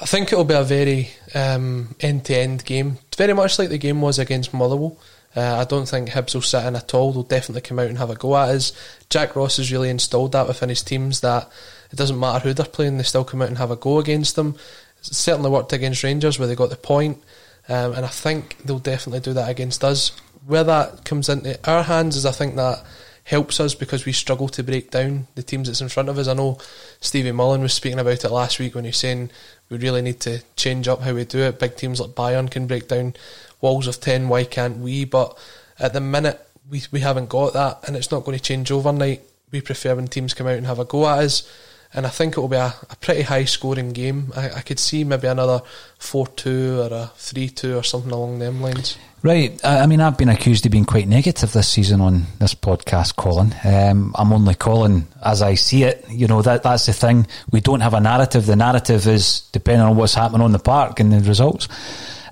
I 0.00 0.06
think 0.06 0.32
it'll 0.32 0.44
be 0.44 0.54
a 0.54 0.62
very 0.62 1.10
um, 1.34 1.94
end-to-end 2.00 2.64
game, 2.64 2.98
very 3.16 3.32
much 3.32 3.58
like 3.58 3.68
the 3.68 3.78
game 3.78 4.00
was 4.00 4.18
against 4.18 4.54
Motherwell. 4.54 4.98
Uh, 5.34 5.56
I 5.56 5.64
don't 5.64 5.86
think 5.86 6.08
Hibs 6.08 6.34
will 6.34 6.42
sit 6.42 6.64
in 6.64 6.76
at 6.76 6.94
all. 6.94 7.12
They'll 7.12 7.22
definitely 7.22 7.60
come 7.60 7.78
out 7.78 7.88
and 7.88 7.98
have 7.98 8.10
a 8.10 8.14
go 8.14 8.36
at 8.36 8.48
us. 8.48 8.72
Jack 9.10 9.36
Ross 9.36 9.58
has 9.58 9.70
really 9.70 9.90
installed 9.90 10.32
that 10.32 10.48
within 10.48 10.70
his 10.70 10.82
teams 10.82 11.20
that 11.20 11.50
it 11.92 11.96
doesn't 11.96 12.18
matter 12.18 12.40
who 12.40 12.54
they're 12.54 12.64
playing, 12.64 12.96
they 12.96 13.02
still 13.02 13.24
come 13.24 13.42
out 13.42 13.48
and 13.48 13.58
have 13.58 13.70
a 13.70 13.76
go 13.76 13.98
against 13.98 14.34
them. 14.34 14.56
It's 14.98 15.16
certainly 15.16 15.50
worked 15.50 15.74
against 15.74 16.02
Rangers 16.02 16.38
where 16.38 16.48
they 16.48 16.54
got 16.54 16.70
the 16.70 16.76
point, 16.76 17.22
um, 17.68 17.92
and 17.92 18.04
I 18.04 18.08
think 18.08 18.56
they'll 18.64 18.78
definitely 18.78 19.20
do 19.20 19.34
that 19.34 19.50
against 19.50 19.84
us. 19.84 20.10
Where 20.46 20.64
that 20.64 21.04
comes 21.04 21.28
into 21.28 21.58
our 21.70 21.82
hands 21.82 22.16
is 22.16 22.24
I 22.24 22.32
think 22.32 22.56
that 22.56 22.82
helps 23.26 23.58
us 23.58 23.74
because 23.74 24.06
we 24.06 24.12
struggle 24.12 24.48
to 24.48 24.62
break 24.62 24.92
down 24.92 25.26
the 25.34 25.42
teams 25.42 25.66
that's 25.66 25.80
in 25.80 25.88
front 25.88 26.08
of 26.08 26.16
us. 26.16 26.28
I 26.28 26.34
know 26.34 26.58
Stevie 27.00 27.32
Mullen 27.32 27.60
was 27.60 27.74
speaking 27.74 27.98
about 27.98 28.24
it 28.24 28.30
last 28.30 28.60
week 28.60 28.74
when 28.76 28.84
he 28.84 28.90
was 28.90 28.98
saying 28.98 29.30
we 29.68 29.78
really 29.78 30.00
need 30.00 30.20
to 30.20 30.42
change 30.54 30.86
up 30.86 31.00
how 31.00 31.12
we 31.12 31.24
do 31.24 31.40
it. 31.40 31.58
Big 31.58 31.76
teams 31.76 32.00
like 32.00 32.10
Bayern 32.10 32.48
can 32.48 32.68
break 32.68 32.86
down 32.86 33.14
walls 33.60 33.88
of 33.88 34.00
10, 34.00 34.28
why 34.28 34.44
can't 34.44 34.78
we? 34.78 35.04
But 35.04 35.36
at 35.80 35.92
the 35.92 36.00
minute, 36.00 36.40
we, 36.70 36.84
we 36.92 37.00
haven't 37.00 37.28
got 37.28 37.52
that, 37.54 37.80
and 37.86 37.96
it's 37.96 38.12
not 38.12 38.24
going 38.24 38.38
to 38.38 38.42
change 38.42 38.70
overnight. 38.70 39.22
We 39.50 39.60
prefer 39.60 39.96
when 39.96 40.06
teams 40.06 40.32
come 40.32 40.46
out 40.46 40.56
and 40.56 40.66
have 40.66 40.78
a 40.78 40.84
go 40.84 41.08
at 41.08 41.18
us. 41.18 41.50
And 41.94 42.06
I 42.06 42.10
think 42.10 42.36
it 42.36 42.40
will 42.40 42.48
be 42.48 42.56
a, 42.56 42.74
a 42.90 42.96
pretty 43.00 43.22
high 43.22 43.44
scoring 43.44 43.92
game. 43.92 44.32
I, 44.36 44.50
I 44.50 44.60
could 44.60 44.78
see 44.78 45.02
maybe 45.02 45.26
another 45.26 45.62
4 45.98 46.28
2 46.28 46.80
or 46.80 46.92
a 46.92 47.10
3 47.16 47.48
2 47.48 47.76
or 47.76 47.82
something 47.82 48.12
along 48.12 48.38
them 48.38 48.60
lines. 48.60 48.98
Right. 49.26 49.58
I 49.64 49.86
mean, 49.86 50.00
I've 50.00 50.16
been 50.16 50.28
accused 50.28 50.66
of 50.66 50.70
being 50.70 50.84
quite 50.84 51.08
negative 51.08 51.52
this 51.52 51.66
season 51.66 52.00
on 52.00 52.26
this 52.38 52.54
podcast, 52.54 53.16
Colin. 53.16 53.52
Um, 53.64 54.14
I'm 54.16 54.32
only 54.32 54.54
calling 54.54 55.08
as 55.20 55.42
I 55.42 55.56
see 55.56 55.82
it. 55.82 56.04
You 56.08 56.28
know, 56.28 56.42
that 56.42 56.62
that's 56.62 56.86
the 56.86 56.92
thing. 56.92 57.26
We 57.50 57.60
don't 57.60 57.80
have 57.80 57.94
a 57.94 58.00
narrative. 58.00 58.46
The 58.46 58.54
narrative 58.54 59.08
is 59.08 59.40
depending 59.50 59.84
on 59.84 59.96
what's 59.96 60.14
happening 60.14 60.42
on 60.42 60.52
the 60.52 60.60
park 60.60 61.00
and 61.00 61.12
the 61.12 61.28
results. 61.28 61.66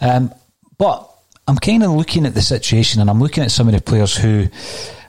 Um, 0.01 0.33
but 0.79 1.11
I'm 1.49 1.57
kind 1.57 1.83
of 1.83 1.91
looking 1.91 2.27
at 2.27 2.35
the 2.35 2.43
situation 2.43 3.01
and 3.01 3.11
I'm 3.11 3.19
looking 3.19 3.43
at 3.43 3.51
some 3.51 3.67
of 3.67 3.75
the 3.75 3.83
players 3.83 4.17
who 4.17 4.47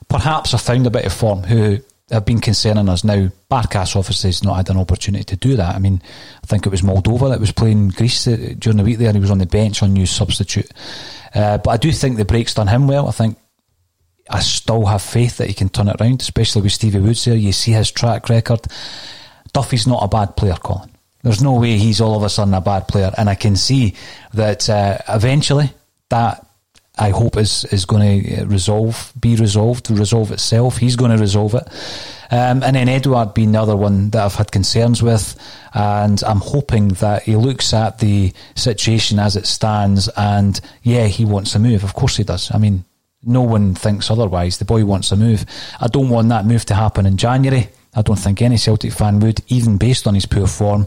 perhaps 0.07 0.53
have 0.53 0.61
found 0.61 0.87
a 0.87 0.89
bit 0.89 1.05
of 1.05 1.13
form, 1.13 1.43
who 1.43 1.81
have 2.11 2.25
been 2.25 2.39
concerning 2.39 2.87
us 2.87 3.03
now. 3.03 3.29
Barkas 3.49 3.95
obviously 3.95 4.29
has 4.29 4.43
not 4.43 4.55
had 4.55 4.69
an 4.69 4.77
opportunity 4.77 5.23
to 5.23 5.35
do 5.35 5.55
that. 5.55 5.75
I 5.75 5.79
mean, 5.79 6.01
I 6.43 6.45
think 6.45 6.65
it 6.65 6.69
was 6.69 6.81
Moldova 6.81 7.29
that 7.29 7.39
was 7.39 7.51
playing 7.51 7.89
Greece 7.89 8.27
uh, 8.27 8.53
during 8.59 8.77
the 8.77 8.83
week 8.83 8.97
there. 8.97 9.07
And 9.07 9.17
he 9.17 9.21
was 9.21 9.31
on 9.31 9.39
the 9.39 9.45
bench 9.45 9.81
on 9.81 9.93
new 9.93 10.05
substitute. 10.05 10.69
Uh, 11.33 11.57
but 11.57 11.71
I 11.71 11.77
do 11.77 11.91
think 11.91 12.17
the 12.17 12.25
break's 12.25 12.53
done 12.53 12.67
him 12.67 12.87
well. 12.87 13.07
I 13.07 13.11
think 13.11 13.37
I 14.29 14.39
still 14.39 14.85
have 14.85 15.01
faith 15.01 15.37
that 15.37 15.47
he 15.47 15.53
can 15.53 15.69
turn 15.69 15.87
it 15.87 15.99
around, 15.99 16.21
especially 16.21 16.61
with 16.61 16.73
Stevie 16.73 16.99
Woods 16.99 17.25
there. 17.25 17.35
You 17.35 17.51
see 17.51 17.71
his 17.71 17.91
track 17.91 18.29
record. 18.29 18.61
Duffy's 19.53 19.87
not 19.87 20.03
a 20.03 20.07
bad 20.07 20.35
player, 20.35 20.55
Colin. 20.55 20.91
There's 21.23 21.41
no 21.41 21.59
way 21.59 21.77
he's 21.77 22.01
all 22.01 22.15
of 22.15 22.23
a 22.23 22.29
sudden 22.29 22.53
a 22.53 22.61
bad 22.61 22.87
player. 22.87 23.11
And 23.17 23.29
I 23.29 23.35
can 23.35 23.55
see 23.55 23.95
that 24.33 24.69
uh, 24.69 24.99
eventually 25.09 25.71
that 26.09 26.45
I 26.97 27.09
hope 27.09 27.37
is, 27.37 27.65
is 27.65 27.85
going 27.85 28.23
to 28.23 28.45
resolve, 28.45 29.11
be 29.19 29.35
resolved, 29.35 29.89
resolve 29.91 30.31
itself. 30.31 30.77
He's 30.77 30.95
going 30.95 31.11
to 31.11 31.17
resolve 31.17 31.53
it. 31.55 31.67
Um, 32.31 32.63
and 32.63 32.75
then 32.75 32.89
Edouard 32.89 33.33
being 33.33 33.51
the 33.51 33.61
other 33.61 33.75
one 33.75 34.09
that 34.11 34.23
I've 34.23 34.35
had 34.35 34.51
concerns 34.51 35.03
with. 35.03 35.35
And 35.73 36.23
I'm 36.23 36.39
hoping 36.39 36.89
that 36.89 37.23
he 37.23 37.35
looks 37.35 37.73
at 37.73 37.99
the 37.99 38.33
situation 38.55 39.19
as 39.19 39.35
it 39.35 39.45
stands 39.45 40.07
and, 40.15 40.59
yeah, 40.83 41.07
he 41.07 41.25
wants 41.25 41.51
to 41.51 41.59
move. 41.59 41.83
Of 41.83 41.93
course 41.93 42.17
he 42.17 42.23
does. 42.23 42.49
I 42.53 42.57
mean, 42.57 42.85
no 43.23 43.41
one 43.41 43.75
thinks 43.75 44.09
otherwise. 44.09 44.57
The 44.57 44.65
boy 44.65 44.85
wants 44.85 45.09
to 45.09 45.15
move. 45.15 45.45
I 45.81 45.87
don't 45.87 46.09
want 46.09 46.29
that 46.29 46.45
move 46.45 46.65
to 46.65 46.75
happen 46.75 47.05
in 47.05 47.17
January. 47.17 47.69
I 47.95 48.01
don't 48.01 48.17
think 48.17 48.41
any 48.41 48.57
Celtic 48.57 48.91
fan 48.91 49.19
would, 49.21 49.41
even 49.47 49.77
based 49.77 50.05
on 50.05 50.15
his 50.15 50.25
poor 50.25 50.47
form. 50.47 50.85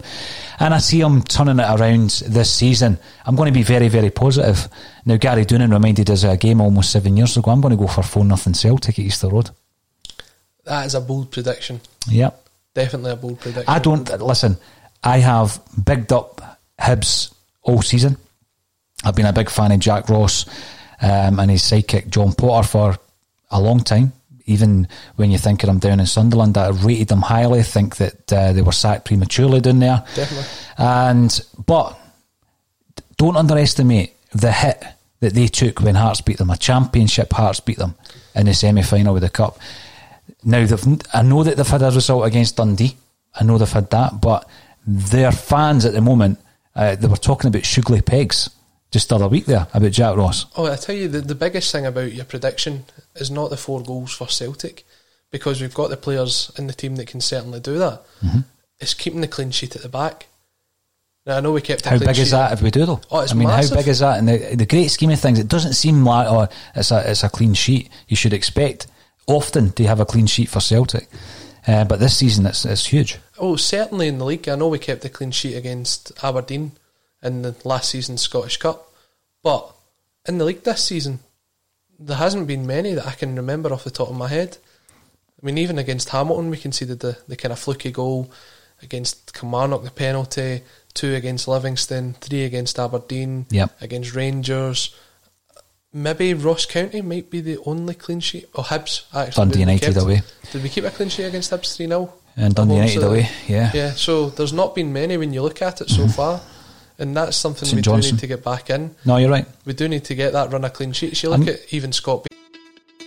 And 0.61 0.75
I 0.75 0.79
see 0.79 1.01
him 1.01 1.23
turning 1.23 1.59
it 1.59 1.69
around 1.69 2.11
this 2.27 2.53
season. 2.53 2.99
I'm 3.25 3.35
going 3.35 3.53
to 3.53 3.59
be 3.59 3.63
very, 3.63 3.89
very 3.89 4.11
positive. 4.11 4.69
Now, 5.07 5.17
Gary 5.17 5.47
Doonan 5.47 5.73
reminded 5.73 6.11
us 6.11 6.25
of 6.25 6.31
a 6.31 6.37
game 6.37 6.61
almost 6.61 6.91
seven 6.91 7.17
years 7.17 7.37
ago. 7.37 7.51
I'm 7.51 7.63
going 7.63 7.77
to 7.77 7.83
go 7.83 7.87
for 7.87 8.03
4 8.03 8.25
nothing 8.25 8.55
Celtic 8.55 8.99
at 8.99 9.05
Easter 9.05 9.29
Road. 9.29 9.51
That 10.65 10.85
is 10.85 10.95
a 10.95 11.01
bold 11.01 11.31
prediction. 11.31 11.81
Yep. 12.09 12.45
Definitely 12.75 13.13
a 13.13 13.17
bold 13.17 13.41
prediction. 13.41 13.65
I 13.69 13.79
don't, 13.79 14.21
listen, 14.21 14.59
I 15.03 15.19
have 15.19 15.61
bigged 15.83 16.13
up 16.13 16.61
Hibs 16.79 17.33
all 17.63 17.81
season. 17.81 18.19
I've 19.03 19.17
been 19.17 19.27
a 19.27 19.33
big 19.33 19.49
fan 19.49 19.73
of 19.73 19.81
Jack 19.81 20.11
Ross 20.11 20.45
um, 21.01 21.39
and 21.39 21.51
his 21.51 21.63
sidekick 21.63 22.11
John 22.11 22.33
Potter 22.33 22.67
for 22.67 22.99
a 23.51 23.61
long 23.61 23.81
time. 23.81 24.13
Even 24.49 24.89
when 25.17 25.31
you 25.31 25.39
think 25.39 25.63
of 25.63 25.69
them 25.69 25.79
down 25.79 26.01
in 26.01 26.07
Sunderland, 26.07 26.57
I 26.57 26.71
rated 26.71 27.09
them 27.09 27.23
highly. 27.23 27.63
Think 27.63 27.97
that 27.97 28.33
uh, 28.33 28.53
they 28.53 28.63
were 28.63 28.73
sacked 28.73 29.05
prematurely 29.05 29.61
down 29.61 29.79
there. 29.79 30.05
Definitely. 30.15 30.51
And 30.79 31.41
but 31.67 31.99
don't 33.17 33.37
underestimate 33.37 34.17
the 34.33 34.53
hit 34.53 34.83
that 35.21 35.35
they 35.35 35.49
took 35.49 35.81
when 35.81 35.97
Hearts 35.97 36.21
beat 36.21 36.39
them. 36.39 36.51
A 36.51 36.57
championship 36.57 37.33
Hearts 37.33 37.61
beat 37.61 37.79
them 37.79 37.95
in 38.35 38.47
the 38.47 38.55
semi 38.55 38.83
final 38.83 39.15
with 39.15 39.23
the 39.23 39.31
cup. 39.31 39.59
Now 40.45 40.65
they've, 40.65 40.99
I 41.13 41.23
know 41.23 41.43
that 41.43 41.57
they've 41.57 41.67
had 41.67 41.83
a 41.83 41.91
result 41.91 42.27
against 42.27 42.57
Dundee. 42.57 42.97
I 43.39 43.45
know 43.45 43.59
they've 43.59 43.71
had 43.71 43.91
that, 43.91 44.21
but 44.21 44.49
their 44.87 45.33
fans 45.33 45.85
at 45.85 45.93
the 45.93 46.01
moment, 46.01 46.39
uh, 46.75 46.95
they 46.95 47.09
were 47.09 47.17
talking 47.17 47.49
about 47.49 47.65
Sugly 47.65 48.01
pegs 48.01 48.49
just 48.91 49.09
the 49.09 49.17
other 49.17 49.29
week 49.29 49.47
there 49.47 49.67
about 49.75 49.93
Jack 49.93 50.17
Ross. 50.17 50.47
Oh, 50.57 50.71
I 50.71 50.77
tell 50.77 50.95
you, 50.95 51.09
the, 51.09 51.21
the 51.21 51.35
biggest 51.35 51.71
thing 51.73 51.87
about 51.87 52.13
your 52.13 52.25
prediction 52.25 52.85
is 53.15 53.31
not 53.31 53.51
the 53.51 53.57
four 53.57 53.83
goals 53.83 54.13
for 54.13 54.29
Celtic, 54.29 54.85
because 55.31 55.61
we've 55.61 55.75
got 55.75 55.91
the 55.91 55.97
players 55.97 56.51
in 56.57 56.67
the 56.67 56.73
team 56.73 56.97
that 56.97 57.07
can 57.07 57.21
certainly 57.21 57.61
do 57.61 57.79
that. 57.79 58.03
Mm-hmm. 58.23 58.41
It's 58.81 58.95
keeping 58.95 59.21
the 59.21 59.29
clean 59.29 59.51
sheet 59.51 59.77
at 59.77 59.83
the 59.83 59.89
back. 59.89 60.27
Now, 61.27 61.37
I 61.37 61.41
know 61.41 61.53
we 61.53 61.61
kept 61.61 61.85
How 61.85 61.99
big 61.99 62.09
sheet. 62.15 62.23
is 62.23 62.31
that 62.31 62.53
if 62.53 62.63
we 62.63 62.71
do 62.71 62.87
though? 62.87 63.01
Oh, 63.11 63.21
it's 63.21 63.33
I 63.33 63.35
mean, 63.35 63.49
massive. 63.49 63.77
how 63.77 63.83
big 63.83 63.89
is 63.89 63.99
that 63.99 64.19
in 64.19 64.25
the, 64.25 64.57
the 64.57 64.65
great 64.65 64.89
scheme 64.89 65.11
of 65.11 65.21
things? 65.21 65.39
It 65.39 65.49
doesn't 65.49 65.75
seem 65.75 66.05
like 66.05 66.27
oh, 66.27 66.49
it's 66.75 66.91
a 66.91 67.11
it's 67.11 67.23
a 67.23 67.29
clean 67.29 67.53
sheet. 67.53 67.91
You 68.07 68.17
should 68.17 68.33
expect 68.33 68.87
often 69.27 69.73
to 69.73 69.87
have 69.87 70.01
a 70.01 70.07
clean 70.07 70.27
sheet 70.27 70.49
for 70.49 70.61
Celtic, 70.61 71.07
uh, 71.67 71.85
but 71.85 72.01
this 72.01 72.17
season 72.17 72.47
it's 72.47 72.65
it's 72.65 72.87
huge. 72.87 73.19
Oh, 73.37 73.57
certainly 73.57 74.09
in 74.09 74.17
the 74.17 74.25
league. 74.25 74.49
I 74.49 74.55
know 74.55 74.69
we 74.69 74.79
kept 74.79 75.05
a 75.05 75.11
clean 75.11 75.31
sheet 75.31 75.55
against 75.55 76.13
Aberdeen 76.25 76.73
in 77.23 77.43
the 77.43 77.55
last 77.65 77.91
season's 77.91 78.23
Scottish 78.23 78.57
Cup, 78.57 78.93
but 79.43 79.75
in 80.27 80.39
the 80.39 80.45
league 80.45 80.63
this 80.63 80.85
season, 80.85 81.21
there 81.99 82.17
hasn't 82.17 82.47
been 82.47 82.67
many 82.67 82.95
that 82.95 83.07
I 83.07 83.13
can 83.13 83.35
remember 83.35 83.73
off 83.73 83.85
the 83.85 83.91
top 83.91 84.09
of 84.09 84.17
my 84.17 84.29
head. 84.29 84.59
I 85.41 85.47
mean, 85.47 85.59
even 85.59 85.79
against 85.79 86.11
Hamilton, 86.11 86.51
we 86.51 86.57
conceded 86.57 87.01
the, 87.01 87.19
the 87.27 87.37
kind 87.37 87.53
of 87.53 87.59
fluky 87.59 87.91
goal. 87.91 88.31
Against 88.81 89.35
Kilmarnock, 89.35 89.83
the 89.83 89.91
penalty. 89.91 90.63
two 90.95 91.15
against 91.15 91.49
Livingston, 91.49 92.15
three 92.21 92.45
against 92.45 92.79
Aberdeen, 92.79 93.47
Yep. 93.51 93.83
against 93.83 94.15
Rangers. 94.15 94.95
Maybe 95.93 96.35
Ross 96.35 96.67
County 96.67 97.01
might 97.03 97.31
be 97.31 97.41
the 97.41 97.59
only 97.65 97.95
clean 97.95 98.21
sheet. 98.21 98.49
Oh, 98.55 98.63
Hibs 98.63 99.05
actually. 99.15 99.45
Dundee 99.45 99.61
United 99.61 99.97
away. 99.97 100.23
Did 100.53 100.63
we 100.63 100.69
keep 100.69 100.85
a 100.85 100.91
clean 100.91 101.09
sheet 101.09 101.25
against 101.25 101.51
Hibs 101.51 101.77
three 101.77 101.87
0 101.87 102.13
And 102.37 102.55
Dundee 102.55 102.75
United 102.75 103.03
away, 103.03 103.29
yeah. 103.47 103.71
Yeah, 103.75 103.91
so 103.93 104.31
there's 104.31 104.53
not 104.53 104.75
been 104.75 104.93
many 104.93 105.17
when 105.17 105.33
you 105.33 105.43
look 105.43 105.63
at 105.63 105.81
it 105.81 105.89
so 105.89 106.03
mm-hmm. 106.03 106.11
far, 106.11 106.41
and 106.99 107.17
that's 107.17 107.37
something 107.37 107.67
St 107.67 107.77
we 107.77 107.83
Johnson. 107.83 108.11
do 108.11 108.15
need 108.17 108.21
to 108.21 108.27
get 108.27 108.45
back 108.45 108.71
in. 108.71 108.95
No, 109.05 109.17
you're 109.17 109.31
right. 109.31 109.47
We 109.65 109.73
do 109.73 109.89
need 109.89 110.05
to 110.05 110.15
get 110.15 110.33
that 110.33 110.53
run 110.53 110.65
of 110.65 110.73
clean 110.73 110.93
sheets. 110.93 111.23
You 111.23 111.31
look 111.31 111.41
I'm- 111.41 111.49
at 111.49 111.73
even 111.73 111.93
Scott. 111.93 112.27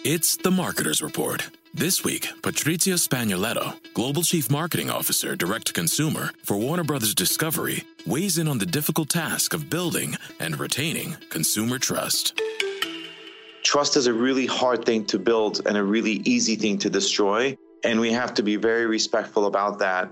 It's 0.04 0.36
the 0.38 0.50
Marketer's 0.50 1.02
Report. 1.02 1.50
This 1.74 2.04
week, 2.04 2.28
Patrizia 2.42 2.96
Spagnoletto, 3.00 3.76
Global 3.94 4.24
Chief 4.24 4.50
Marketing 4.50 4.90
Officer, 4.90 5.36
Direct 5.38 5.68
to 5.68 5.74
Consumer 5.74 6.32
for 6.44 6.58
Warner 6.58 6.84
Brothers 6.84 7.16
Discovery, 7.16 7.84
weighs 8.06 8.38
in 8.38 8.48
on 8.50 8.58
the 8.58 8.66
difficult 8.66 9.10
task 9.10 9.54
of 9.54 9.70
building 9.70 10.18
and 10.40 10.60
retaining 10.60 11.16
consumer 11.30 11.78
trust. 11.80 12.34
Trust 13.64 13.96
is 13.96 14.08
a 14.08 14.14
really 14.14 14.48
hard 14.48 14.84
thing 14.86 15.06
to 15.06 15.20
build 15.20 15.62
and 15.66 15.78
a 15.78 15.84
really 15.84 16.22
easy 16.26 16.56
thing 16.56 16.78
to 16.80 16.90
destroy. 16.90 17.56
And 17.84 18.00
we 18.00 18.12
have 18.12 18.34
to 18.34 18.44
be 18.44 18.56
very 18.58 18.86
respectful 18.86 19.46
about 19.46 19.80
that. 19.80 20.12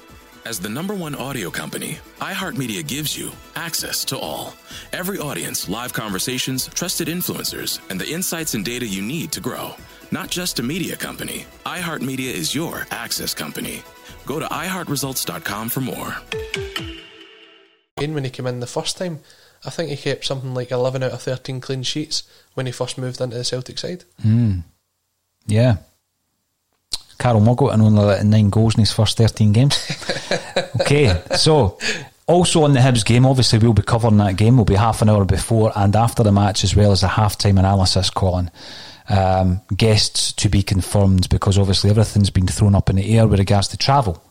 As 0.43 0.59
the 0.59 0.69
number 0.69 0.95
one 0.95 1.13
audio 1.13 1.51
company, 1.51 1.99
iHeartMedia 2.19 2.87
gives 2.87 3.15
you 3.15 3.31
access 3.55 4.03
to 4.05 4.17
all. 4.17 4.53
Every 4.91 5.19
audience, 5.19 5.69
live 5.69 5.93
conversations, 5.93 6.67
trusted 6.67 7.07
influencers, 7.07 7.79
and 7.91 8.01
the 8.01 8.09
insights 8.09 8.55
and 8.55 8.65
data 8.65 8.87
you 8.87 9.03
need 9.03 9.31
to 9.33 9.39
grow. 9.39 9.75
Not 10.09 10.31
just 10.31 10.57
a 10.57 10.63
media 10.63 10.95
company, 10.95 11.45
iHeartMedia 11.65 12.33
is 12.33 12.55
your 12.55 12.87
access 12.89 13.35
company. 13.35 13.83
Go 14.25 14.39
to 14.39 14.47
iHeartResults.com 14.47 15.69
for 15.69 15.81
more. 15.81 16.15
when 17.97 18.23
he 18.23 18.29
came 18.31 18.47
in 18.47 18.61
the 18.61 18.67
first 18.67 18.97
time, 18.97 19.19
I 19.63 19.69
think 19.69 19.91
he 19.91 19.97
kept 19.97 20.25
something 20.25 20.55
like 20.55 20.71
11 20.71 21.03
out 21.03 21.11
of 21.11 21.21
13 21.21 21.61
clean 21.61 21.83
sheets 21.83 22.23
when 22.55 22.65
he 22.65 22.71
first 22.71 22.97
moved 22.97 23.21
into 23.21 23.37
the 23.37 23.43
Celtic 23.43 23.77
side. 23.77 24.05
Hmm. 24.23 24.61
Yeah. 25.45 25.77
Carol 27.21 27.41
Muggot 27.41 27.71
and 27.71 27.83
only 27.83 28.03
let 28.03 28.21
in 28.21 28.31
nine 28.31 28.49
goals 28.49 28.73
in 28.73 28.79
his 28.79 28.91
first 28.91 29.17
13 29.17 29.53
games. 29.53 29.77
okay, 30.81 31.21
so 31.35 31.77
also 32.27 32.63
on 32.63 32.73
the 32.73 32.79
Hibs 32.79 33.05
game, 33.05 33.25
obviously 33.25 33.59
we'll 33.59 33.73
be 33.73 33.81
covering 33.81 34.17
that 34.17 34.37
game. 34.37 34.55
We'll 34.55 34.65
be 34.65 34.75
half 34.75 35.01
an 35.01 35.09
hour 35.09 35.25
before 35.25 35.71
and 35.75 35.95
after 35.95 36.23
the 36.23 36.31
match, 36.31 36.63
as 36.63 36.75
well 36.75 36.91
as 36.91 37.03
a 37.03 37.07
half 37.07 37.37
time 37.37 37.57
analysis, 37.57 38.09
Colin. 38.09 38.51
Um, 39.09 39.61
guests 39.75 40.31
to 40.33 40.47
be 40.47 40.63
confirmed 40.63 41.27
because 41.29 41.57
obviously 41.57 41.89
everything's 41.89 42.29
been 42.29 42.47
thrown 42.47 42.75
up 42.75 42.89
in 42.89 42.95
the 42.95 43.17
air 43.17 43.27
with 43.27 43.39
regards 43.39 43.67
to 43.69 43.77
travel. 43.77 44.23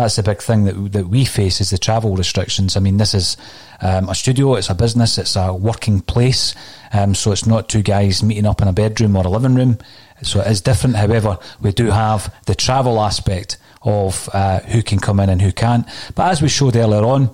That's 0.00 0.16
the 0.16 0.22
big 0.22 0.40
thing 0.40 0.64
that 0.64 0.92
that 0.92 1.08
we 1.08 1.24
face 1.26 1.60
is 1.60 1.70
the 1.70 1.78
travel 1.78 2.16
restrictions. 2.16 2.76
I 2.76 2.80
mean, 2.80 2.96
this 2.96 3.12
is 3.12 3.36
um, 3.82 4.08
a 4.08 4.14
studio, 4.14 4.54
it's 4.54 4.70
a 4.70 4.74
business, 4.74 5.18
it's 5.18 5.36
a 5.36 5.52
working 5.52 6.00
place, 6.00 6.54
um, 6.92 7.14
so 7.14 7.32
it's 7.32 7.44
not 7.44 7.68
two 7.68 7.82
guys 7.82 8.22
meeting 8.22 8.46
up 8.46 8.62
in 8.62 8.68
a 8.68 8.72
bedroom 8.72 9.16
or 9.16 9.26
a 9.26 9.28
living 9.28 9.54
room. 9.54 9.78
So 10.22 10.40
it 10.40 10.46
is 10.46 10.62
different. 10.62 10.96
However, 10.96 11.38
we 11.60 11.72
do 11.72 11.90
have 11.90 12.34
the 12.46 12.54
travel 12.54 13.00
aspect 13.00 13.58
of 13.82 14.28
uh, 14.32 14.60
who 14.60 14.82
can 14.82 14.98
come 14.98 15.20
in 15.20 15.28
and 15.30 15.40
who 15.40 15.52
can't. 15.52 15.86
But 16.14 16.30
as 16.30 16.42
we 16.42 16.48
showed 16.48 16.76
earlier 16.76 17.02
on, 17.04 17.30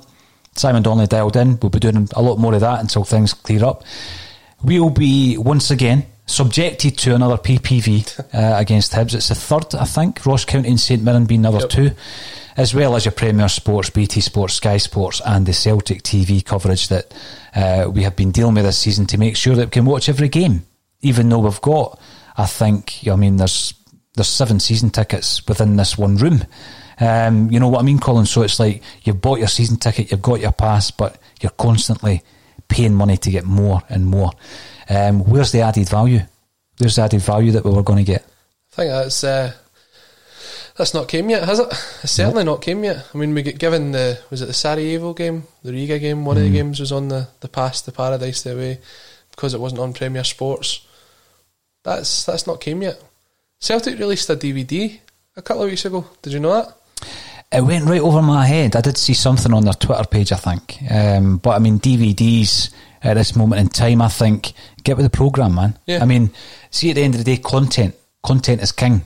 Simon 0.54 0.82
Donnelly 0.82 1.06
dialed 1.06 1.36
in. 1.36 1.58
We'll 1.60 1.70
be 1.70 1.78
doing 1.80 2.08
a 2.14 2.22
lot 2.22 2.38
more 2.38 2.54
of 2.54 2.60
that 2.60 2.80
until 2.80 3.04
things 3.04 3.34
clear 3.34 3.64
up. 3.64 3.84
We'll 4.62 4.90
be 4.90 5.36
once 5.36 5.70
again 5.70 6.06
subjected 6.28 6.98
to 6.98 7.14
another 7.14 7.36
PPV 7.36 8.18
uh, 8.34 8.58
against 8.58 8.92
Hibs. 8.92 9.14
It's 9.14 9.28
the 9.28 9.34
third, 9.34 9.74
I 9.74 9.84
think. 9.84 10.24
Ross 10.26 10.44
County 10.44 10.68
and 10.70 10.80
St 10.80 11.02
Mirren 11.02 11.24
being 11.26 11.40
another 11.40 11.60
Yep. 11.60 11.68
two, 11.70 11.90
as 12.56 12.74
well 12.74 12.96
as 12.96 13.04
your 13.04 13.12
Premier 13.12 13.48
Sports, 13.48 13.90
BT 13.90 14.20
Sports, 14.20 14.54
Sky 14.54 14.78
Sports, 14.78 15.20
and 15.24 15.46
the 15.46 15.52
Celtic 15.52 16.02
TV 16.02 16.44
coverage 16.44 16.88
that 16.88 17.14
uh, 17.54 17.88
we 17.90 18.02
have 18.02 18.16
been 18.16 18.32
dealing 18.32 18.54
with 18.54 18.64
this 18.64 18.78
season 18.78 19.06
to 19.06 19.18
make 19.18 19.36
sure 19.36 19.54
that 19.54 19.66
we 19.66 19.70
can 19.70 19.84
watch 19.84 20.08
every 20.08 20.28
game, 20.28 20.64
even 21.00 21.28
though 21.28 21.38
we've 21.40 21.60
got, 21.60 22.00
I 22.36 22.46
think, 22.46 23.00
I 23.10 23.14
mean, 23.14 23.36
there's 23.36 23.72
there's 24.16 24.28
seven 24.28 24.58
season 24.58 24.90
tickets 24.90 25.46
within 25.46 25.76
this 25.76 25.96
one 25.96 26.16
room. 26.16 26.44
Um, 26.98 27.50
you 27.50 27.60
know 27.60 27.68
what 27.68 27.80
I 27.80 27.84
mean, 27.84 27.98
Colin? 27.98 28.26
So 28.26 28.42
it's 28.42 28.58
like 28.58 28.82
you've 29.04 29.20
bought 29.20 29.38
your 29.38 29.48
season 29.48 29.76
ticket, 29.76 30.10
you've 30.10 30.22
got 30.22 30.40
your 30.40 30.52
pass, 30.52 30.90
but 30.90 31.18
you're 31.40 31.50
constantly 31.50 32.22
paying 32.68 32.94
money 32.94 33.16
to 33.18 33.30
get 33.30 33.44
more 33.44 33.82
and 33.88 34.06
more. 34.06 34.32
Um, 34.88 35.20
where's 35.20 35.52
the 35.52 35.60
added 35.60 35.88
value? 35.88 36.20
Where's 36.78 36.96
the 36.96 37.02
added 37.02 37.20
value 37.20 37.52
that 37.52 37.64
we 37.64 37.70
were 37.70 37.82
going 37.82 38.04
to 38.04 38.10
get? 38.12 38.24
I 38.72 38.76
think 38.76 38.90
that's 38.90 39.22
uh, 39.24 39.52
that's 40.76 40.94
not 40.94 41.08
came 41.08 41.28
yet, 41.30 41.44
has 41.44 41.58
it? 41.58 41.68
It's 42.02 42.12
certainly 42.12 42.44
not 42.44 42.60
came 42.62 42.84
yet. 42.84 43.06
I 43.14 43.18
mean, 43.18 43.34
we 43.34 43.42
get 43.42 43.58
given 43.58 43.92
the 43.92 44.18
was 44.30 44.42
it 44.42 44.46
the 44.46 44.52
Sarajevo 44.52 45.12
game, 45.14 45.44
the 45.62 45.72
Riga 45.72 45.98
game. 45.98 46.24
One 46.24 46.36
of 46.36 46.42
Mm. 46.42 46.46
the 46.46 46.52
games 46.52 46.80
was 46.80 46.92
on 46.92 47.08
the 47.08 47.28
the 47.40 47.48
pass 47.48 47.82
to 47.82 47.92
Paradise 47.92 48.42
the 48.42 48.52
away 48.52 48.80
because 49.30 49.54
it 49.54 49.60
wasn't 49.60 49.80
on 49.80 49.92
Premier 49.92 50.24
Sports. 50.24 50.80
That's 51.84 52.24
that's 52.24 52.46
not 52.46 52.60
came 52.60 52.82
yet. 52.82 53.00
Celtic 53.58 53.98
released 53.98 54.30
a 54.30 54.36
DVD 54.36 54.98
a 55.36 55.42
couple 55.42 55.64
of 55.64 55.70
weeks 55.70 55.84
ago. 55.84 56.06
Did 56.22 56.32
you 56.32 56.40
know 56.40 56.52
that? 56.54 56.76
It 57.52 57.62
went 57.62 57.86
right 57.86 58.00
over 58.00 58.22
my 58.22 58.46
head. 58.46 58.74
I 58.76 58.80
did 58.80 58.98
see 58.98 59.14
something 59.14 59.52
on 59.52 59.64
their 59.64 59.74
Twitter 59.74 60.04
page, 60.04 60.32
I 60.32 60.36
think. 60.36 60.78
Um, 60.90 61.38
but 61.38 61.50
I 61.50 61.58
mean, 61.58 61.78
DVDs 61.78 62.72
at 63.02 63.14
this 63.14 63.36
moment 63.36 63.60
in 63.60 63.68
time, 63.68 64.02
I 64.02 64.08
think, 64.08 64.52
get 64.82 64.96
with 64.96 65.06
the 65.06 65.16
program, 65.16 65.54
man. 65.54 65.78
Yeah. 65.86 66.02
I 66.02 66.06
mean, 66.06 66.30
see, 66.70 66.90
at 66.90 66.96
the 66.96 67.02
end 67.02 67.14
of 67.14 67.24
the 67.24 67.36
day, 67.36 67.40
content. 67.40 67.94
Content 68.22 68.62
is 68.62 68.72
king. 68.72 69.02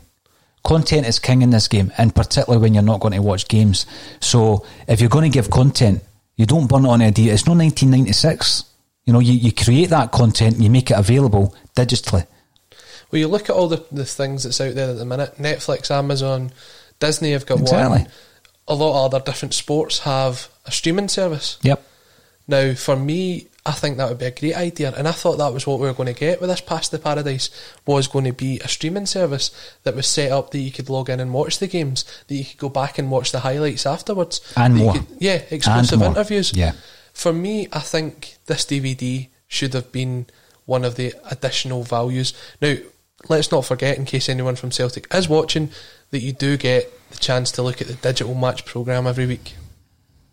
Content 0.62 1.06
is 1.06 1.18
king 1.18 1.42
in 1.42 1.50
this 1.50 1.68
game, 1.68 1.92
and 1.98 2.14
particularly 2.14 2.62
when 2.62 2.74
you're 2.74 2.82
not 2.82 3.00
going 3.00 3.14
to 3.14 3.22
watch 3.22 3.48
games. 3.48 3.86
So 4.20 4.64
if 4.88 5.00
you're 5.00 5.10
going 5.10 5.30
to 5.30 5.34
give 5.34 5.50
content, 5.50 6.02
you 6.36 6.46
don't 6.46 6.66
burn 6.66 6.86
it 6.86 6.88
on 6.88 7.00
a 7.02 7.10
day. 7.10 7.24
It's 7.24 7.46
not 7.46 7.56
1996. 7.56 8.64
You 9.04 9.12
know, 9.12 9.20
you, 9.20 9.32
you 9.32 9.52
create 9.52 9.90
that 9.90 10.12
content 10.12 10.54
and 10.54 10.64
you 10.64 10.70
make 10.70 10.90
it 10.90 10.98
available 10.98 11.54
digitally. 11.74 12.26
Well, 13.10 13.18
you 13.20 13.28
look 13.28 13.50
at 13.50 13.56
all 13.56 13.68
the, 13.68 13.84
the 13.90 14.04
things 14.04 14.44
that's 14.44 14.60
out 14.60 14.74
there 14.74 14.90
at 14.90 14.96
the 14.98 15.04
minute 15.04 15.36
Netflix, 15.38 15.90
Amazon, 15.90 16.52
Disney 16.98 17.32
have 17.32 17.46
got 17.46 17.60
Exactly. 17.60 17.98
one. 18.02 18.08
A 18.68 18.74
lot 18.74 19.04
of 19.06 19.12
other 19.14 19.24
different 19.24 19.54
sports 19.54 20.00
have 20.00 20.48
a 20.66 20.70
streaming 20.70 21.08
service. 21.08 21.58
Yep. 21.62 21.82
Now, 22.46 22.74
for 22.74 22.96
me, 22.96 23.46
I 23.66 23.72
think 23.72 23.96
that 23.96 24.08
would 24.08 24.18
be 24.18 24.24
a 24.26 24.30
great 24.30 24.56
idea, 24.56 24.92
and 24.96 25.06
I 25.06 25.12
thought 25.12 25.36
that 25.38 25.52
was 25.52 25.66
what 25.66 25.78
we 25.80 25.86
were 25.86 25.92
going 25.94 26.12
to 26.12 26.18
get 26.18 26.40
with 26.40 26.50
this 26.50 26.60
Pass 26.60 26.88
to 26.88 26.98
Paradise 26.98 27.50
was 27.86 28.08
going 28.08 28.24
to 28.24 28.32
be 28.32 28.58
a 28.60 28.68
streaming 28.68 29.06
service 29.06 29.50
that 29.82 29.94
was 29.94 30.06
set 30.06 30.32
up 30.32 30.50
that 30.50 30.58
you 30.58 30.70
could 30.72 30.88
log 30.88 31.10
in 31.10 31.20
and 31.20 31.32
watch 31.34 31.58
the 31.58 31.66
games, 31.66 32.04
that 32.28 32.34
you 32.34 32.44
could 32.44 32.58
go 32.58 32.68
back 32.68 32.98
and 32.98 33.10
watch 33.10 33.32
the 33.32 33.40
highlights 33.40 33.86
afterwards, 33.86 34.40
And 34.56 34.76
more. 34.76 34.94
could- 34.94 35.06
yeah, 35.18 35.42
exclusive 35.50 36.00
interviews. 36.02 36.52
Yeah. 36.54 36.72
For 37.12 37.32
me, 37.32 37.68
I 37.72 37.80
think 37.80 38.36
this 38.46 38.64
DVD 38.64 39.28
should 39.46 39.74
have 39.74 39.92
been 39.92 40.26
one 40.64 40.84
of 40.84 40.94
the 40.96 41.12
additional 41.30 41.82
values. 41.82 42.32
Now, 42.62 42.76
let's 43.28 43.50
not 43.52 43.64
forget, 43.64 43.98
in 43.98 44.04
case 44.04 44.28
anyone 44.28 44.56
from 44.56 44.70
Celtic 44.70 45.06
is 45.14 45.28
watching, 45.28 45.70
that 46.10 46.20
you 46.20 46.32
do 46.32 46.56
get 46.56 46.90
the 47.10 47.18
chance 47.18 47.52
to 47.52 47.62
look 47.62 47.80
at 47.80 47.86
the 47.88 47.94
digital 47.94 48.34
match 48.34 48.64
program 48.64 49.06
every 49.06 49.26
week. 49.26 49.54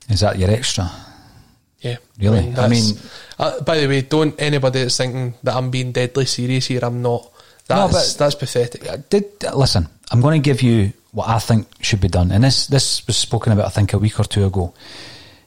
Is 0.10 0.22
that 0.22 0.38
your 0.40 0.50
extra? 0.50 0.90
Yeah, 1.82 1.98
Really? 2.20 2.40
I 2.40 2.52
that's- 2.52 2.70
mean- 2.72 3.00
uh, 3.38 3.62
by 3.62 3.80
the 3.80 3.88
way, 3.88 4.02
don't 4.02 4.34
anybody 4.42 4.82
that's 4.82 4.98
thinking 4.98 5.36
that 5.44 5.56
I'm 5.56 5.70
being 5.70 5.92
deadly 5.92 6.26
serious 6.26 6.66
here. 6.68 6.80
I'm 6.84 7.02
not. 7.02 7.30
No, 7.70 7.88
That's 7.88 8.14
but- 8.14 8.20
that's 8.20 8.36
pathetic. 8.36 8.90
I 8.90 8.98
did 8.98 9.26
listen. 9.54 9.88
I'm 10.10 10.22
going 10.22 10.42
to 10.42 10.46
give 10.46 10.62
you 10.64 10.94
what 11.12 11.28
I 11.28 11.38
think 11.40 11.68
should 11.82 12.00
be 12.02 12.08
done, 12.08 12.32
and 12.32 12.44
this 12.44 12.68
this 12.68 13.06
was 13.06 13.18
spoken 13.18 13.52
about 13.54 13.66
I 13.66 13.70
think 13.70 13.94
a 13.94 13.98
week 14.00 14.20
or 14.20 14.24
two 14.24 14.46
ago. 14.46 14.74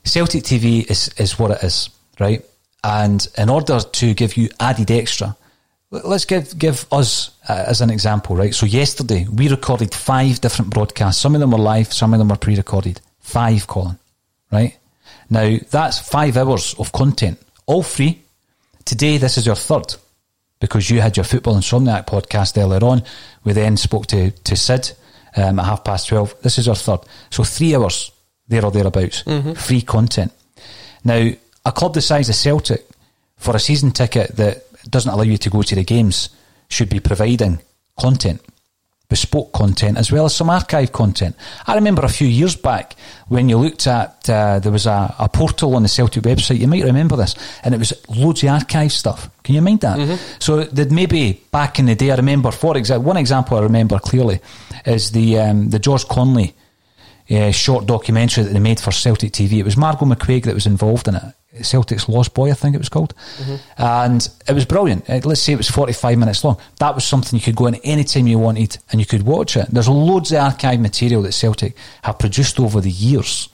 Celtic 0.05 0.45
TV 0.45 0.89
is 0.91 1.09
is 1.17 1.39
what 1.39 1.51
it 1.51 1.65
is, 1.65 1.89
right? 2.21 2.45
And 2.85 3.27
in 3.37 3.49
order 3.49 3.81
to 3.81 4.15
give 4.15 4.37
you 4.37 4.51
added 4.61 4.91
extra, 4.91 5.37
let's 5.91 6.25
give 6.25 6.59
give 6.59 6.87
us 6.93 7.31
uh, 7.49 7.65
as 7.67 7.81
an 7.81 7.91
example, 7.91 8.37
right? 8.37 8.55
So 8.55 8.67
yesterday 8.67 9.27
we 9.33 9.49
recorded 9.49 9.95
five 9.95 10.41
different 10.41 10.73
broadcasts. 10.73 11.21
Some 11.21 11.35
of 11.35 11.41
them 11.41 11.51
were 11.51 11.59
live, 11.59 11.93
some 11.93 12.13
of 12.13 12.19
them 12.19 12.29
were 12.29 12.37
pre-recorded. 12.37 13.01
Five, 13.21 13.67
Colin, 13.67 13.99
right? 14.51 14.77
Now 15.29 15.57
that's 15.71 15.99
five 15.99 16.37
hours 16.37 16.75
of 16.79 16.93
content, 16.93 17.41
all 17.67 17.83
free. 17.83 18.23
Today, 18.85 19.19
this 19.19 19.39
is 19.39 19.47
your 19.47 19.57
third 19.57 19.95
because 20.59 20.91
you 20.91 21.01
had 21.01 21.17
your 21.17 21.25
Football 21.25 21.55
Insomniac 21.57 22.07
podcast 22.07 22.61
earlier 22.61 22.85
on. 22.85 23.03
We 23.45 23.53
then 23.53 23.77
spoke 23.77 24.07
to, 24.09 24.31
to 24.31 24.57
Sid 24.57 24.93
um, 25.37 25.59
at 25.59 25.65
half 25.65 25.85
past 25.85 26.09
12. 26.09 26.43
This 26.43 26.59
is 26.59 26.67
our 26.69 26.75
third. 26.75 27.01
So 27.31 27.45
three 27.45 27.75
hours 27.75 28.11
there 28.49 28.65
or 28.65 28.71
thereabouts. 28.71 29.23
Free 29.55 29.83
content. 29.83 30.33
Now, 31.05 31.31
a 31.65 31.73
club 31.73 31.95
the 31.95 32.03
size 32.03 32.29
of 32.29 32.35
Celtic, 32.35 32.85
for 33.37 33.57
a 33.57 33.61
season 33.61 33.91
ticket 33.91 34.37
that 34.37 34.65
doesn't 34.89 35.11
allow 35.11 35.23
you 35.23 35.37
to 35.39 35.51
go 35.51 35.63
to 35.63 35.75
the 35.75 35.85
games, 35.85 36.31
should 36.69 36.89
be 36.89 37.01
providing 37.01 37.61
content. 37.99 38.41
bespoke 39.11 39.53
content 39.53 39.99
as 39.99 40.13
well 40.13 40.25
as 40.25 40.35
some 40.35 40.49
archive 40.49 40.93
content. 40.93 41.35
I 41.67 41.75
remember 41.75 42.03
a 42.03 42.09
few 42.09 42.29
years 42.29 42.55
back 42.55 42.95
when 43.27 43.49
you 43.49 43.59
looked 43.59 43.89
at 43.89 44.31
uh, 44.31 44.61
there 44.61 44.71
was 44.71 44.87
a, 44.87 45.15
a, 45.19 45.29
portal 45.29 45.75
on 45.75 45.83
the 45.83 45.89
Celtic 45.89 46.23
website. 46.23 46.61
You 46.61 46.69
might 46.69 46.85
remember 46.85 47.17
this, 47.17 47.35
and 47.65 47.75
it 47.75 47.79
was 47.79 47.93
loads 48.09 48.45
of 48.45 48.51
archive 48.51 48.93
stuff. 48.93 49.29
Can 49.43 49.57
you 49.57 49.63
mind 49.63 49.81
that? 49.81 49.99
Mm-hmm. 49.99 50.15
So 50.39 50.63
that 50.63 50.93
maybe 50.93 51.43
back 51.51 51.81
in 51.81 51.87
the 51.87 51.97
day, 51.97 52.13
I 52.13 52.17
remember. 52.17 52.53
For 52.53 52.77
example, 52.77 53.09
one 53.09 53.17
example 53.17 53.59
I 53.59 53.63
remember 53.63 53.99
clearly 53.99 54.39
is 54.87 55.11
the 55.11 55.41
um, 55.41 55.71
the 55.71 55.81
George 55.81 56.07
Connelly 56.07 56.55
uh, 57.31 57.51
short 57.51 57.87
documentary 57.87 58.45
that 58.45 58.53
they 58.53 58.61
made 58.61 58.81
for 58.81 58.93
Celtic 58.93 59.33
TV. 59.33 59.59
It 59.59 59.65
was 59.65 59.77
Margot 59.77 60.07
McCuaig 60.07 60.45
that 60.45 60.55
was 60.55 60.67
involved 60.67 61.09
in 61.09 61.17
it. 61.17 61.23
Celtic's 61.63 62.09
Lost 62.09 62.33
Boy, 62.35 62.51
I 62.51 62.55
think 62.55 62.75
it 62.75 62.79
was 62.79 62.89
called. 62.89 63.15
Mm-hmm. 63.39 63.83
And 63.83 64.29
it 64.49 64.53
was 64.53 64.65
brilliant. 64.65 65.09
Let's 65.09 65.41
say 65.41 65.53
it 65.53 65.57
was 65.57 65.69
45 65.69 66.19
minutes 66.19 66.45
long. 66.45 66.59
That 66.79 66.95
was 66.95 67.05
something 67.05 67.37
you 67.39 67.43
could 67.43 67.57
go 67.57 67.67
in 67.67 67.75
any 67.77 68.05
time 68.05 68.27
you 68.27 68.39
wanted 68.39 68.79
and 68.91 69.01
you 69.01 69.07
could 69.07 69.23
watch 69.23 69.57
it. 69.57 69.67
There's 69.71 69.89
loads 69.89 70.33
of 70.33 70.39
archive 70.39 70.81
material 70.81 71.23
that 71.23 71.33
Celtic 71.33 71.77
have 72.03 72.19
produced 72.19 72.61
over 72.61 72.81
the 72.81 72.91
years. 72.91 73.49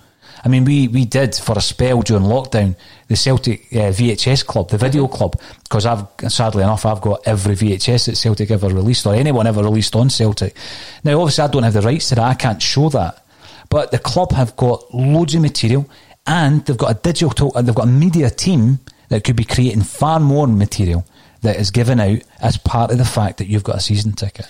I 0.45 0.49
mean, 0.49 0.65
we, 0.65 0.89
we 0.89 1.07
did 1.07 1.35
for 1.35 1.57
a 1.57 1.61
spell 1.61 2.03
during 2.03 2.25
lockdown 2.25 2.77
the 3.09 3.17
Celtic 3.17 3.67
uh, 3.73 3.91
VHS 3.91 4.47
club, 4.47 4.69
the 4.69 4.79
video 4.79 5.09
club, 5.09 5.41
because 5.65 5.87
I've 5.87 6.07
sadly 6.31 6.63
enough 6.63 6.85
I've 6.87 7.01
got 7.01 7.27
every 7.27 7.57
VHS 7.57 8.07
that 8.07 8.17
Celtic 8.17 8.51
ever 8.51 8.69
released 8.69 9.07
or 9.07 9.15
anyone 9.15 9.47
ever 9.47 9.63
released 9.63 9.97
on 9.97 10.11
Celtic. 10.11 10.57
Now, 11.03 11.21
obviously, 11.21 11.45
I 11.45 11.49
don't 11.49 11.63
have 11.63 11.73
the 11.73 11.81
rights 11.81 12.11
to 12.11 12.17
that. 12.17 12.25
I 12.25 12.35
can't 12.35 12.63
show 12.63 12.89
that. 12.91 13.25
But 13.69 13.91
the 13.91 13.99
club 13.99 14.33
have 14.33 14.55
got 14.57 14.95
loads 14.95 15.35
of 15.35 15.43
material 15.43 15.89
and 16.27 16.65
they've 16.65 16.77
got 16.77 16.91
a 16.91 17.01
digital, 17.01 17.51
they've 17.51 17.75
got 17.75 17.87
a 17.87 17.91
media 17.91 18.31
team 18.31 18.81
that 19.09 19.25
could 19.25 19.37
be 19.37 19.45
creating 19.45 19.83
far 19.83 20.21
more 20.21 20.47
material 20.47 21.07
that 21.43 21.57
is 21.57 21.71
given 21.71 22.01
out 22.01 22.19
as 22.41 22.57
part 22.57 22.91
of 22.91 22.99
the 22.99 23.05
fact 23.05 23.39
that 23.39 23.47
you've 23.47 23.65
got 23.65 23.77
a 23.77 23.81
season 23.81 24.13
ticket. 24.13 24.47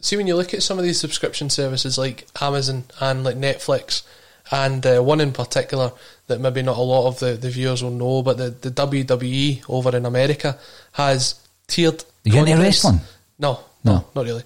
See, 0.00 0.16
when 0.16 0.26
you 0.26 0.36
look 0.36 0.54
at 0.54 0.62
some 0.62 0.78
of 0.78 0.84
these 0.84 0.98
subscription 0.98 1.50
services 1.50 1.98
like 1.98 2.26
Amazon 2.40 2.84
and 3.00 3.22
like 3.22 3.36
Netflix, 3.36 4.02
and 4.50 4.84
uh, 4.84 5.00
one 5.00 5.20
in 5.20 5.32
particular 5.32 5.92
that 6.26 6.40
maybe 6.40 6.62
not 6.62 6.76
a 6.76 6.82
lot 6.82 7.06
of 7.06 7.18
the, 7.20 7.32
the 7.32 7.50
viewers 7.50 7.82
will 7.82 7.90
know, 7.90 8.22
but 8.22 8.36
the, 8.36 8.50
the 8.50 8.70
WWE 8.70 9.64
over 9.68 9.96
in 9.96 10.06
America 10.06 10.58
has 10.92 11.34
tiered. 11.66 12.04
You 12.24 12.38
into 12.40 12.56
wrestling? 12.56 13.00
No, 13.38 13.60
no, 13.84 13.92
no, 13.92 14.06
not 14.14 14.24
really. 14.24 14.42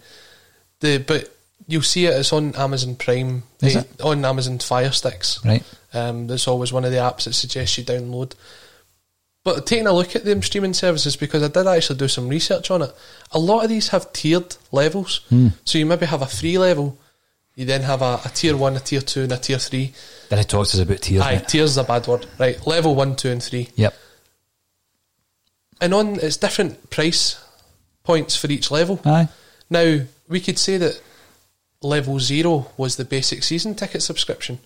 The 0.80 0.98
but 0.98 1.34
you'll 1.66 1.82
see 1.82 2.06
it. 2.06 2.10
It's 2.10 2.32
on 2.32 2.54
Amazon 2.56 2.96
Prime. 2.96 3.44
Is 3.62 3.76
it? 3.76 4.00
On 4.02 4.24
Amazon 4.24 4.58
Fire 4.58 4.92
Sticks. 4.92 5.44
Right. 5.44 5.62
Um, 5.94 6.26
that's 6.26 6.48
always 6.48 6.72
one 6.72 6.84
of 6.84 6.90
the 6.90 6.98
apps 6.98 7.24
that 7.24 7.34
suggests 7.34 7.78
you 7.78 7.84
download. 7.84 8.34
But 9.44 9.66
taking 9.66 9.86
a 9.86 9.92
look 9.92 10.16
at 10.16 10.24
them 10.24 10.42
streaming 10.42 10.72
services, 10.72 11.16
because 11.16 11.42
I 11.42 11.48
did 11.48 11.66
actually 11.66 11.98
do 11.98 12.08
some 12.08 12.28
research 12.28 12.70
on 12.70 12.82
it, 12.82 12.92
a 13.30 13.38
lot 13.38 13.62
of 13.62 13.68
these 13.68 13.88
have 13.88 14.12
tiered 14.12 14.56
levels. 14.72 15.20
Mm. 15.30 15.52
So 15.64 15.78
you 15.78 15.84
maybe 15.84 16.06
have 16.06 16.22
a 16.22 16.26
free 16.26 16.56
level, 16.56 16.98
you 17.54 17.66
then 17.66 17.82
have 17.82 18.00
a, 18.00 18.20
a, 18.24 18.30
tier 18.34 18.56
one, 18.56 18.74
a 18.74 18.80
tier 18.80 19.02
two, 19.02 19.22
and 19.22 19.32
a 19.32 19.36
tier 19.36 19.58
three. 19.58 19.92
Then 20.30 20.38
it 20.38 20.48
talks 20.48 20.74
us 20.74 20.80
about 20.80 21.02
tiers. 21.02 21.22
Aye, 21.22 21.44
tiers 21.46 21.72
is 21.72 21.76
a 21.76 21.84
bad 21.84 22.06
word. 22.06 22.26
Right, 22.38 22.66
level 22.66 22.94
one, 22.94 23.16
two, 23.16 23.28
and 23.28 23.42
three. 23.42 23.68
Yep. 23.76 23.94
And 25.80 25.92
on 25.92 26.14
it's 26.16 26.38
different 26.38 26.88
price 26.88 27.38
points 28.02 28.36
for 28.36 28.50
each 28.50 28.70
level. 28.70 29.00
Aye. 29.04 29.28
Now 29.68 30.00
we 30.26 30.40
could 30.40 30.58
say 30.58 30.78
that 30.78 31.00
level 31.82 32.18
zero 32.18 32.72
was 32.78 32.96
the 32.96 33.04
basic 33.04 33.42
season 33.42 33.74
ticket 33.74 34.02
subscription. 34.02 34.58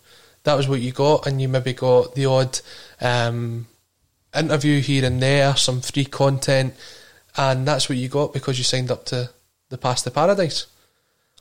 That 0.45 0.55
was 0.55 0.69
what 0.69 0.81
you 0.81 0.93
got, 0.93 1.27
and 1.27 1.41
you 1.41 1.49
maybe 1.49 1.73
got 1.73 2.15
the 2.15 2.27
odd 2.27 2.61
um, 3.01 3.67
interview 4.35 4.81
here 4.81 5.05
and 5.05 5.21
there, 5.21 5.57
some 5.57 5.81
free 5.81 6.05
content, 6.05 6.75
and 7.37 7.67
that's 7.67 7.89
what 7.89 7.99
you 7.99 8.09
got 8.09 8.33
because 8.33 8.59
you 8.59 8.65
signed 8.65 8.91
up 8.91 9.05
to 9.07 9.31
the 9.69 9.79
Path 9.79 10.05
to 10.05 10.11
Paradise. 10.11 10.67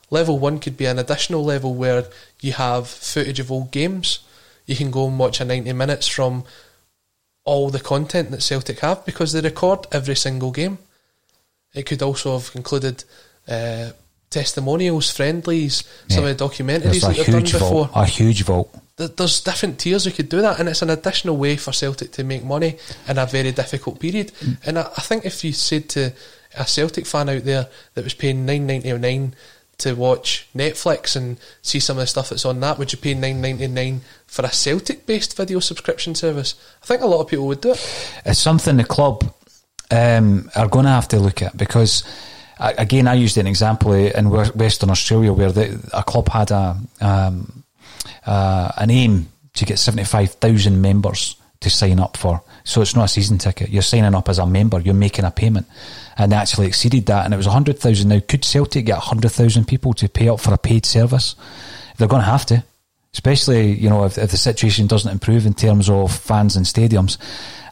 Level 0.10 0.40
one 0.40 0.60
could 0.60 0.78
be 0.78 0.86
an 0.86 1.00
additional 1.00 1.44
level 1.44 1.74
where 1.74 2.06
you 2.42 2.54
have 2.54 2.88
footage 2.88 3.40
of 3.40 3.52
old 3.52 3.72
games. 3.72 4.20
You 4.66 4.76
can 4.76 4.92
go 4.92 5.08
and 5.08 5.20
watch 5.20 5.42
a 5.42 5.46
90 5.46 5.74
minutes 5.74 6.08
from 6.08 6.44
all 7.44 7.70
the 7.70 7.80
content 7.80 8.32
that 8.32 8.44
Celtic 8.44 8.80
have 8.80 9.06
because 9.06 9.34
they 9.34 9.42
record 9.42 9.88
every 9.92 10.16
single 10.16 10.52
game. 10.52 10.78
It 11.74 11.86
could 11.86 12.02
also 12.02 12.38
have 12.38 12.52
included 12.56 13.04
uh, 13.48 13.92
testimonials, 14.30 15.12
friendlies, 15.12 15.84
yeah. 16.08 16.16
some 16.16 16.26
of 16.26 16.38
the 16.38 16.44
documentaries 16.44 17.02
that 17.02 17.16
they've 17.16 17.26
done 17.26 17.44
before. 17.44 17.90
a 17.94 18.06
huge 18.06 18.44
vault. 18.44 18.74
There's 18.98 19.42
different 19.42 19.80
tiers 19.80 20.08
you 20.08 20.12
could 20.12 20.30
do 20.30 20.42
that, 20.42 20.60
and 20.60 20.68
it's 20.68 20.82
an 20.82 20.90
additional 20.90 21.38
way 21.38 21.56
for 21.56 21.72
Celtic 21.72 22.12
to 22.14 22.24
make 22.24 22.44
money 22.44 22.78
in 23.08 23.20
a 23.20 23.28
very 23.28 23.52
difficult 23.52 24.00
period. 24.00 24.32
Mm. 24.40 24.58
And 24.66 24.80
I, 24.80 24.90
I, 24.98 25.02
think 25.02 25.24
if 25.24 25.44
you 25.44 25.54
said 25.54 25.88
to 25.90 26.14
a 26.58 26.66
Celtic 26.66 27.06
fan 27.06 27.30
out 27.30 27.44
there 27.44 27.68
that 27.94 28.04
was 28.04 28.16
paying 28.16 28.46
nine 28.48 28.66
ninety 28.66 28.92
nine 28.98 29.36
to 29.80 29.94
watch 29.94 30.48
Netflix 30.56 31.16
and 31.16 31.40
see 31.62 31.80
some 31.80 31.98
of 31.98 32.02
the 32.02 32.08
stuff 32.08 32.30
that's 32.30 32.46
on 32.46 32.60
that, 32.62 32.80
would 32.80 32.92
you 32.92 32.98
pay 32.98 33.14
nine 33.14 33.40
ninety 33.40 33.68
nine 33.68 34.02
for 34.26 34.44
a 34.44 34.52
Celtic 34.52 35.06
based 35.06 35.38
video 35.38 35.60
subscription 35.60 36.16
service? 36.16 36.56
I 36.82 36.88
think 36.88 37.02
a 37.02 37.08
lot 37.08 37.22
of 37.22 37.28
people 37.28 37.46
would 37.46 37.62
do 37.62 37.74
it. 37.74 38.22
It's 38.26 38.40
something 38.40 38.78
the 38.78 38.84
club 38.84 39.32
um, 39.92 40.50
are 40.56 40.68
going 40.68 40.86
to 40.86 40.92
have 40.92 41.08
to 41.10 41.20
look 41.20 41.44
at 41.44 41.56
because 41.56 42.04
again, 42.60 43.08
I 43.08 43.14
used 43.14 43.38
an 43.38 43.48
example 43.48 43.94
in 43.94 44.30
Western 44.30 44.90
Australia 44.90 45.34
where 45.34 45.52
the, 45.52 45.90
a 45.94 46.04
club 46.04 46.30
had 46.30 46.52
a 46.52 46.78
um, 47.02 47.64
uh, 48.26 48.72
an 48.78 48.90
aim 48.90 49.28
to 49.54 49.66
get 49.66 49.80
seventy 49.80 50.04
five 50.04 50.32
thousand 50.34 50.82
members 50.82 51.36
to 51.60 51.70
sign 51.70 52.00
up 52.00 52.18
for. 52.18 52.42
So 52.64 52.82
it's 52.82 52.96
not 52.96 53.06
a 53.06 53.08
season 53.08 53.38
ticket. 53.38 53.70
You're 53.70 53.82
signing 53.82 54.14
up 54.14 54.30
as 54.30 54.40
a 54.40 54.46
member. 54.46 54.80
You're 54.80 54.94
making 54.94 55.26
a 55.26 55.32
payment, 55.32 55.68
and 56.18 56.32
they 56.32 56.36
actually 56.36 56.68
exceeded 56.68 57.06
that. 57.08 57.26
And 57.26 57.34
it 57.34 57.38
was 57.38 57.46
hundred 57.46 57.80
thousand. 57.80 58.10
Now, 58.10 58.20
could 58.20 58.46
Celtic 58.46 58.86
get 58.86 59.00
hundred 59.00 59.32
thousand 59.32 59.66
people 59.66 59.94
to 59.94 60.08
pay 60.08 60.30
up 60.30 60.40
for 60.40 60.54
a 60.54 60.58
paid 60.58 60.86
service? 60.86 61.36
They're 61.98 62.08
going 62.08 62.22
to 62.22 62.30
have 62.30 62.46
to 62.48 62.64
especially 63.18 63.72
you 63.72 63.90
know 63.90 64.06
if, 64.06 64.18
if, 64.18 64.30
the 64.30 64.38
situation 64.38 64.86
doesn't 64.86 65.12
improve 65.12 65.46
in 65.46 65.54
terms 65.54 65.90
of 65.90 66.16
fans 66.16 66.56
and 66.56 66.66
stadiums. 66.66 67.18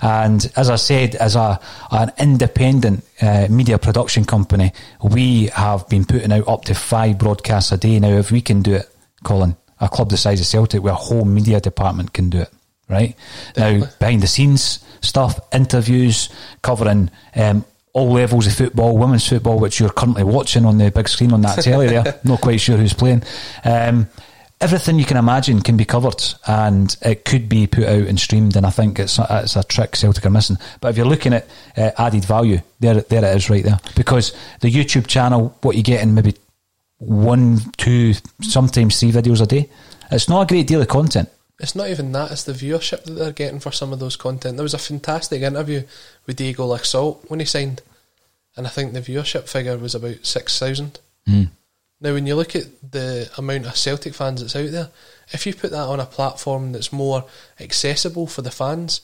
And 0.02 0.52
as 0.56 0.70
I 0.70 0.76
said, 0.76 1.16
as 1.16 1.36
a 1.36 1.60
an 1.92 2.12
independent 2.18 3.06
uh, 3.22 3.48
media 3.50 3.78
production 3.78 4.26
company, 4.26 4.74
we 5.04 5.48
have 5.48 5.88
been 5.88 6.06
putting 6.06 6.32
out 6.32 6.48
up 6.48 6.66
to 6.66 6.74
five 6.74 7.18
broadcasts 7.18 7.72
a 7.72 7.78
day. 7.78 8.00
Now, 8.00 8.18
if 8.18 8.32
we 8.32 8.42
can 8.42 8.62
do 8.62 8.74
it, 8.74 8.90
Colin, 9.24 9.56
a 9.86 9.90
club 9.90 10.10
the 10.10 10.18
size 10.18 10.40
of 10.40 10.48
Celtic, 10.48 10.84
where 10.84 10.94
a 10.94 10.98
whole 10.98 11.26
media 11.26 11.60
department 11.60 12.14
can 12.14 12.30
do 12.30 12.40
it, 12.40 12.54
right? 12.90 13.16
Definitely. 13.54 13.80
Now, 13.80 13.94
behind 14.00 14.24
the 14.24 14.28
scenes 14.28 14.86
stuff, 15.06 15.40
interviews, 15.54 16.30
covering. 16.62 17.10
Um, 17.36 17.66
all 17.94 18.12
levels 18.12 18.46
of 18.46 18.54
football, 18.54 18.98
women's 18.98 19.26
football, 19.26 19.58
which 19.58 19.80
you're 19.80 19.90
currently 19.90 20.26
watching 20.26 20.66
on 20.66 20.78
the 20.78 20.92
big 20.92 21.08
screen 21.08 21.32
on 21.32 21.42
that 21.44 21.64
telly 21.64 21.88
there. 21.88 22.20
Not 22.26 22.42
quite 22.42 22.60
sure 22.60 22.76
who's 22.76 22.92
playing. 22.92 23.24
Um, 23.64 24.10
everything 24.60 25.00
you 25.00 25.06
can 25.06 25.16
imagine 25.16 25.62
can 25.62 25.78
be 25.78 25.86
covered 25.86 26.22
and 26.46 26.96
it 27.02 27.24
could 27.24 27.48
be 27.48 27.68
put 27.68 27.86
out 27.86 28.08
and 28.08 28.20
streamed 28.20 28.58
and 28.58 28.66
I 28.66 28.70
think 28.70 29.00
it's 29.00 29.18
a, 29.18 29.42
it's 29.44 29.56
a 29.56 29.64
trick 29.64 29.96
Celtic 29.96 30.26
are 30.26 30.30
missing 30.30 30.58
but 30.80 30.90
if 30.90 30.98
you're 30.98 31.06
looking 31.06 31.34
at 31.34 31.46
uh, 31.76 31.92
added 31.98 32.24
value 32.24 32.60
there 32.80 33.02
there 33.02 33.26
it 33.26 33.36
is 33.36 33.50
right 33.50 33.64
there 33.64 33.80
because 33.98 34.34
the 34.62 34.72
YouTube 34.72 35.08
channel 35.08 35.58
what 35.62 35.76
you 35.76 35.84
get 35.84 36.02
in 36.02 36.16
maybe 36.16 36.36
one 37.06 37.60
two 37.78 38.14
sometimes 38.42 39.00
three 39.00 39.12
videos 39.12 39.42
a 39.42 39.46
day 39.46 39.70
it's 40.12 40.30
not 40.30 40.42
a 40.42 40.46
great 40.46 40.68
deal 40.68 40.82
of 40.82 40.88
content 40.88 41.30
it's 41.60 41.76
not 41.76 41.90
even 41.90 42.12
that 42.12 42.32
it's 42.32 42.44
the 42.44 42.54
viewership 42.54 43.04
that 43.04 43.14
they're 43.14 43.32
getting 43.32 43.60
for 43.60 43.72
some 43.72 43.94
of 43.94 44.00
those 44.00 44.16
content 44.16 44.58
there 44.58 44.64
was 44.64 44.74
a 44.74 44.80
fantastic 44.80 45.42
interview 45.42 45.82
with 46.26 46.36
Diego 46.36 46.68
Laxalt 46.68 47.30
when 47.30 47.40
he 47.40 47.46
signed 47.46 47.82
and 48.58 48.66
I 48.66 48.70
think 48.70 48.94
the 48.94 49.02
viewership 49.02 49.48
figure 49.48 49.78
was 49.78 49.96
about 49.96 50.26
6,000 50.26 51.00
mm. 51.28 51.50
Now, 52.02 52.14
when 52.14 52.28
you 52.28 52.36
look 52.36 52.56
at 52.56 52.92
the 52.92 53.30
amount 53.38 53.66
of 53.66 53.78
Celtic 53.78 54.14
fans 54.14 54.42
that's 54.42 54.56
out 54.56 54.70
there, 54.72 54.90
if 55.32 55.46
you 55.46 55.54
put 55.54 55.72
that 55.72 55.88
on 55.88 56.00
a 56.00 56.06
platform 56.06 56.72
that's 56.72 56.92
more 56.92 57.26
accessible 57.60 58.28
for 58.28 58.42
the 58.42 58.52
fans, 58.52 59.02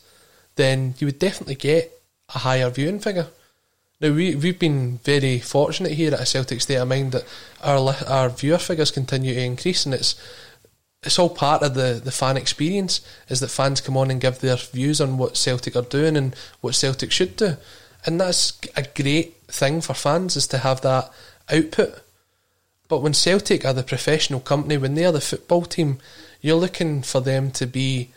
then 0.55 0.95
you 0.99 1.07
would 1.07 1.19
definitely 1.19 1.55
get 1.55 2.01
a 2.35 2.39
higher 2.39 2.69
viewing 2.69 2.99
figure. 2.99 3.27
Now, 4.01 4.11
we, 4.11 4.35
we've 4.35 4.57
been 4.57 4.97
very 5.03 5.39
fortunate 5.39 5.91
here 5.91 6.13
at 6.13 6.19
a 6.19 6.25
Celtic 6.25 6.61
State 6.61 6.75
of 6.75 6.87
Mind 6.87 7.11
that 7.11 7.25
our 7.61 7.95
our 8.07 8.29
viewer 8.29 8.57
figures 8.57 8.91
continue 8.91 9.33
to 9.33 9.43
increase, 9.43 9.85
and 9.85 9.93
it's 9.93 10.15
it's 11.03 11.19
all 11.19 11.29
part 11.29 11.63
of 11.63 11.73
the, 11.73 12.01
the 12.03 12.11
fan 12.11 12.37
experience 12.37 13.01
is 13.27 13.39
that 13.39 13.49
fans 13.49 13.81
come 13.81 13.97
on 13.97 14.11
and 14.11 14.21
give 14.21 14.39
their 14.39 14.55
views 14.55 15.01
on 15.01 15.17
what 15.17 15.37
Celtic 15.37 15.75
are 15.75 15.81
doing 15.81 16.15
and 16.15 16.35
what 16.61 16.75
Celtic 16.75 17.11
should 17.11 17.35
do. 17.35 17.57
And 18.05 18.21
that's 18.21 18.59
a 18.75 18.83
great 18.83 19.35
thing 19.47 19.81
for 19.81 19.95
fans 19.95 20.35
is 20.35 20.45
to 20.47 20.59
have 20.59 20.81
that 20.81 21.11
output 21.51 22.03
but 22.91 23.01
when 23.01 23.13
Celtic 23.13 23.63
are 23.63 23.71
the 23.71 23.83
professional 23.83 24.41
company, 24.41 24.77
when 24.77 24.95
they 24.95 25.05
are 25.05 25.13
the 25.13 25.21
football 25.21 25.61
team, 25.61 25.99
you're 26.41 26.57
looking 26.57 27.03
for 27.03 27.21
them 27.21 27.49
to 27.51 27.65
be 27.65 28.09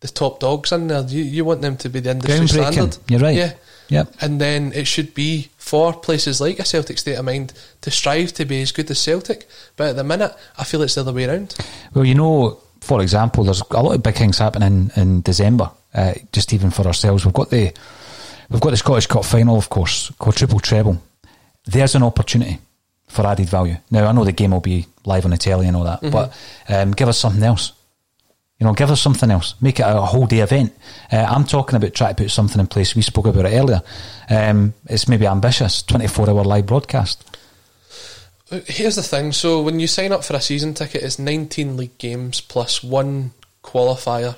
the 0.00 0.08
top 0.08 0.40
dogs 0.40 0.72
in 0.72 0.86
there. 0.86 1.02
You, 1.02 1.22
you 1.22 1.44
want 1.44 1.60
them 1.60 1.76
to 1.76 1.90
be 1.90 2.00
the 2.00 2.12
industry 2.12 2.48
standard. 2.48 2.96
You're 3.06 3.20
right. 3.20 3.36
Yeah. 3.36 3.52
Yep. 3.88 4.14
And 4.20 4.40
then 4.40 4.72
it 4.72 4.86
should 4.86 5.14
be 5.14 5.50
for 5.56 5.92
places 5.92 6.40
like 6.40 6.58
a 6.58 6.64
Celtic 6.64 6.98
state 6.98 7.16
of 7.16 7.24
mind 7.24 7.52
to 7.82 7.90
strive 7.90 8.32
to 8.34 8.44
be 8.44 8.62
as 8.62 8.72
good 8.72 8.90
as 8.90 8.98
Celtic. 8.98 9.46
But 9.76 9.90
at 9.90 9.96
the 9.96 10.04
minute, 10.04 10.34
I 10.58 10.64
feel 10.64 10.82
it's 10.82 10.94
the 10.94 11.02
other 11.02 11.12
way 11.12 11.24
around. 11.24 11.54
Well, 11.94 12.04
you 12.04 12.14
know, 12.14 12.60
for 12.80 13.00
example, 13.00 13.44
there's 13.44 13.62
a 13.70 13.82
lot 13.82 13.94
of 13.94 14.02
big 14.02 14.14
things 14.14 14.38
happening 14.38 14.90
in 14.96 15.22
December. 15.22 15.70
Uh, 15.94 16.14
just 16.32 16.52
even 16.52 16.70
for 16.70 16.86
ourselves, 16.86 17.24
we've 17.24 17.34
got 17.34 17.50
the 17.50 17.72
we've 18.50 18.60
got 18.60 18.70
the 18.70 18.76
Scottish 18.76 19.06
Cup 19.06 19.24
final, 19.24 19.56
of 19.56 19.68
course, 19.70 20.10
called 20.18 20.36
Triple 20.36 20.60
Treble. 20.60 21.00
There's 21.66 21.94
an 21.94 22.02
opportunity 22.02 22.58
for 23.08 23.26
added 23.26 23.48
value. 23.48 23.76
Now 23.90 24.06
I 24.06 24.12
know 24.12 24.24
the 24.24 24.32
game 24.32 24.50
will 24.50 24.60
be 24.60 24.86
live 25.04 25.24
on 25.24 25.30
the 25.30 25.36
telly 25.38 25.66
and 25.66 25.76
all 25.76 25.84
that, 25.84 26.00
but 26.10 26.36
um, 26.68 26.92
give 26.92 27.08
us 27.08 27.18
something 27.18 27.42
else. 27.42 27.72
You 28.64 28.70
know, 28.70 28.74
give 28.74 28.90
us 28.90 29.02
something 29.02 29.30
else. 29.30 29.56
Make 29.60 29.78
it 29.78 29.82
a 29.82 30.00
whole 30.00 30.24
day 30.24 30.38
event. 30.38 30.74
Uh, 31.12 31.16
I'm 31.28 31.44
talking 31.44 31.76
about 31.76 31.92
trying 31.92 32.14
to 32.14 32.22
put 32.22 32.30
something 32.30 32.58
in 32.58 32.66
place. 32.66 32.96
We 32.96 33.02
spoke 33.02 33.26
about 33.26 33.44
it 33.44 33.54
earlier. 33.54 33.82
Um, 34.30 34.72
it's 34.86 35.06
maybe 35.06 35.26
ambitious. 35.26 35.82
24 35.82 36.30
hour 36.30 36.44
live 36.44 36.64
broadcast. 36.64 37.36
Uh, 38.50 38.60
Here's 38.66 38.96
the 38.96 39.02
thing. 39.02 39.32
So 39.32 39.60
when 39.60 39.80
you 39.80 39.86
sign 39.86 40.12
up 40.12 40.24
for 40.24 40.34
a 40.34 40.40
season 40.40 40.72
ticket, 40.72 41.02
it's 41.02 41.18
19 41.18 41.76
league 41.76 41.98
games 41.98 42.40
plus 42.40 42.82
one 42.82 43.32
qualifier, 43.62 44.36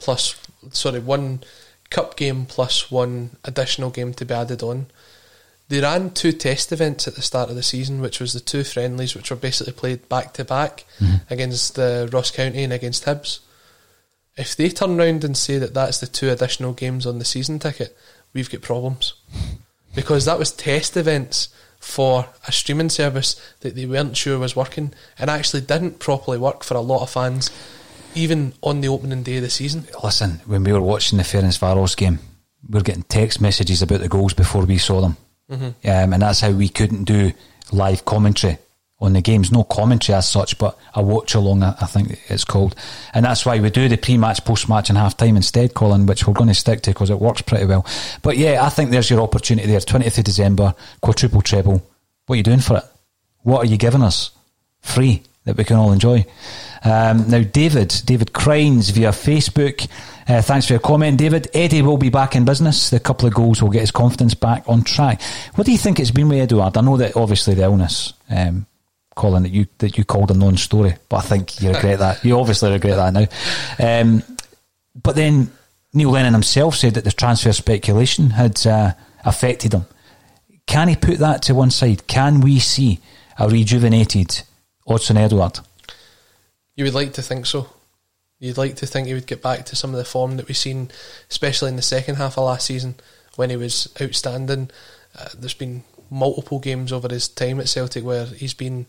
plus 0.00 0.38
sorry 0.70 0.98
one 1.00 1.40
cup 1.88 2.14
game 2.18 2.44
plus 2.44 2.90
one 2.90 3.30
additional 3.42 3.88
game 3.88 4.12
to 4.12 4.26
be 4.26 4.34
added 4.34 4.62
on. 4.62 4.84
They 5.70 5.80
ran 5.80 6.10
two 6.10 6.32
test 6.32 6.72
events 6.72 7.08
at 7.08 7.14
the 7.14 7.22
start 7.22 7.48
of 7.48 7.56
the 7.56 7.62
season, 7.62 8.02
which 8.02 8.20
was 8.20 8.34
the 8.34 8.40
two 8.40 8.64
friendlies, 8.64 9.14
which 9.14 9.30
were 9.30 9.36
basically 9.36 9.72
played 9.72 10.10
back 10.10 10.34
to 10.34 10.44
back 10.44 10.84
against 11.30 11.78
uh, 11.78 12.06
Ross 12.12 12.30
County 12.30 12.62
and 12.62 12.74
against 12.74 13.06
Hibs. 13.06 13.38
If 14.36 14.54
they 14.54 14.68
turn 14.68 14.98
round 14.98 15.24
and 15.24 15.36
say 15.36 15.58
that 15.58 15.74
that's 15.74 15.98
the 15.98 16.06
two 16.06 16.30
additional 16.30 16.72
games 16.74 17.06
on 17.06 17.18
the 17.18 17.24
season 17.24 17.58
ticket, 17.58 17.96
we've 18.32 18.50
got 18.50 18.62
problems 18.62 19.14
because 19.94 20.26
that 20.26 20.38
was 20.38 20.52
test 20.52 20.96
events 20.96 21.48
for 21.80 22.26
a 22.46 22.52
streaming 22.52 22.90
service 22.90 23.40
that 23.60 23.74
they 23.74 23.86
weren't 23.86 24.16
sure 24.16 24.38
was 24.38 24.56
working 24.56 24.92
and 25.18 25.30
actually 25.30 25.62
didn't 25.62 25.98
properly 26.00 26.36
work 26.36 26.64
for 26.64 26.74
a 26.74 26.80
lot 26.80 27.02
of 27.02 27.10
fans, 27.10 27.50
even 28.14 28.52
on 28.62 28.80
the 28.80 28.88
opening 28.88 29.22
day 29.22 29.36
of 29.36 29.42
the 29.42 29.50
season. 29.50 29.84
Listen, 30.02 30.40
when 30.46 30.64
we 30.64 30.72
were 30.72 30.80
watching 30.80 31.16
the 31.16 31.24
Ferencvaros 31.24 31.58
Varos 31.58 31.96
game, 31.96 32.18
we 32.68 32.78
were 32.78 32.84
getting 32.84 33.04
text 33.04 33.40
messages 33.40 33.80
about 33.80 34.00
the 34.00 34.08
goals 34.08 34.34
before 34.34 34.64
we 34.64 34.78
saw 34.78 35.00
them. 35.00 35.16
Um, 35.84 36.12
and 36.12 36.22
that's 36.22 36.40
how 36.40 36.50
we 36.50 36.68
couldn't 36.68 37.04
do 37.04 37.32
live 37.72 38.04
commentary 38.04 38.58
on 39.00 39.12
the 39.12 39.20
games. 39.20 39.52
No 39.52 39.64
commentary 39.64 40.16
as 40.16 40.28
such, 40.28 40.58
but 40.58 40.78
a 40.94 41.02
watch 41.02 41.34
along, 41.34 41.62
I 41.62 41.72
think 41.86 42.18
it's 42.28 42.44
called. 42.44 42.74
And 43.12 43.24
that's 43.24 43.44
why 43.44 43.60
we 43.60 43.70
do 43.70 43.88
the 43.88 43.96
pre 43.96 44.16
match, 44.16 44.44
post 44.44 44.68
match, 44.68 44.88
and 44.88 44.98
half 44.98 45.16
time 45.16 45.36
instead, 45.36 45.74
Colin, 45.74 46.06
which 46.06 46.26
we're 46.26 46.34
going 46.34 46.48
to 46.48 46.54
stick 46.54 46.82
to 46.82 46.90
because 46.90 47.10
it 47.10 47.20
works 47.20 47.42
pretty 47.42 47.66
well. 47.66 47.86
But 48.22 48.36
yeah, 48.36 48.64
I 48.64 48.68
think 48.68 48.90
there's 48.90 49.10
your 49.10 49.20
opportunity 49.20 49.68
there. 49.68 49.80
20th 49.80 50.18
of 50.18 50.24
December, 50.24 50.74
quadruple 51.02 51.42
treble. 51.42 51.82
What 52.26 52.34
are 52.34 52.36
you 52.36 52.42
doing 52.42 52.60
for 52.60 52.78
it? 52.78 52.84
What 53.42 53.64
are 53.64 53.68
you 53.68 53.76
giving 53.76 54.02
us? 54.02 54.30
Free 54.80 55.22
that 55.44 55.56
we 55.56 55.64
can 55.64 55.76
all 55.76 55.92
enjoy. 55.92 56.26
Um, 56.84 57.28
now, 57.30 57.42
David, 57.42 57.94
David 58.04 58.32
Crines 58.32 58.90
via 58.90 59.10
Facebook. 59.10 59.88
Uh, 60.28 60.42
thanks 60.42 60.66
for 60.66 60.74
your 60.74 60.80
comment, 60.80 61.18
David. 61.18 61.48
Eddie 61.54 61.82
will 61.82 61.96
be 61.96 62.10
back 62.10 62.34
in 62.34 62.44
business. 62.44 62.90
The 62.90 63.00
couple 63.00 63.28
of 63.28 63.34
goals 63.34 63.62
will 63.62 63.70
get 63.70 63.80
his 63.80 63.92
confidence 63.92 64.34
back 64.34 64.68
on 64.68 64.82
track. 64.82 65.22
What 65.54 65.66
do 65.66 65.72
you 65.72 65.78
think 65.78 66.00
it's 66.00 66.10
been 66.10 66.28
with 66.28 66.38
Edouard? 66.38 66.76
I 66.76 66.80
know 66.80 66.96
that 66.96 67.16
obviously 67.16 67.54
the 67.54 67.62
illness, 67.62 68.12
um, 68.28 68.66
Colin, 69.16 69.42
that 69.42 69.52
you 69.52 69.66
that 69.78 69.98
you 69.98 70.04
called 70.04 70.30
a 70.30 70.34
non-story, 70.34 70.94
but 71.08 71.16
I 71.16 71.20
think 71.22 71.60
you 71.60 71.70
regret 71.70 71.98
that. 71.98 72.24
You 72.24 72.38
obviously 72.38 72.70
regret 72.70 72.96
that 72.96 73.12
now. 73.12 74.00
Um, 74.00 74.22
but 74.94 75.16
then 75.16 75.50
Neil 75.92 76.10
Lennon 76.10 76.34
himself 76.34 76.76
said 76.76 76.94
that 76.94 77.04
the 77.04 77.10
transfer 77.10 77.52
speculation 77.52 78.30
had 78.30 78.64
uh, 78.66 78.92
affected 79.24 79.72
him. 79.72 79.86
Can 80.66 80.88
he 80.88 80.96
put 80.96 81.18
that 81.18 81.42
to 81.42 81.54
one 81.54 81.70
side? 81.70 82.06
Can 82.06 82.40
we 82.40 82.58
see 82.58 83.00
a 83.38 83.48
rejuvenated 83.48 84.42
Odsonne 84.86 85.16
Edouard? 85.16 85.60
You 86.74 86.84
would 86.84 86.94
like 86.94 87.14
to 87.14 87.22
think 87.22 87.46
so. 87.46 87.70
You'd 88.38 88.58
like 88.58 88.76
to 88.76 88.86
think 88.86 89.06
he 89.06 89.14
would 89.14 89.26
get 89.26 89.42
back 89.42 89.64
to 89.66 89.76
some 89.76 89.90
of 89.90 89.96
the 89.96 90.04
form 90.04 90.36
that 90.36 90.46
we've 90.46 90.56
seen, 90.56 90.90
especially 91.30 91.70
in 91.70 91.76
the 91.76 91.82
second 91.82 92.16
half 92.16 92.36
of 92.36 92.44
last 92.44 92.66
season 92.66 92.96
when 93.36 93.48
he 93.48 93.56
was 93.56 93.88
outstanding. 94.00 94.70
Uh, 95.18 95.28
there's 95.38 95.54
been 95.54 95.84
multiple 96.10 96.58
games 96.58 96.92
over 96.92 97.08
his 97.08 97.28
time 97.28 97.60
at 97.60 97.68
Celtic 97.68 98.04
where 98.04 98.26
he's 98.26 98.54
been 98.54 98.86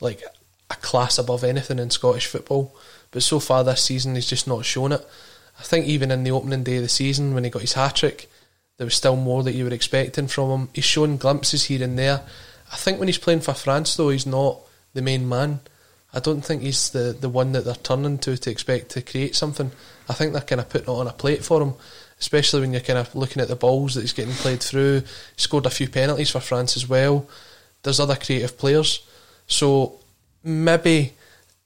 like 0.00 0.22
a 0.70 0.76
class 0.76 1.18
above 1.18 1.44
anything 1.44 1.78
in 1.78 1.90
Scottish 1.90 2.26
football. 2.26 2.74
But 3.10 3.22
so 3.22 3.40
far 3.40 3.64
this 3.64 3.82
season, 3.82 4.14
he's 4.14 4.26
just 4.26 4.46
not 4.46 4.64
shown 4.64 4.92
it. 4.92 5.06
I 5.58 5.62
think 5.62 5.86
even 5.86 6.10
in 6.10 6.24
the 6.24 6.30
opening 6.30 6.62
day 6.62 6.76
of 6.76 6.82
the 6.82 6.88
season 6.88 7.34
when 7.34 7.44
he 7.44 7.50
got 7.50 7.62
his 7.62 7.72
hat 7.72 7.96
trick, 7.96 8.30
there 8.76 8.86
was 8.86 8.94
still 8.94 9.16
more 9.16 9.42
that 9.42 9.54
you 9.54 9.64
were 9.64 9.74
expecting 9.74 10.28
from 10.28 10.50
him. 10.50 10.68
He's 10.72 10.84
shown 10.84 11.16
glimpses 11.16 11.64
here 11.64 11.82
and 11.82 11.98
there. 11.98 12.22
I 12.72 12.76
think 12.76 12.98
when 12.98 13.08
he's 13.08 13.18
playing 13.18 13.40
for 13.40 13.54
France, 13.54 13.96
though, 13.96 14.10
he's 14.10 14.26
not 14.26 14.60
the 14.94 15.02
main 15.02 15.28
man. 15.28 15.60
I 16.12 16.20
don't 16.20 16.42
think 16.42 16.62
he's 16.62 16.90
the, 16.90 17.16
the 17.18 17.28
one 17.28 17.52
that 17.52 17.64
they're 17.64 17.74
turning 17.74 18.18
to 18.18 18.36
to 18.36 18.50
expect 18.50 18.90
to 18.90 19.02
create 19.02 19.34
something. 19.34 19.72
I 20.08 20.14
think 20.14 20.32
they're 20.32 20.42
kind 20.42 20.60
of 20.60 20.68
putting 20.68 20.88
it 20.88 20.96
on 20.96 21.06
a 21.06 21.12
plate 21.12 21.44
for 21.44 21.60
him, 21.60 21.74
especially 22.20 22.60
when 22.60 22.72
you're 22.72 22.80
kind 22.80 22.98
of 22.98 23.14
looking 23.14 23.40
at 23.42 23.48
the 23.48 23.56
balls 23.56 23.94
that 23.94 24.00
he's 24.02 24.12
getting 24.12 24.34
played 24.34 24.62
through. 24.62 25.00
He 25.00 25.40
scored 25.40 25.66
a 25.66 25.70
few 25.70 25.88
penalties 25.88 26.30
for 26.30 26.40
France 26.40 26.76
as 26.76 26.88
well. 26.88 27.28
There's 27.82 28.00
other 28.00 28.16
creative 28.16 28.58
players. 28.58 29.06
So 29.46 30.00
maybe 30.42 31.14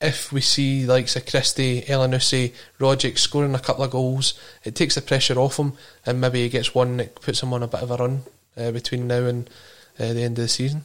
if 0.00 0.32
we 0.32 0.40
see 0.40 0.84
likes 0.84 1.16
of 1.16 1.26
Christie, 1.26 1.82
Elyounoussi, 1.82 2.52
Rogic 2.78 3.18
scoring 3.18 3.54
a 3.54 3.60
couple 3.60 3.84
of 3.84 3.90
goals, 3.90 4.34
it 4.64 4.74
takes 4.74 4.96
the 4.96 5.02
pressure 5.02 5.38
off 5.38 5.58
him 5.58 5.74
and 6.04 6.20
maybe 6.20 6.42
he 6.42 6.48
gets 6.48 6.74
one 6.74 6.96
that 6.98 7.14
puts 7.14 7.42
him 7.42 7.52
on 7.52 7.62
a 7.62 7.68
bit 7.68 7.82
of 7.82 7.90
a 7.90 7.96
run 7.96 8.22
uh, 8.56 8.70
between 8.72 9.06
now 9.06 9.24
and 9.24 9.48
uh, 9.98 10.12
the 10.12 10.22
end 10.22 10.38
of 10.38 10.42
the 10.42 10.48
season. 10.48 10.84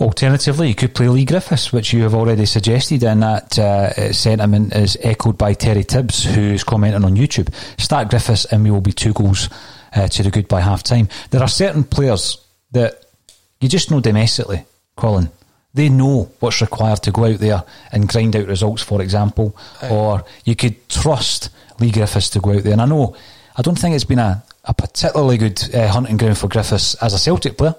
Alternatively, 0.00 0.68
you 0.68 0.74
could 0.74 0.94
play 0.94 1.08
Leigh 1.08 1.24
Griffiths, 1.24 1.72
which 1.72 1.92
you 1.92 2.02
have 2.02 2.14
already 2.14 2.46
suggested, 2.46 3.04
and 3.04 3.22
that 3.22 3.56
uh, 3.58 4.12
sentiment 4.12 4.74
is 4.74 4.96
echoed 5.00 5.38
by 5.38 5.54
Terry 5.54 5.84
Tibbs, 5.84 6.24
who's 6.24 6.64
commenting 6.64 7.04
on 7.04 7.14
YouTube. 7.14 7.54
Start 7.80 8.10
Griffiths, 8.10 8.44
and 8.46 8.64
we 8.64 8.72
will 8.72 8.80
be 8.80 8.92
two 8.92 9.12
goals 9.12 9.48
uh, 9.94 10.08
to 10.08 10.24
the 10.24 10.32
good 10.32 10.48
by 10.48 10.60
half 10.60 10.82
time. 10.82 11.08
There 11.30 11.40
are 11.40 11.48
certain 11.48 11.84
players 11.84 12.44
that 12.72 13.04
you 13.60 13.68
just 13.68 13.92
know 13.92 14.00
domestically, 14.00 14.64
Colin. 14.96 15.30
They 15.74 15.88
know 15.88 16.30
what's 16.40 16.60
required 16.60 17.02
to 17.04 17.12
go 17.12 17.26
out 17.26 17.38
there 17.38 17.62
and 17.92 18.08
grind 18.08 18.34
out 18.34 18.48
results, 18.48 18.82
for 18.82 19.00
example, 19.00 19.56
or 19.88 20.24
you 20.44 20.56
could 20.56 20.88
trust 20.88 21.50
Leigh 21.78 21.92
Griffiths 21.92 22.30
to 22.30 22.40
go 22.40 22.52
out 22.52 22.64
there. 22.64 22.72
And 22.72 22.82
I 22.82 22.86
know, 22.86 23.14
I 23.56 23.62
don't 23.62 23.78
think 23.78 23.94
it's 23.94 24.04
been 24.04 24.18
a, 24.18 24.42
a 24.64 24.74
particularly 24.74 25.38
good 25.38 25.72
uh, 25.72 25.86
hunting 25.88 26.16
ground 26.16 26.38
for 26.38 26.48
Griffiths 26.48 26.94
as 26.96 27.14
a 27.14 27.18
Celtic 27.18 27.56
player 27.56 27.76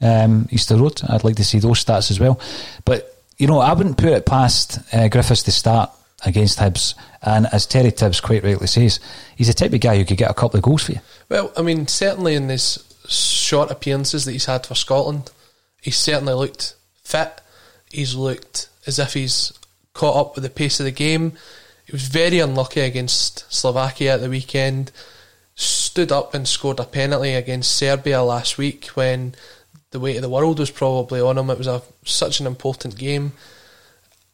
um, 0.00 0.48
Easter 0.50 0.76
Road. 0.76 1.00
I'd 1.08 1.24
like 1.24 1.36
to 1.36 1.44
see 1.44 1.58
those 1.58 1.84
stats 1.84 2.10
as 2.10 2.20
well. 2.20 2.40
But, 2.84 3.22
you 3.38 3.46
know, 3.46 3.60
I 3.60 3.72
wouldn't 3.72 3.98
put 3.98 4.12
it 4.12 4.26
past 4.26 4.78
uh, 4.94 5.08
Griffiths 5.08 5.42
to 5.44 5.52
start 5.52 5.90
against 6.24 6.58
Hibs. 6.58 6.94
And 7.22 7.46
as 7.52 7.66
Terry 7.66 7.92
Tibbs 7.92 8.20
quite 8.20 8.44
rightly 8.44 8.66
says, 8.66 9.00
he's 9.36 9.48
the 9.48 9.54
type 9.54 9.72
of 9.72 9.80
guy 9.80 9.96
who 9.96 10.04
could 10.04 10.16
get 10.16 10.30
a 10.30 10.34
couple 10.34 10.58
of 10.58 10.62
goals 10.62 10.84
for 10.84 10.92
you. 10.92 11.00
Well, 11.28 11.52
I 11.56 11.62
mean, 11.62 11.86
certainly 11.86 12.34
in 12.34 12.48
his 12.48 12.82
short 13.08 13.70
appearances 13.70 14.24
that 14.24 14.32
he's 14.32 14.46
had 14.46 14.66
for 14.66 14.74
Scotland, 14.74 15.30
he's 15.80 15.96
certainly 15.96 16.34
looked 16.34 16.74
fit. 17.02 17.40
He's 17.90 18.14
looked 18.14 18.68
as 18.86 18.98
if 18.98 19.14
he's 19.14 19.52
caught 19.94 20.16
up 20.16 20.34
with 20.34 20.44
the 20.44 20.50
pace 20.50 20.80
of 20.80 20.84
the 20.84 20.92
game. 20.92 21.32
He 21.84 21.92
was 21.92 22.08
very 22.08 22.40
unlucky 22.40 22.80
against 22.80 23.50
Slovakia 23.52 24.14
at 24.14 24.20
the 24.20 24.28
weekend. 24.28 24.90
Stood 25.54 26.12
up 26.12 26.34
and 26.34 26.46
scored 26.46 26.80
a 26.80 26.84
penalty 26.84 27.32
against 27.32 27.74
Serbia 27.74 28.22
last 28.22 28.58
week 28.58 28.86
when 28.88 29.34
the 29.96 30.00
weight 30.00 30.16
of 30.16 30.22
the 30.22 30.28
world 30.28 30.58
was 30.58 30.70
probably 30.70 31.22
on 31.22 31.38
him. 31.38 31.48
It 31.48 31.56
was 31.56 31.66
a 31.66 31.80
such 32.04 32.38
an 32.38 32.46
important 32.46 32.98
game. 32.98 33.32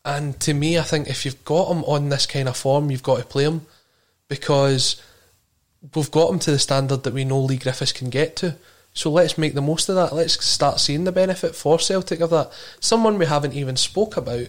And 0.04 0.38
to 0.40 0.52
me, 0.52 0.76
I 0.76 0.82
think 0.82 1.08
if 1.08 1.24
you've 1.24 1.44
got 1.44 1.70
him 1.70 1.84
on 1.84 2.08
this 2.08 2.26
kind 2.26 2.48
of 2.48 2.56
form, 2.56 2.90
you've 2.90 3.04
got 3.04 3.20
to 3.20 3.24
play 3.24 3.44
him 3.44 3.64
because 4.28 5.00
we've 5.94 6.10
got 6.10 6.30
him 6.30 6.40
to 6.40 6.50
the 6.50 6.58
standard 6.58 7.04
that 7.04 7.14
we 7.14 7.24
know 7.24 7.38
Leigh 7.38 7.58
Griffiths 7.58 7.92
can 7.92 8.10
get 8.10 8.34
to. 8.36 8.56
So 8.92 9.08
let's 9.08 9.38
make 9.38 9.54
the 9.54 9.62
most 9.62 9.88
of 9.88 9.94
that. 9.94 10.12
Let's 10.12 10.44
start 10.44 10.80
seeing 10.80 11.04
the 11.04 11.12
benefit 11.12 11.54
for 11.54 11.78
Celtic 11.78 12.18
of 12.18 12.30
that. 12.30 12.50
Someone 12.80 13.18
we 13.18 13.26
haven't 13.26 13.54
even 13.54 13.76
spoke 13.76 14.16
about 14.16 14.48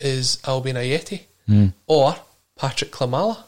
is 0.00 0.38
Albian 0.42 0.74
Ajeti 0.74 1.22
hmm. 1.46 1.68
or 1.86 2.16
Patryk 2.58 2.90
Klimala. 2.90 3.44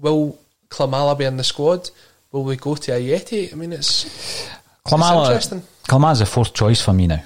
Will 0.00 0.40
Klimala 0.70 1.16
be 1.16 1.24
in 1.24 1.36
the 1.36 1.44
squad? 1.44 1.90
Will 2.32 2.42
we 2.42 2.56
go 2.56 2.74
to 2.74 2.90
Ajeti? 2.90 3.52
I 3.52 3.56
mean, 3.56 3.72
it's 3.72 4.50
Klimala. 4.86 5.62
Klimala's 5.88 6.18
the 6.18 6.26
fourth 6.26 6.54
choice 6.54 6.82
for 6.82 6.92
me 6.92 7.06
now. 7.06 7.22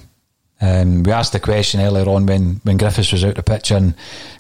Um, 0.63 1.03
we 1.05 1.13
asked 1.13 1.33
the 1.33 1.41
question 1.41 1.81
earlier 1.81 2.07
on 2.07 2.27
when, 2.27 2.61
when 2.65 2.77
Griffiths 2.77 3.13
was 3.13 3.25
out 3.25 3.37
the 3.37 3.43
pitch 3.43 3.71
and 3.71 3.95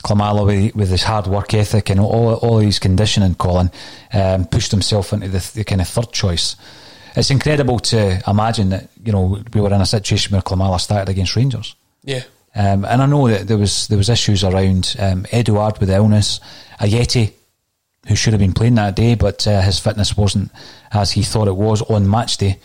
Klimala 0.04 0.44
with, 0.44 0.76
with 0.76 0.90
his 0.90 1.02
hard 1.02 1.26
work 1.26 1.54
ethic 1.54 1.88
and 1.88 1.98
all, 1.98 2.34
all 2.34 2.58
his 2.58 2.78
conditioning, 2.78 3.34
Colin, 3.34 3.70
um, 4.12 4.44
pushed 4.44 4.70
himself 4.70 5.14
into 5.14 5.28
the, 5.28 5.50
the 5.54 5.64
kind 5.64 5.80
of 5.80 5.88
third 5.88 6.12
choice. 6.12 6.56
It's 7.16 7.30
incredible 7.30 7.78
to 7.78 8.22
imagine 8.28 8.68
that, 8.68 8.88
you 9.02 9.12
know, 9.12 9.42
we 9.54 9.60
were 9.60 9.72
in 9.72 9.80
a 9.80 9.86
situation 9.86 10.32
where 10.32 10.42
Klimala 10.42 10.78
started 10.78 11.10
against 11.10 11.36
Rangers. 11.36 11.74
Yeah. 12.04 12.22
Um, 12.54 12.84
and 12.84 13.00
I 13.00 13.06
know 13.06 13.28
that 13.28 13.48
there 13.48 13.58
was 13.58 13.88
there 13.88 13.98
was 13.98 14.08
issues 14.08 14.44
around 14.44 14.96
um, 14.98 15.24
Edouard 15.30 15.78
with 15.78 15.88
illness, 15.88 16.40
Ajeti, 16.80 17.32
who 18.08 18.16
should 18.16 18.32
have 18.32 18.40
been 18.40 18.52
playing 18.52 18.74
that 18.74 18.96
day, 18.96 19.14
but 19.14 19.46
uh, 19.46 19.60
his 19.60 19.78
fitness 19.78 20.16
wasn't 20.16 20.50
as 20.92 21.12
he 21.12 21.22
thought 21.22 21.48
it 21.48 21.56
was 21.56 21.80
on 21.82 22.10
match 22.10 22.38
day, 22.38 22.58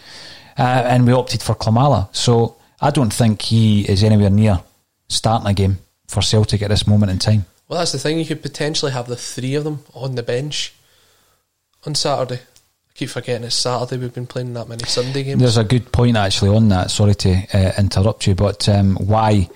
uh, 0.57 0.61
and 0.61 1.05
we 1.05 1.13
opted 1.13 1.41
for 1.41 1.55
Klimala. 1.55 2.13
So 2.15 2.55
I 2.81 2.91
don't 2.91 3.13
think 3.13 3.41
he 3.41 3.81
is 3.89 4.03
anywhere 4.03 4.29
near 4.29 4.61
starting 5.07 5.47
a 5.47 5.53
game 5.53 5.77
for 6.07 6.21
Celtic 6.21 6.61
at 6.61 6.69
this 6.69 6.87
moment 6.87 7.11
in 7.11 7.19
time. 7.19 7.45
Well, 7.67 7.79
that's 7.79 7.91
the 7.91 7.99
thing. 7.99 8.19
You 8.19 8.25
could 8.25 8.41
potentially 8.41 8.91
have 8.91 9.07
the 9.07 9.15
three 9.15 9.55
of 9.55 9.63
them 9.63 9.83
on 9.93 10.15
the 10.15 10.23
bench 10.23 10.73
on 11.85 11.95
Saturday. 11.95 12.41
keep 12.93 13.09
forgetting 13.09 13.43
it's 13.43 13.55
Saturday. 13.55 14.01
We've 14.01 14.13
been 14.13 14.27
playing 14.27 14.53
that 14.53 14.69
many 14.69 14.85
Sunday 14.85 15.23
games. 15.23 15.41
There's 15.41 15.57
a 15.57 15.63
good 15.63 15.91
point 15.91 16.15
actually 16.17 16.55
on 16.55 16.69
that. 16.69 16.91
Sorry 16.91 17.15
to 17.15 17.47
uh, 17.53 17.71
interrupt 17.77 18.27
you, 18.27 18.35
but 18.35 18.67
um, 18.69 18.95
why? 18.97 19.49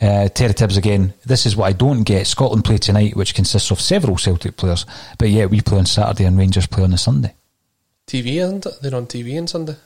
Uh, 0.00 0.28
Terry 0.28 0.52
Tibbs 0.52 0.76
again. 0.76 1.14
This 1.24 1.46
is 1.46 1.56
what 1.56 1.66
I 1.66 1.72
don't 1.72 2.02
get. 2.02 2.26
Scotland 2.26 2.64
play 2.64 2.76
tonight, 2.76 3.14
which 3.16 3.36
consists 3.36 3.70
of 3.70 3.80
several 3.80 4.18
Celtic 4.18 4.56
players, 4.56 4.84
but 5.16 5.28
yet 5.28 5.48
we 5.48 5.60
play 5.60 5.78
on 5.78 5.86
Saturday 5.86 6.24
and 6.24 6.36
Rangers 6.36 6.66
play 6.66 6.82
on 6.82 6.90
the 6.90 6.98
Sunday. 6.98 7.34
TV, 8.08 8.42
isn't 8.42 8.66
it? 8.66 8.74
They're 8.82 8.96
on 8.96 9.06
TV 9.06 9.38
on 9.38 9.46
Sunday. 9.46 9.76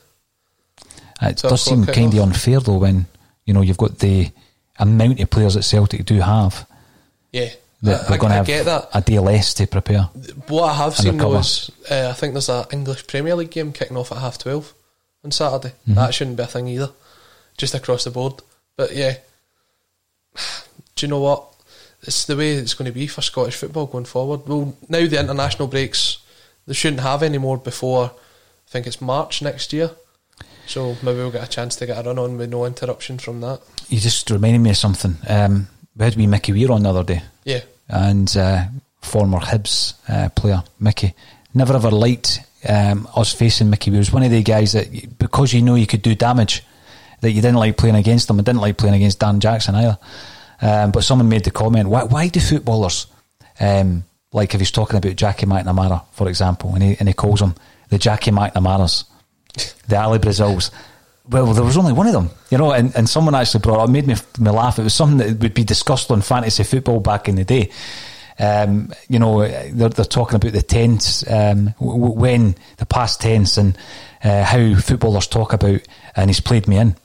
It 1.21 1.39
So 1.39 1.49
does 1.49 1.61
seem 1.61 1.85
kind 1.85 2.13
of 2.13 2.19
unfair 2.19 2.59
though 2.59 2.77
when 2.77 3.05
you 3.45 3.53
know 3.53 3.61
you've 3.61 3.77
got 3.77 3.99
the 3.99 4.29
amount 4.79 5.19
of 5.19 5.29
players 5.29 5.55
that 5.55 5.63
Celtic 5.63 6.05
do 6.05 6.19
have 6.19 6.67
Yeah, 7.31 7.49
that 7.81 8.07
I, 8.07 8.11
we're 8.11 8.17
going 8.17 8.33
to 8.33 8.39
I 8.39 8.43
get 8.43 8.65
that. 8.65 8.89
a 8.93 9.01
day 9.01 9.19
less 9.19 9.53
to 9.55 9.65
prepare. 9.67 10.03
What 10.47 10.69
I 10.69 10.73
have 10.75 10.95
seen 10.95 11.17
though 11.17 11.35
is 11.37 11.71
uh, 11.89 12.09
I 12.09 12.13
think 12.13 12.33
there's 12.33 12.49
an 12.49 12.65
English 12.71 13.07
Premier 13.07 13.35
League 13.35 13.51
game 13.51 13.71
kicking 13.73 13.97
off 13.97 14.11
at 14.11 14.19
half 14.19 14.37
twelve 14.37 14.73
on 15.23 15.31
Saturday. 15.31 15.73
Mm-hmm. 15.83 15.95
That 15.95 16.13
shouldn't 16.13 16.37
be 16.37 16.43
a 16.43 16.47
thing 16.47 16.67
either, 16.67 16.91
just 17.57 17.73
across 17.73 18.03
the 18.03 18.11
board. 18.11 18.33
But 18.75 18.95
yeah, 18.95 19.15
do 20.95 21.05
you 21.05 21.07
know 21.09 21.19
what? 21.21 21.43
It's 22.03 22.25
the 22.25 22.37
way 22.37 22.51
it's 22.53 22.75
going 22.75 22.85
to 22.85 22.91
be 22.97 23.07
for 23.07 23.21
Scottish 23.21 23.55
football 23.55 23.87
going 23.87 24.05
forward. 24.05 24.47
Well, 24.47 24.77
now 24.87 25.05
the 25.07 25.19
international 25.19 25.67
breaks, 25.67 26.19
they 26.67 26.73
shouldn't 26.75 27.01
have 27.01 27.23
any 27.23 27.39
more 27.39 27.57
before 27.57 28.05
I 28.05 28.69
think 28.69 28.85
it's 28.85 29.01
March 29.01 29.41
next 29.41 29.73
year. 29.73 29.91
So 30.67 30.95
maybe 31.01 31.17
we'll 31.17 31.31
get 31.31 31.43
a 31.43 31.49
chance 31.49 31.75
to 31.77 31.85
get 31.85 31.97
a 31.97 32.07
run 32.07 32.19
on 32.19 32.37
with 32.37 32.49
no 32.49 32.65
interruption 32.65 33.17
from 33.17 33.41
that. 33.41 33.61
You 33.89 33.99
just 33.99 34.29
reminded 34.29 34.59
me 34.59 34.71
of 34.71 34.77
something. 34.77 35.15
Um, 35.27 35.67
we 35.95 36.05
had 36.05 36.15
wee 36.15 36.27
Mickey 36.27 36.51
Weir 36.51 36.71
on 36.71 36.83
the 36.83 36.89
other 36.89 37.03
day. 37.03 37.21
Yeah, 37.45 37.61
and 37.87 38.35
uh, 38.37 38.65
former 39.01 39.39
Hibs 39.39 39.93
uh, 40.09 40.29
player 40.29 40.63
Mickey. 40.79 41.13
Never 41.53 41.75
ever 41.75 41.89
liked 41.89 42.41
um, 42.67 43.07
us 43.15 43.33
facing 43.33 43.69
Mickey. 43.69 43.91
He 43.91 43.97
was 43.97 44.11
one 44.11 44.23
of 44.23 44.31
the 44.31 44.43
guys 44.43 44.73
that 44.73 45.17
because 45.17 45.53
you 45.53 45.61
know 45.61 45.75
you 45.75 45.87
could 45.87 46.01
do 46.01 46.15
damage, 46.15 46.63
that 47.21 47.31
you 47.31 47.41
didn't 47.41 47.57
like 47.57 47.77
playing 47.77 47.95
against 47.95 48.29
him. 48.29 48.39
I 48.39 48.43
didn't 48.43 48.61
like 48.61 48.77
playing 48.77 48.95
against 48.95 49.19
Dan 49.19 49.39
Jackson 49.39 49.75
either. 49.75 49.97
Um, 50.61 50.91
but 50.91 51.03
someone 51.03 51.29
made 51.29 51.43
the 51.43 51.51
comment: 51.51 51.89
Why, 51.89 52.03
why 52.03 52.27
do 52.27 52.39
footballers, 52.39 53.07
um, 53.59 54.03
like 54.33 54.53
if 54.53 54.59
he's 54.59 54.71
talking 54.71 54.97
about 54.97 55.15
Jackie 55.15 55.45
McNamara, 55.45 56.03
for 56.11 56.27
example, 56.27 56.73
and 56.73 56.83
he 56.83 56.97
and 56.99 57.07
he 57.07 57.13
calls 57.13 57.41
him 57.41 57.55
the 57.89 57.97
Jackie 57.97 58.31
McNamaras, 58.31 59.05
the 59.87 59.97
Ali 59.99 60.19
Brazils. 60.19 60.71
Well, 61.29 61.47
there 61.47 61.63
was 61.63 61.75
only 61.77 61.91
one 61.91 62.07
of 62.07 62.13
them, 62.13 62.29
you 62.49 62.57
know, 62.57 62.71
and, 62.71 62.95
and 62.95 63.09
someone 63.09 63.35
actually 63.35 63.59
brought 63.59 63.81
it 63.81 63.83
up, 63.83 63.89
made 63.89 64.07
me, 64.07 64.15
me 64.39 64.49
laugh. 64.49 64.79
It 64.79 64.83
was 64.83 64.93
something 64.93 65.17
that 65.17 65.39
would 65.41 65.53
be 65.53 65.65
discussed 65.65 66.09
on 66.09 66.21
fantasy 66.21 66.63
football 66.63 67.01
back 67.01 67.27
in 67.27 67.35
the 67.35 67.43
day. 67.43 67.69
Um, 68.39 68.93
you 69.09 69.19
know, 69.19 69.41
they're, 69.41 69.89
they're 69.89 70.05
talking 70.05 70.35
about 70.37 70.53
the 70.53 70.61
tense, 70.61 71.29
um, 71.29 71.73
w- 71.79 71.99
w- 71.99 72.13
when 72.13 72.55
the 72.77 72.85
past 72.85 73.19
tense 73.19 73.57
and 73.57 73.77
uh, 74.23 74.43
how 74.43 74.75
footballers 74.75 75.27
talk 75.27 75.51
about, 75.51 75.81
and 76.15 76.29
he's 76.29 76.39
played 76.39 76.67
me 76.67 76.77
in. 76.77 76.95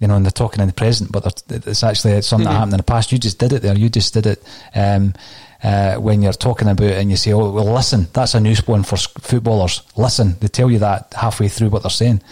You 0.00 0.06
know, 0.08 0.16
and 0.16 0.24
they're 0.24 0.30
talking 0.30 0.60
in 0.60 0.68
the 0.68 0.74
present, 0.74 1.10
but 1.10 1.42
it's 1.48 1.82
actually 1.82 2.20
something 2.22 2.44
that 2.46 2.52
happened 2.52 2.74
in 2.74 2.78
the 2.78 2.82
past. 2.84 3.12
You 3.12 3.18
just 3.18 3.38
did 3.38 3.54
it 3.54 3.62
there. 3.62 3.76
You 3.76 3.88
just 3.88 4.12
did 4.14 4.26
it. 4.26 4.42
Um, 4.74 5.14
uh, 5.62 5.96
when 5.96 6.22
you're 6.22 6.32
talking 6.32 6.68
about 6.68 6.86
it 6.86 6.98
and 6.98 7.10
you 7.10 7.16
say, 7.16 7.32
"Oh, 7.32 7.50
well, 7.50 7.72
listen, 7.72 8.08
that's 8.12 8.34
a 8.34 8.40
news 8.40 8.66
one 8.66 8.82
for 8.82 8.96
footballers." 8.96 9.82
Listen, 9.96 10.36
they 10.40 10.48
tell 10.48 10.70
you 10.70 10.78
that 10.80 11.14
halfway 11.16 11.48
through 11.48 11.70
what 11.70 11.82
they're 11.82 11.90
saying. 11.90 12.22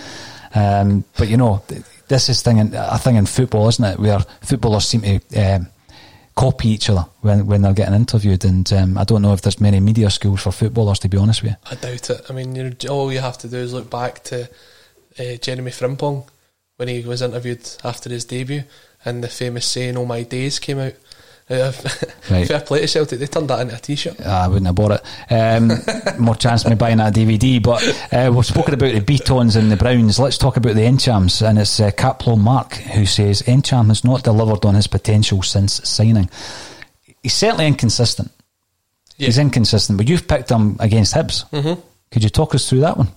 Um, 0.55 1.05
but 1.17 1.29
you 1.29 1.37
know, 1.37 1.63
this 2.09 2.29
is 2.29 2.43
thing 2.43 2.59
in, 2.59 2.75
a 2.75 2.99
thing 2.99 3.17
in 3.17 3.27
football, 3.27 3.69
isn't 3.69 3.85
it? 3.85 3.99
Where 3.99 4.21
footballers 4.43 4.87
seem 4.87 5.03
to 5.03 5.21
um, 5.37 5.69
copy 6.35 6.69
each 6.69 6.91
other 6.91 7.07
when 7.21 7.47
when 7.47 7.63
they're 7.63 7.73
getting 7.73 7.95
interviewed, 7.95 8.45
and 8.45 8.71
um, 8.73 8.99
I 8.99 9.05
don't 9.05 9.23
know 9.23 9.33
if 9.33 9.43
there's 9.43 9.61
many 9.61 9.81
media 9.81 10.11
schools 10.11 10.43
for 10.43 10.53
footballers. 10.53 10.99
To 11.01 11.09
be 11.09 11.19
honest 11.19 11.43
with 11.43 11.53
you, 11.53 11.57
I 11.71 11.75
doubt 11.75 12.11
it. 12.11 12.21
I 12.29 12.33
mean, 12.33 12.77
all 12.89 13.13
you 13.13 13.21
have 13.21 13.39
to 13.39 13.49
do 13.49 13.59
is 13.59 13.73
look 13.73 13.91
back 13.91 14.23
to 14.25 14.49
uh, 15.19 15.37
Jeremy 15.41 15.71
Frimpong 15.71 16.29
when 16.77 16.89
he 16.89 17.03
was 17.03 17.23
interviewed 17.23 17.69
after 17.85 18.11
his 18.11 18.25
debut, 18.25 18.65
and 19.05 19.23
the 19.23 19.29
famous 19.29 19.67
saying 19.67 19.97
"All 19.97 20.07
my 20.07 20.23
days" 20.23 20.59
came 20.59 20.79
out. 20.79 20.95
Uh, 21.51 21.73
Right. 22.31 22.49
Fair 22.49 22.61
play 22.61 22.81
to 22.81 22.89
Celtic. 22.89 23.19
They 23.19 23.27
turned 23.27 23.51
that 23.51 23.61
into 23.61 23.77
a 23.77 23.79
T-shirt. 23.79 24.19
I 24.23 24.49
wouldn't 24.49 24.65
have 24.65 24.75
bought 24.75 24.93
it. 24.93 25.33
Um, 25.33 25.71
more 26.19 26.35
chance 26.35 26.65
of 26.65 26.71
me 26.71 26.77
buying 26.77 26.97
that 26.97 27.13
DVD. 27.15 27.63
But 27.63 27.83
uh, 28.11 28.33
we've 28.33 28.47
spoken 28.47 28.73
about 28.73 28.95
the 28.95 29.01
Beatons 29.03 29.57
and 29.57 29.71
the 29.71 29.77
Browns. 29.77 30.19
Let's 30.19 30.39
talk 30.39 30.57
about 30.57 30.75
the 30.75 30.81
Ntchams. 30.81 31.47
And 31.47 31.59
it's 31.59 31.79
uh, 31.81 31.91
Caplo 31.91 32.39
Mark 32.39 32.73
who 32.73 33.05
says 33.05 33.43
Ntcham 33.43 33.89
has 33.89 34.05
not 34.05 34.25
delivered 34.25 34.65
on 34.65 34.75
his 34.75 34.87
potential 34.87 35.43
since 35.43 35.87
signing. 35.87 36.31
He's 37.23 37.35
certainly 37.35 37.67
inconsistent. 37.67 38.31
Yeah. 39.19 39.27
He's 39.27 39.39
inconsistent, 39.39 39.99
but 39.99 40.09
you've 40.09 40.27
picked 40.27 40.51
him 40.51 40.77
against 40.81 41.15
Hibs. 41.15 41.49
Mm-hmm. 41.51 41.79
Could 42.11 42.25
you 42.25 42.31
talk 42.31 42.55
us 42.55 42.69
through 42.69 42.81
that 42.81 42.97
one? 42.97 43.09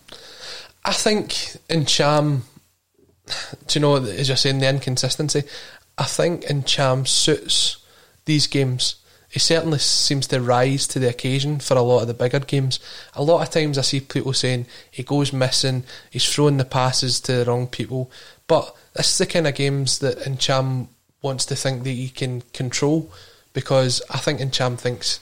I 0.84 0.92
think 0.92 1.30
Ntcham, 1.70 2.42
do 3.68 3.80
you 3.80 3.82
know, 3.82 3.96
as 3.96 4.28
you're 4.28 4.36
saying, 4.36 4.60
the 4.60 4.68
inconsistency, 4.70 5.44
I 5.98 6.04
think 6.04 6.44
Ntcham 6.44 7.08
suits 7.08 7.78
these 8.28 8.46
games. 8.46 8.96
He 9.30 9.40
certainly 9.40 9.80
seems 9.80 10.28
to 10.28 10.40
rise 10.40 10.88
to 10.88 11.00
the 11.00 11.10
occasion 11.10 11.60
for 11.60 11.76
a 11.76 11.82
lot 11.82 12.02
of 12.02 12.08
the 12.08 12.14
bigger 12.14 12.40
games. 12.40 12.80
A 13.14 13.24
lot 13.24 13.42
of 13.42 13.50
times 13.50 13.78
I 13.78 13.82
see 13.82 14.00
people 14.00 14.34
saying 14.34 14.68
he 14.90 15.04
goes 15.04 15.34
missing, 15.34 15.84
he's 16.10 16.32
throwing 16.32 16.58
the 16.58 16.66
passes 16.66 17.20
to 17.22 17.34
the 17.34 17.46
wrong 17.46 17.68
people. 17.68 18.10
But 18.48 18.74
this 18.94 19.12
is 19.12 19.18
the 19.18 19.26
kind 19.26 19.48
of 19.48 19.56
games 19.56 20.00
that 20.00 20.20
Ntcham 20.20 20.88
wants 21.22 21.46
to 21.48 21.56
think 21.56 21.84
that 21.84 21.90
he 21.90 22.10
can 22.10 22.42
control 22.54 23.12
because 23.54 24.02
I 24.10 24.20
think 24.20 24.40
Ntcham 24.40 24.78
thinks 24.78 25.20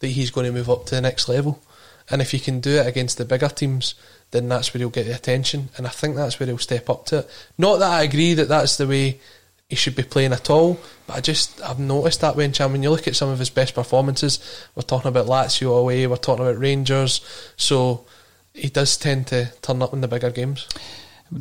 that 0.00 0.08
he's 0.08 0.30
going 0.30 0.46
to 0.46 0.52
move 0.52 0.68
up 0.68 0.86
to 0.86 0.94
the 0.94 1.00
next 1.00 1.28
level. 1.28 1.62
And 2.10 2.20
if 2.20 2.32
he 2.32 2.38
can 2.38 2.60
do 2.60 2.78
it 2.78 2.86
against 2.86 3.16
the 3.18 3.24
bigger 3.24 3.48
teams, 3.48 3.94
then 4.30 4.48
that's 4.48 4.72
where 4.72 4.78
he'll 4.78 4.90
get 4.90 5.06
the 5.06 5.14
attention. 5.14 5.70
And 5.76 5.86
I 5.86 5.90
think 5.90 6.14
that's 6.14 6.38
where 6.38 6.46
he'll 6.46 6.58
step 6.58 6.90
up 6.90 7.06
to 7.06 7.18
it. 7.20 7.30
Not 7.58 7.78
that 7.78 7.90
I 7.90 8.02
agree 8.02 8.34
that 8.34 8.48
that's 8.48 8.76
the 8.76 8.86
way 8.86 9.20
he 9.68 9.74
should 9.74 9.96
be 9.96 10.02
playing 10.02 10.32
at 10.32 10.48
all, 10.48 10.78
but 11.06 11.16
I 11.16 11.20
just 11.20 11.60
I've 11.62 11.80
noticed 11.80 12.20
that 12.20 12.36
when 12.36 12.52
Ntcham. 12.52 12.72
When 12.72 12.82
you 12.82 12.90
look 12.90 13.08
at 13.08 13.16
some 13.16 13.30
of 13.30 13.38
his 13.38 13.50
best 13.50 13.74
performances, 13.74 14.38
we're 14.74 14.82
talking 14.82 15.08
about 15.08 15.26
Lazio 15.26 15.78
away, 15.78 16.06
we're 16.06 16.16
talking 16.16 16.44
about 16.44 16.58
Rangers, 16.58 17.20
so 17.56 18.06
he 18.54 18.68
does 18.68 18.96
tend 18.96 19.26
to 19.28 19.52
turn 19.62 19.82
up 19.82 19.92
in 19.92 20.00
the 20.00 20.08
bigger 20.08 20.30
games. 20.30 20.68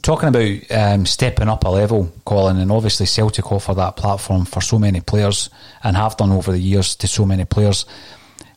Talking 0.01 0.30
about 0.30 0.71
um, 0.71 1.05
stepping 1.05 1.47
up 1.47 1.63
a 1.63 1.69
level, 1.69 2.11
Colin, 2.26 2.57
and 2.57 2.71
obviously 2.71 3.05
Celtic 3.05 3.51
offer 3.51 3.76
that 3.76 3.95
platform 3.95 4.45
for 4.45 4.59
so 4.59 4.80
many 4.80 4.99
players 4.99 5.51
and 5.84 5.95
have 5.95 6.17
done 6.17 6.32
over 6.32 6.51
the 6.51 6.57
years 6.57 6.95
to 6.95 7.07
so 7.07 7.23
many 7.23 7.45
players. 7.45 7.86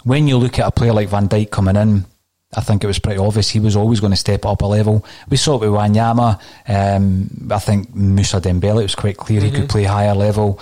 When 0.05 0.27
you 0.27 0.39
look 0.39 0.59
at 0.59 0.67
a 0.67 0.71
player 0.71 0.95
like 0.95 1.11
Van 1.11 1.29
Dijk 1.29 1.51
coming 1.51 1.77
in, 1.77 2.07
I 2.55 2.63
think 2.63 2.83
it 2.83 2.87
was 2.87 2.99
pretty 2.99 3.19
obvious 3.19 3.51
he 3.51 3.61
was 3.61 3.77
always 3.77 4.01
going 4.01 4.13
to 4.13 4.17
step 4.17 4.47
up 4.47 4.63
a 4.63 4.67
level. 4.67 5.05
We 5.29 5.37
saw 5.37 5.57
it 5.57 5.61
with 5.61 5.71
Wanyama. 5.71 6.41
Um, 6.67 7.51
I 7.51 7.59
think 7.59 7.95
Moussa 7.95 8.41
Dembele, 8.41 8.81
it 8.81 8.85
was 8.85 8.95
quite 8.95 9.19
clear 9.19 9.41
he 9.41 9.51
could 9.51 9.69
play 9.69 9.85
higher 9.85 10.15
level. 10.15 10.59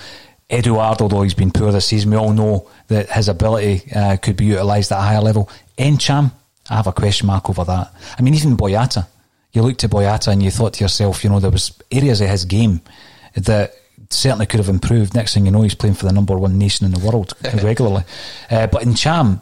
Eduardo, 0.51 1.05
although 1.05 1.23
he's 1.23 1.35
been 1.35 1.51
poor 1.51 1.71
this 1.73 1.87
season, 1.87 2.11
we 2.11 2.17
all 2.17 2.33
know 2.33 2.69
that 2.89 3.11
his 3.11 3.29
ability 3.29 3.83
uh, 3.95 4.17
could 4.17 4.37
be 4.37 4.47
utilised 4.47 4.91
at 4.93 4.99
a 4.99 5.03
higher 5.03 5.21
level. 5.21 5.49
Ntcham, 5.79 6.33
I 6.69 6.77
have 6.77 6.87
a 6.87 6.93
question 6.93 7.29
mark 7.29 7.49
over 7.51 7.65
that. 7.65 7.93
I 8.19 8.23
mean, 8.23 8.35
even 8.35 8.57
Boyata, 8.57 9.07
you 9.53 9.63
looked 9.63 9.85
at 9.85 9.91
Boyata 9.91 10.33
and 10.33 10.43
you 10.43 10.51
thought 10.51 10.75
to 10.75 10.85
yourself, 10.85 11.23
you 11.23 11.31
know, 11.31 11.41
there 11.41 11.51
was 11.51 11.77
areas 11.91 12.21
of 12.21 12.29
his 12.29 12.45
game 12.45 12.81
that 13.35 13.75
certainly 14.11 14.47
could 14.47 14.61
have 14.61 14.69
improved. 14.69 15.15
Next 15.15 15.35
thing 15.35 15.47
you 15.47 15.53
know, 15.53 15.63
he's 15.63 15.75
playing 15.75 15.95
for 15.95 16.07
the 16.07 16.13
number 16.13 16.37
one 16.37 16.59
nation 16.59 16.87
in 16.87 16.93
the 16.93 17.05
world 17.05 17.33
regularly. 17.63 18.05
Uh, 18.51 18.67
but 18.67 18.83
Ntcham, 18.83 19.41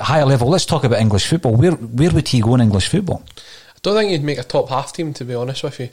higher 0.00 0.24
level, 0.24 0.48
let's 0.48 0.66
talk 0.66 0.84
about 0.84 1.00
English 1.00 1.26
football. 1.26 1.54
Where 1.56 1.72
where 1.72 2.10
would 2.10 2.28
he 2.28 2.40
go 2.40 2.54
in 2.54 2.60
English 2.60 2.88
football? 2.88 3.24
I 3.36 3.78
don't 3.82 3.96
think 3.96 4.10
he'd 4.10 4.24
make 4.24 4.38
a 4.38 4.44
top 4.44 4.68
half 4.68 4.92
team, 4.92 5.12
to 5.14 5.24
be 5.24 5.34
honest 5.34 5.62
with 5.62 5.80
you. 5.80 5.88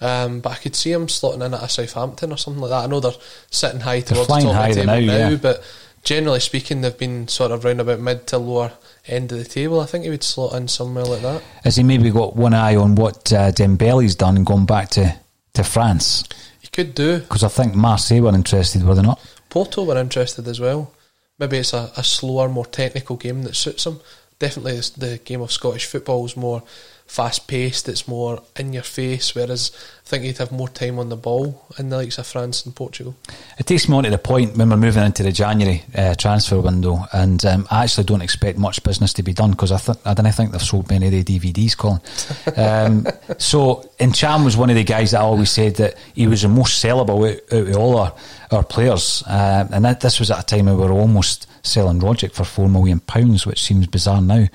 Um, 0.00 0.40
but 0.40 0.50
I 0.50 0.56
could 0.56 0.74
see 0.74 0.90
him 0.90 1.06
slotting 1.06 1.46
in 1.46 1.54
at 1.54 1.62
a 1.62 1.68
Southampton 1.68 2.32
or 2.32 2.36
something 2.36 2.60
like 2.60 2.70
that. 2.70 2.84
I 2.84 2.86
know 2.86 2.98
they're 2.98 3.12
sitting 3.50 3.80
high 3.80 4.00
towards 4.00 4.26
the 4.26 4.40
top 4.40 4.68
of 4.68 4.74
the 4.74 4.74
table 4.74 4.86
now, 4.86 4.98
now, 4.98 5.28
yeah. 5.28 5.36
but 5.36 5.62
generally 6.02 6.40
speaking, 6.40 6.80
they've 6.80 6.98
been 6.98 7.28
sort 7.28 7.52
of 7.52 7.64
round 7.64 7.80
about 7.80 8.00
mid 8.00 8.26
to 8.28 8.38
lower 8.38 8.72
end 9.06 9.30
of 9.32 9.38
the 9.38 9.44
table. 9.44 9.80
I 9.80 9.86
think 9.86 10.04
he 10.04 10.10
would 10.10 10.24
slot 10.24 10.54
in 10.54 10.68
somewhere 10.68 11.04
like 11.04 11.22
that. 11.22 11.42
Has 11.64 11.76
he 11.76 11.84
maybe 11.84 12.10
got 12.10 12.34
one 12.34 12.54
eye 12.54 12.76
on 12.76 12.96
what 12.96 13.32
uh, 13.32 13.52
Dembele's 13.52 14.16
done 14.16 14.36
and 14.36 14.46
gone 14.46 14.66
back 14.66 14.90
to, 14.90 15.16
to 15.54 15.64
France? 15.64 16.24
He 16.60 16.68
could 16.68 16.94
do. 16.94 17.20
Because 17.20 17.44
I 17.44 17.48
think 17.48 17.74
Marseille 17.74 18.20
were 18.20 18.34
interested, 18.34 18.82
were 18.82 18.94
they 18.94 19.02
not? 19.02 19.20
Porto 19.50 19.84
were 19.84 19.98
interested 19.98 20.48
as 20.48 20.58
well. 20.58 20.92
Maybe 21.42 21.56
it's 21.56 21.72
a, 21.72 21.90
a 21.96 22.04
slower, 22.04 22.48
more 22.48 22.66
technical 22.66 23.16
game 23.16 23.42
that 23.42 23.56
suits 23.56 23.84
him. 23.84 23.98
Definitely, 24.38 24.78
the 24.96 25.18
game 25.24 25.40
of 25.40 25.50
Scottish 25.50 25.86
football 25.86 26.24
is 26.24 26.36
more 26.36 26.62
fast 27.04 27.48
paced. 27.48 27.88
It's 27.88 28.06
more 28.06 28.44
in 28.54 28.72
your 28.72 28.84
face. 28.84 29.34
Whereas 29.34 29.72
think 30.04 30.24
he'd 30.24 30.38
have 30.38 30.52
more 30.52 30.68
time 30.68 30.98
on 30.98 31.08
the 31.08 31.16
ball 31.16 31.64
in 31.78 31.88
the 31.88 31.96
likes 31.96 32.18
of 32.18 32.26
France 32.26 32.66
and 32.66 32.74
Portugal. 32.74 33.14
It 33.58 33.66
takes 33.66 33.88
me 33.88 33.96
on 33.96 34.04
to 34.04 34.10
the 34.10 34.18
point 34.18 34.56
when 34.56 34.68
we're 34.68 34.76
moving 34.76 35.02
into 35.04 35.22
the 35.22 35.32
January 35.32 35.82
uh, 35.94 36.14
transfer 36.14 36.60
window, 36.60 37.06
and 37.12 37.44
um, 37.46 37.66
I 37.70 37.84
actually 37.84 38.04
don't 38.04 38.20
expect 38.20 38.58
much 38.58 38.82
business 38.82 39.12
to 39.14 39.22
be 39.22 39.32
done 39.32 39.52
because 39.52 39.72
I, 39.72 39.78
th- 39.78 39.98
I 40.04 40.14
don't 40.14 40.30
think 40.32 40.52
they've 40.52 40.60
sold 40.60 40.90
many 40.90 41.06
of 41.06 41.12
the 41.12 41.24
DVDs, 41.24 41.76
Colin. 41.76 42.00
um, 42.56 43.06
so, 43.38 43.88
Cham 44.12 44.44
was 44.44 44.56
one 44.56 44.70
of 44.70 44.76
the 44.76 44.84
guys 44.84 45.12
that 45.12 45.20
I 45.20 45.24
always 45.24 45.50
said 45.50 45.76
that 45.76 45.96
he 46.14 46.26
was 46.26 46.42
the 46.42 46.48
most 46.48 46.84
sellable 46.84 47.30
out, 47.30 47.52
out 47.52 47.68
of 47.68 47.76
all 47.76 47.96
our, 47.98 48.14
our 48.50 48.64
players, 48.64 49.22
uh, 49.26 49.66
and 49.72 49.84
that, 49.84 50.00
this 50.00 50.18
was 50.18 50.30
at 50.30 50.40
a 50.40 50.44
time 50.44 50.66
when 50.66 50.76
we 50.76 50.84
were 50.84 50.92
almost 50.92 51.46
selling 51.64 52.00
Rogic 52.00 52.32
for 52.32 52.44
four 52.44 52.68
million 52.68 53.00
pounds, 53.00 53.46
which 53.46 53.62
seems 53.62 53.86
bizarre 53.86 54.20
now 54.20 54.46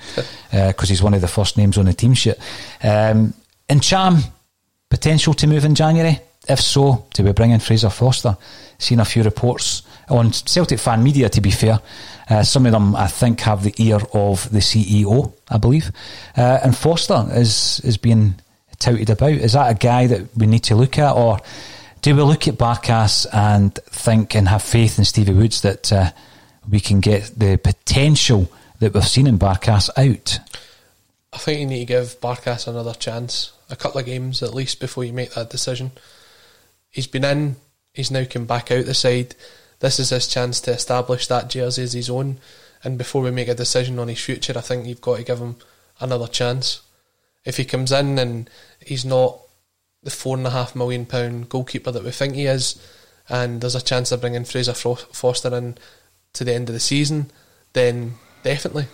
because 0.52 0.52
uh, 0.52 0.86
he's 0.86 1.02
one 1.02 1.14
of 1.14 1.20
the 1.20 1.28
first 1.28 1.56
names 1.56 1.78
on 1.78 1.86
the 1.86 1.94
team 1.94 2.14
sheet. 2.14 2.36
Um, 2.82 3.34
Cham 3.80 4.18
potential 4.90 5.34
to 5.34 5.46
move 5.46 5.64
in 5.64 5.74
January. 5.74 6.20
If 6.48 6.60
so, 6.60 7.06
do 7.12 7.24
we 7.24 7.32
bring 7.32 7.50
in 7.50 7.60
Fraser 7.60 7.90
Forster? 7.90 8.36
Seen 8.78 9.00
a 9.00 9.04
few 9.04 9.22
reports 9.22 9.82
on 10.08 10.32
Celtic 10.32 10.78
fan 10.78 11.02
media. 11.02 11.28
To 11.28 11.40
be 11.40 11.50
fair, 11.50 11.80
uh, 12.30 12.42
some 12.42 12.64
of 12.66 12.72
them 12.72 12.96
I 12.96 13.06
think 13.06 13.40
have 13.40 13.62
the 13.62 13.74
ear 13.78 13.98
of 14.14 14.50
the 14.50 14.60
CEO, 14.60 15.32
I 15.50 15.58
believe, 15.58 15.90
uh, 16.36 16.60
and 16.62 16.76
Forster 16.76 17.26
is 17.32 17.80
is 17.84 17.98
being 17.98 18.34
touted 18.78 19.10
about. 19.10 19.32
Is 19.32 19.52
that 19.52 19.70
a 19.70 19.74
guy 19.74 20.06
that 20.06 20.36
we 20.36 20.46
need 20.46 20.64
to 20.64 20.74
look 20.74 20.98
at, 20.98 21.12
or 21.12 21.38
do 22.02 22.14
we 22.14 22.22
look 22.22 22.48
at 22.48 22.54
Barkas 22.54 23.26
and 23.32 23.74
think 23.74 24.34
and 24.34 24.48
have 24.48 24.62
faith 24.62 24.98
in 24.98 25.04
Stevie 25.04 25.32
Woods 25.32 25.62
that 25.62 25.92
uh, 25.92 26.10
we 26.70 26.80
can 26.80 27.00
get 27.00 27.32
the 27.36 27.56
potential 27.58 28.50
that 28.78 28.94
we've 28.94 29.06
seen 29.06 29.26
in 29.26 29.38
Barkas 29.38 29.90
out? 29.96 30.38
I 31.32 31.38
think 31.38 31.60
you 31.60 31.66
need 31.66 31.80
to 31.80 31.84
give 31.84 32.20
Barkas 32.20 32.68
another 32.68 32.94
chance, 32.94 33.52
a 33.70 33.76
couple 33.76 34.00
of 34.00 34.06
games 34.06 34.42
at 34.42 34.54
least 34.54 34.80
before 34.80 35.04
you 35.04 35.12
make 35.12 35.34
that 35.34 35.50
decision. 35.50 35.92
He's 36.90 37.06
been 37.06 37.24
in, 37.24 37.56
he's 37.92 38.10
now 38.10 38.24
come 38.24 38.46
back 38.46 38.70
out 38.70 38.86
the 38.86 38.94
side. 38.94 39.34
This 39.80 40.00
is 40.00 40.10
his 40.10 40.26
chance 40.26 40.60
to 40.62 40.72
establish 40.72 41.26
that 41.26 41.50
jersey 41.50 41.82
as 41.82 41.92
his 41.92 42.10
own. 42.10 42.38
And 42.82 42.96
before 42.96 43.22
we 43.22 43.30
make 43.30 43.48
a 43.48 43.54
decision 43.54 43.98
on 43.98 44.08
his 44.08 44.22
future, 44.22 44.54
I 44.56 44.60
think 44.60 44.86
you've 44.86 45.00
got 45.00 45.16
to 45.16 45.24
give 45.24 45.38
him 45.38 45.56
another 46.00 46.26
chance. 46.26 46.82
If 47.44 47.56
he 47.56 47.64
comes 47.64 47.92
in 47.92 48.18
and 48.18 48.50
he's 48.84 49.04
not 49.04 49.38
the 50.02 50.10
four 50.10 50.36
and 50.36 50.46
a 50.46 50.50
half 50.50 50.76
million 50.76 51.06
pound 51.06 51.48
goalkeeper 51.48 51.90
that 51.90 52.04
we 52.04 52.10
think 52.10 52.34
he 52.34 52.46
is, 52.46 52.80
and 53.28 53.60
there's 53.60 53.74
a 53.74 53.82
chance 53.82 54.12
of 54.12 54.20
bringing 54.20 54.44
Fraser 54.44 54.74
Forster 54.74 55.54
in 55.54 55.76
to 56.32 56.44
the 56.44 56.54
end 56.54 56.68
of 56.68 56.72
the 56.72 56.80
season, 56.80 57.30
then 57.72 58.14
definitely 58.42 58.86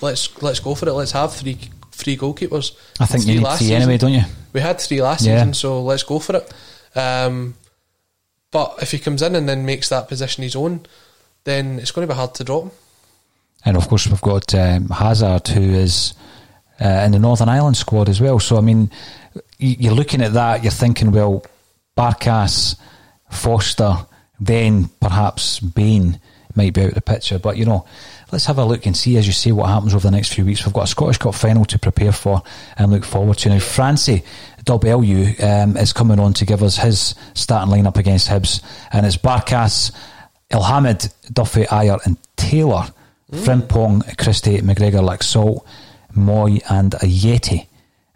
let's 0.00 0.42
let's 0.42 0.60
go 0.60 0.74
for 0.74 0.88
it. 0.88 0.92
Let's 0.92 1.12
have 1.12 1.34
three 1.34 1.58
three 1.96 2.16
goalkeepers. 2.16 2.76
I 3.00 3.06
think 3.06 3.24
three 3.24 3.34
you 3.34 3.40
need 3.40 3.48
three 3.48 3.56
season. 3.58 3.76
anyway, 3.76 3.98
don't 3.98 4.12
you? 4.12 4.22
We 4.52 4.60
had 4.60 4.80
three 4.80 5.02
last 5.02 5.24
yeah. 5.24 5.38
season, 5.38 5.54
so 5.54 5.82
let's 5.82 6.02
go 6.02 6.18
for 6.18 6.36
it. 6.36 6.52
Um, 6.96 7.54
but 8.50 8.76
if 8.80 8.92
he 8.92 8.98
comes 8.98 9.22
in 9.22 9.34
and 9.34 9.48
then 9.48 9.66
makes 9.66 9.88
that 9.88 10.08
position 10.08 10.42
his 10.42 10.56
own, 10.56 10.86
then 11.44 11.78
it's 11.78 11.90
going 11.90 12.06
to 12.06 12.12
be 12.12 12.16
hard 12.16 12.34
to 12.34 12.44
drop 12.44 12.64
him. 12.64 12.70
And 13.64 13.76
of 13.76 13.88
course, 13.88 14.06
we've 14.06 14.20
got 14.20 14.54
um, 14.54 14.88
Hazard, 14.88 15.48
who 15.48 15.60
is 15.60 16.14
uh, 16.80 17.02
in 17.04 17.12
the 17.12 17.18
Northern 17.18 17.48
Ireland 17.48 17.76
squad 17.76 18.08
as 18.08 18.20
well. 18.20 18.38
So 18.38 18.56
I 18.56 18.60
mean, 18.60 18.90
you're 19.58 19.94
looking 19.94 20.22
at 20.22 20.34
that, 20.34 20.62
you're 20.62 20.70
thinking, 20.70 21.10
well, 21.10 21.44
Barkas, 21.96 22.76
Forster, 23.30 24.06
then 24.38 24.88
perhaps 25.00 25.60
Bain 25.60 26.20
might 26.54 26.74
be 26.74 26.82
out 26.82 26.88
of 26.88 26.94
the 26.94 27.00
picture. 27.00 27.38
But 27.38 27.56
you 27.56 27.64
know, 27.64 27.86
let's 28.32 28.46
have 28.46 28.58
a 28.58 28.64
look 28.64 28.86
and 28.86 28.96
see, 28.96 29.16
as 29.16 29.26
you 29.26 29.32
say, 29.32 29.52
what 29.52 29.68
happens 29.68 29.94
over 29.94 30.02
the 30.02 30.10
next 30.10 30.34
few 30.34 30.44
weeks. 30.44 30.64
We've 30.64 30.74
got 30.74 30.84
a 30.84 30.88
Scottish 30.88 31.18
Cup 31.18 31.34
final 31.34 31.64
to 31.66 31.78
prepare 31.78 32.12
for 32.12 32.42
and 32.76 32.90
look 32.90 33.04
forward 33.04 33.38
to. 33.38 33.48
Now, 33.48 33.60
Francie 33.60 34.24
WLU 34.64 35.42
um, 35.42 35.76
is 35.76 35.92
coming 35.92 36.18
on 36.18 36.32
to 36.34 36.44
give 36.44 36.62
us 36.62 36.76
his 36.76 37.14
starting 37.34 37.72
lineup 37.72 37.96
against 37.96 38.28
Hibs, 38.28 38.62
and 38.92 39.06
it's 39.06 39.16
Barkas, 39.16 39.92
Elhamed, 40.50 41.12
Duffy, 41.32 41.64
Ajer, 41.64 42.04
and 42.04 42.16
Taylor, 42.36 42.88
mm. 43.30 43.38
Frimpong, 43.38 44.18
Christie, 44.18 44.58
McGregor, 44.58 45.06
Laxalt, 45.06 45.64
Moy, 46.14 46.58
and 46.68 46.92
Ajeti. 46.92 47.66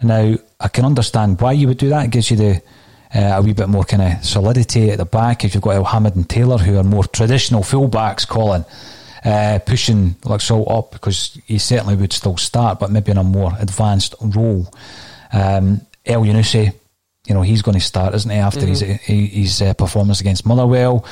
Now, 0.02 0.34
I 0.58 0.68
can 0.68 0.84
understand 0.84 1.40
why 1.40 1.52
you 1.52 1.68
would 1.68 1.78
do 1.78 1.90
that. 1.90 2.06
It 2.06 2.10
gives 2.10 2.30
you 2.30 2.36
the 2.36 2.62
uh, 3.14 3.34
a 3.36 3.42
wee 3.42 3.52
bit 3.52 3.68
more 3.68 3.84
kind 3.84 4.02
of 4.02 4.24
solidity 4.24 4.90
at 4.90 4.98
the 4.98 5.04
back. 5.04 5.44
If 5.44 5.54
you've 5.54 5.62
got 5.62 5.76
Elhamed 5.76 6.14
and 6.14 6.28
Taylor, 6.28 6.58
who 6.58 6.78
are 6.78 6.84
more 6.84 7.04
traditional 7.04 7.62
fullbacks, 7.62 8.26
Colin, 8.26 8.64
uh, 9.24 9.58
pushing 9.64 10.14
Laxalt 10.22 10.70
up 10.70 10.92
because 10.92 11.38
he 11.46 11.58
certainly 11.58 11.96
would 11.96 12.12
still 12.12 12.36
start, 12.36 12.78
but 12.78 12.90
maybe 12.90 13.10
in 13.10 13.18
a 13.18 13.24
more 13.24 13.52
advanced 13.58 14.14
role. 14.20 14.72
Um, 15.32 15.82
Elyounoussi, 16.06 16.72
you 17.26 17.34
know, 17.34 17.42
he's 17.42 17.62
going 17.62 17.78
to 17.78 17.84
start, 17.84 18.14
isn't 18.14 18.30
he, 18.30 18.38
after 18.38 18.60
mm-hmm. 18.60 18.92
his, 18.92 19.32
his 19.32 19.62
uh, 19.62 19.74
performance 19.74 20.20
against 20.20 20.46
Motherwell. 20.46 21.04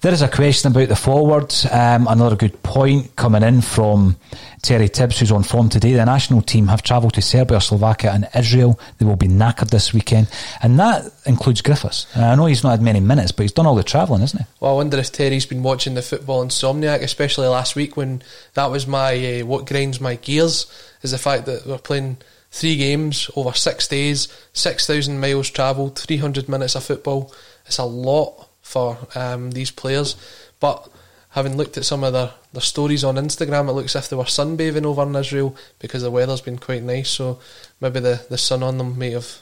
There 0.00 0.12
is 0.12 0.22
a 0.22 0.28
question 0.28 0.70
about 0.70 0.88
the 0.88 0.94
forwards. 0.94 1.66
Um, 1.72 2.06
another 2.06 2.36
good 2.36 2.62
point 2.62 3.16
coming 3.16 3.42
in 3.42 3.62
from 3.62 4.16
Terry 4.62 4.88
Tibbs, 4.88 5.18
who's 5.18 5.32
on 5.32 5.42
form 5.42 5.68
today. 5.68 5.92
The 5.94 6.04
national 6.04 6.42
team 6.42 6.68
have 6.68 6.84
travelled 6.84 7.14
to 7.14 7.22
Serbia, 7.22 7.60
Slovakia, 7.60 8.12
and 8.12 8.28
Israel. 8.32 8.78
They 8.98 9.06
will 9.06 9.16
be 9.16 9.26
knackered 9.26 9.70
this 9.70 9.92
weekend, 9.92 10.30
and 10.62 10.78
that 10.78 11.10
includes 11.26 11.62
Griffiths. 11.62 12.06
I 12.16 12.36
know 12.36 12.46
he's 12.46 12.62
not 12.62 12.70
had 12.70 12.82
many 12.82 13.00
minutes, 13.00 13.32
but 13.32 13.42
he's 13.42 13.52
done 13.52 13.66
all 13.66 13.74
the 13.74 13.82
travelling, 13.82 14.22
isn't 14.22 14.38
he? 14.38 14.46
Well, 14.60 14.70
I 14.70 14.74
wonder 14.76 14.98
if 14.98 15.10
Terry's 15.10 15.46
been 15.46 15.64
watching 15.64 15.94
the 15.94 16.02
football 16.02 16.46
insomniac, 16.46 17.02
especially 17.02 17.48
last 17.48 17.74
week 17.74 17.96
when 17.96 18.22
that 18.54 18.70
was 18.70 18.86
my 18.86 19.40
uh, 19.40 19.46
what 19.46 19.66
grinds 19.66 20.00
my 20.00 20.14
gears 20.14 20.72
is 21.02 21.10
the 21.10 21.18
fact 21.18 21.46
that 21.46 21.66
we're 21.66 21.76
playing 21.76 22.18
three 22.52 22.76
games 22.76 23.32
over 23.34 23.52
six 23.52 23.88
days, 23.88 24.28
six 24.52 24.86
thousand 24.86 25.18
miles 25.18 25.50
travelled, 25.50 25.98
three 25.98 26.18
hundred 26.18 26.48
minutes 26.48 26.76
of 26.76 26.84
football. 26.84 27.34
It's 27.66 27.78
a 27.78 27.84
lot 27.84 28.37
for 28.68 28.98
um, 29.14 29.50
these 29.52 29.70
players. 29.70 30.16
But 30.60 30.88
having 31.30 31.56
looked 31.56 31.78
at 31.78 31.84
some 31.84 32.04
of 32.04 32.12
their, 32.12 32.32
their 32.52 32.62
stories 32.62 33.02
on 33.02 33.16
Instagram, 33.16 33.68
it 33.68 33.72
looks 33.72 33.96
as 33.96 34.04
if 34.04 34.10
they 34.10 34.16
were 34.16 34.24
sunbathing 34.24 34.84
over 34.84 35.02
in 35.02 35.16
Israel 35.16 35.56
because 35.78 36.02
the 36.02 36.10
weather's 36.10 36.42
been 36.42 36.58
quite 36.58 36.82
nice. 36.82 37.08
So 37.10 37.40
maybe 37.80 38.00
the, 38.00 38.24
the 38.28 38.38
sun 38.38 38.62
on 38.62 38.78
them 38.78 38.98
may 38.98 39.12
have 39.12 39.38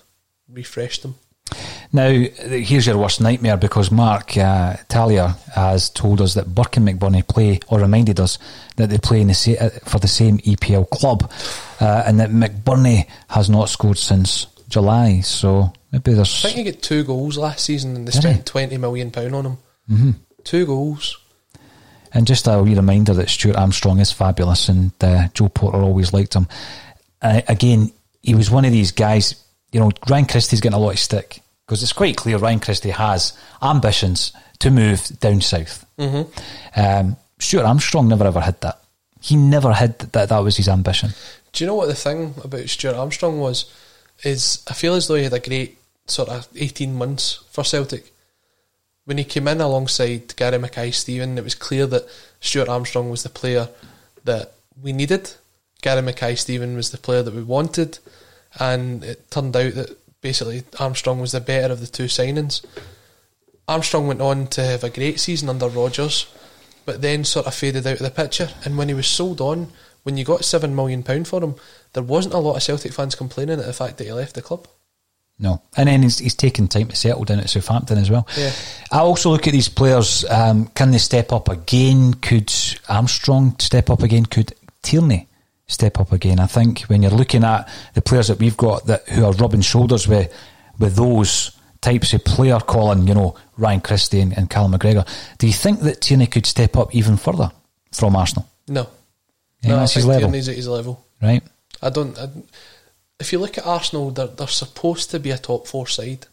refreshed 0.48 1.02
them. 1.02 1.16
Now, 1.92 2.08
here's 2.08 2.86
your 2.86 2.98
worst 2.98 3.20
nightmare 3.20 3.56
because 3.56 3.90
Mark 3.90 4.36
uh, 4.36 4.76
Talia 4.88 5.36
has 5.54 5.90
told 5.90 6.20
us 6.20 6.34
that 6.34 6.54
Burke 6.54 6.76
and 6.76 6.88
McBurnie 6.88 7.26
play, 7.26 7.60
or 7.68 7.80
reminded 7.80 8.18
us 8.18 8.38
that 8.76 8.90
they 8.90 8.98
play 8.98 9.22
the 9.22 9.34
sa- 9.34 9.52
uh, 9.52 9.70
for 9.84 9.98
the 10.00 10.08
same 10.08 10.38
EPL 10.38 10.90
club, 10.90 11.30
uh, 11.80 12.02
and 12.04 12.18
that 12.18 12.30
McBurnie 12.30 13.08
has 13.30 13.48
not 13.48 13.68
scored 13.68 13.98
since 13.98 14.46
July. 14.68 15.20
So 15.20 15.72
maybe 15.96 16.14
there's. 16.14 16.44
I 16.44 16.48
think 16.48 16.66
he 16.66 16.72
got 16.72 16.82
two 16.82 17.04
goals 17.04 17.38
last 17.38 17.64
season, 17.64 17.96
and 17.96 18.06
they 18.06 18.12
spent 18.12 18.36
he? 18.36 18.42
twenty 18.42 18.76
million 18.76 19.10
pound 19.10 19.34
on 19.34 19.46
him. 19.46 19.58
Mm-hmm. 19.90 20.10
Two 20.44 20.66
goals. 20.66 21.18
And 22.12 22.26
just 22.26 22.46
a 22.46 22.62
wee 22.62 22.74
reminder 22.74 23.14
that 23.14 23.28
Stuart 23.28 23.56
Armstrong 23.56 23.98
is 24.00 24.12
fabulous, 24.12 24.68
and 24.68 24.92
uh, 25.00 25.28
Joe 25.34 25.48
Porter 25.48 25.78
always 25.78 26.12
liked 26.12 26.34
him. 26.34 26.46
Uh, 27.20 27.42
again, 27.48 27.92
he 28.22 28.34
was 28.34 28.50
one 28.50 28.64
of 28.64 28.72
these 28.72 28.92
guys. 28.92 29.42
You 29.72 29.80
know, 29.80 29.90
Ryan 30.08 30.26
Christie's 30.26 30.60
getting 30.60 30.76
a 30.76 30.80
lot 30.80 30.92
of 30.92 30.98
stick 30.98 31.40
because 31.66 31.82
it's 31.82 31.92
quite 31.92 32.16
clear 32.16 32.38
Ryan 32.38 32.60
Christie 32.60 32.90
has 32.90 33.36
ambitions 33.60 34.32
to 34.60 34.70
move 34.70 35.02
down 35.20 35.40
south. 35.40 35.84
Mm-hmm. 35.98 36.80
Um, 36.80 37.16
Stuart 37.38 37.64
Armstrong 37.64 38.08
never 38.08 38.26
ever 38.26 38.40
had 38.40 38.60
that. 38.60 38.80
He 39.20 39.36
never 39.36 39.72
had 39.72 39.98
that. 39.98 40.28
That 40.28 40.38
was 40.38 40.56
his 40.56 40.68
ambition. 40.68 41.10
Do 41.52 41.64
you 41.64 41.66
know 41.66 41.74
what 41.74 41.88
the 41.88 41.94
thing 41.94 42.34
about 42.44 42.68
Stuart 42.68 42.96
Armstrong 42.96 43.40
was? 43.40 43.70
is 44.22 44.64
I 44.68 44.74
feel 44.74 44.94
as 44.94 45.08
though 45.08 45.14
he 45.14 45.24
had 45.24 45.32
a 45.32 45.40
great 45.40 45.78
sort 46.06 46.28
of 46.28 46.48
18 46.56 46.94
months 46.94 47.44
for 47.50 47.64
Celtic. 47.64 48.12
When 49.04 49.18
he 49.18 49.24
came 49.24 49.48
in 49.48 49.60
alongside 49.60 50.34
Gary 50.36 50.58
Mackay 50.58 50.90
Steven, 50.90 51.38
it 51.38 51.44
was 51.44 51.54
clear 51.54 51.86
that 51.86 52.08
Stuart 52.40 52.68
Armstrong 52.68 53.10
was 53.10 53.22
the 53.22 53.28
player 53.28 53.68
that 54.24 54.52
we 54.82 54.92
needed. 54.92 55.32
Gary 55.82 56.02
Mackay 56.02 56.34
Steven 56.34 56.74
was 56.74 56.90
the 56.90 56.98
player 56.98 57.22
that 57.22 57.34
we 57.34 57.42
wanted, 57.42 57.98
and 58.58 59.04
it 59.04 59.30
turned 59.30 59.56
out 59.56 59.74
that 59.74 59.96
basically 60.20 60.64
Armstrong 60.80 61.20
was 61.20 61.32
the 61.32 61.40
better 61.40 61.72
of 61.72 61.80
the 61.80 61.86
two 61.86 62.04
signings. 62.04 62.64
Armstrong 63.68 64.06
went 64.06 64.20
on 64.20 64.46
to 64.48 64.64
have 64.64 64.84
a 64.84 64.90
great 64.90 65.20
season 65.20 65.48
under 65.48 65.68
Rodgers, 65.68 66.26
but 66.84 67.02
then 67.02 67.24
sort 67.24 67.46
of 67.46 67.54
faded 67.54 67.86
out 67.86 67.94
of 67.94 67.98
the 68.00 68.10
picture. 68.10 68.48
And 68.64 68.78
when 68.78 68.88
he 68.88 68.94
was 68.94 69.06
sold 69.06 69.40
on, 69.40 69.72
when 70.04 70.16
you 70.16 70.24
got 70.24 70.44
seven 70.44 70.74
million 70.74 71.02
pound 71.02 71.26
for 71.26 71.42
him, 71.42 71.56
there 71.92 72.02
wasn't 72.02 72.34
a 72.34 72.38
lot 72.38 72.56
of 72.56 72.62
Celtic 72.62 72.92
fans 72.92 73.16
complaining 73.16 73.58
at 73.58 73.66
the 73.66 73.72
fact 73.72 73.98
that 73.98 74.04
he 74.04 74.12
left 74.12 74.34
the 74.34 74.42
club. 74.42 74.68
No, 75.38 75.60
and 75.76 75.86
then 75.88 76.02
he's, 76.02 76.18
he's 76.18 76.34
taken 76.34 76.66
time 76.66 76.88
to 76.88 76.96
settle 76.96 77.24
down 77.24 77.40
at 77.40 77.50
Southampton 77.50 77.98
as 77.98 78.10
well. 78.10 78.26
Yeah. 78.38 78.52
I 78.90 79.00
also 79.00 79.30
look 79.30 79.46
at 79.46 79.52
these 79.52 79.68
players. 79.68 80.24
Um, 80.30 80.68
can 80.68 80.92
they 80.92 80.98
step 80.98 81.30
up 81.30 81.50
again? 81.50 82.14
Could 82.14 82.50
Armstrong 82.88 83.54
step 83.58 83.90
up 83.90 84.02
again? 84.02 84.24
Could 84.24 84.54
Tierney 84.80 85.28
step 85.66 86.00
up 86.00 86.12
again? 86.12 86.40
I 86.40 86.46
think 86.46 86.82
when 86.82 87.02
you're 87.02 87.10
looking 87.10 87.44
at 87.44 87.68
the 87.92 88.00
players 88.00 88.28
that 88.28 88.38
we've 88.38 88.56
got 88.56 88.86
that 88.86 89.06
who 89.10 89.26
are 89.26 89.32
rubbing 89.32 89.60
shoulders 89.60 90.08
with 90.08 90.32
with 90.78 90.96
those 90.96 91.50
types 91.82 92.14
of 92.14 92.24
player, 92.24 92.58
Colin, 92.58 93.06
you 93.06 93.12
know 93.12 93.36
Ryan 93.58 93.82
Christie 93.82 94.20
and, 94.20 94.36
and 94.38 94.48
Callum 94.48 94.72
McGregor. 94.72 95.06
Do 95.36 95.46
you 95.46 95.52
think 95.52 95.80
that 95.80 96.00
Tierney 96.00 96.28
could 96.28 96.46
step 96.46 96.78
up 96.78 96.94
even 96.94 97.18
further 97.18 97.50
from 97.92 98.16
Arsenal? 98.16 98.48
No, 98.68 98.88
yeah, 99.62 99.70
no, 99.70 99.82
I 99.82 99.86
think 99.86 100.06
level. 100.06 100.22
Tierney's 100.22 100.48
at 100.48 100.56
his 100.56 100.68
level. 100.68 101.04
Right. 101.20 101.42
I 101.82 101.90
don't. 101.90 102.18
I, 102.18 102.28
if 103.18 103.32
you 103.32 103.38
look 103.38 103.58
at 103.58 103.66
Arsenal, 103.66 104.10
they're, 104.10 104.26
they're 104.26 104.46
supposed 104.46 105.10
to 105.10 105.18
be 105.18 105.30
a 105.30 105.38
top 105.38 105.66
four 105.66 105.86
side. 105.86 106.26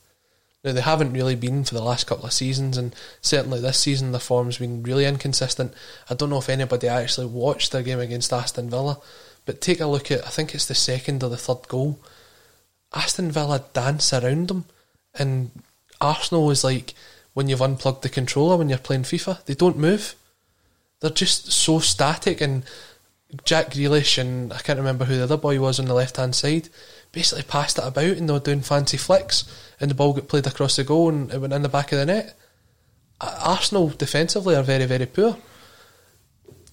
Now, 0.64 0.72
they 0.72 0.82
haven't 0.82 1.14
really 1.14 1.36
been 1.36 1.64
for 1.66 1.74
the 1.74 1.84
last 1.84 2.08
couple 2.08 2.26
of 2.26 2.34
seasons, 2.34 2.78
and 2.78 2.96
certainly 3.22 3.60
this 3.60 3.80
season, 3.80 4.14
the 4.14 4.20
form's 4.20 4.60
been 4.60 4.82
really 4.84 5.06
inconsistent. 5.06 5.74
I 6.10 6.14
don't 6.14 6.30
know 6.30 6.38
if 6.38 6.50
anybody 6.50 6.88
actually 6.88 7.28
watched 7.28 7.72
their 7.72 7.84
game 7.84 8.00
against 8.00 8.32
Aston 8.32 8.70
Villa, 8.70 9.00
but 9.46 9.60
take 9.60 9.82
a 9.82 9.88
look 9.88 10.10
at, 10.10 10.26
I 10.26 10.30
think 10.30 10.56
it's 10.56 10.66
the 10.68 10.76
second 10.76 11.22
or 11.22 11.30
the 11.30 11.38
third 11.38 11.68
goal. 11.68 12.00
Aston 12.94 13.32
Villa 13.32 13.66
dance 13.74 14.14
around 14.14 14.48
them, 14.48 14.66
and 15.16 15.52
Arsenal 16.00 16.50
is 16.50 16.64
like 16.64 16.94
when 17.34 17.50
you've 17.50 17.62
unplugged 17.62 18.04
the 18.04 18.10
controller 18.10 18.56
when 18.56 18.70
you're 18.70 18.78
playing 18.78 19.04
FIFA, 19.04 19.44
they 19.46 19.56
don't 19.56 19.78
move. 19.78 20.16
They're 21.02 21.10
just 21.10 21.52
so 21.52 21.80
static, 21.80 22.40
and 22.40 22.64
Jack 23.46 23.72
Grealish 23.72 24.18
and 24.18 24.54
I 24.54 24.60
can't 24.60 24.80
remember 24.80 25.06
who 25.06 25.18
the 25.18 25.24
other 25.24 25.38
boy 25.38 25.60
was 25.60 25.80
on 25.80 25.86
the 25.86 25.94
left 25.94 26.18
hand 26.18 26.36
side 26.36 26.70
basically 27.12 27.44
passed 27.44 27.78
it 27.78 27.86
about 27.86 28.18
and 28.18 28.28
they 28.28 28.34
were 28.34 28.40
doing 28.40 28.62
fancy 28.62 28.98
flicks 28.98 29.46
and 29.80 29.90
the 29.90 29.96
ball 29.96 30.14
got 30.14 30.28
played 30.28 30.48
across 30.48 30.76
the 30.76 30.84
goal 30.84 31.10
and 31.10 31.32
it 31.32 31.40
went 31.40 31.54
in 31.54 31.62
the 31.62 31.70
back 31.70 31.92
of 31.92 32.00
the 32.00 32.06
net. 32.06 32.38
Arsenal 33.22 33.90
defensively 33.90 34.56
are 34.56 34.64
very, 34.64 34.86
very 34.86 35.06
poor. 35.06 35.38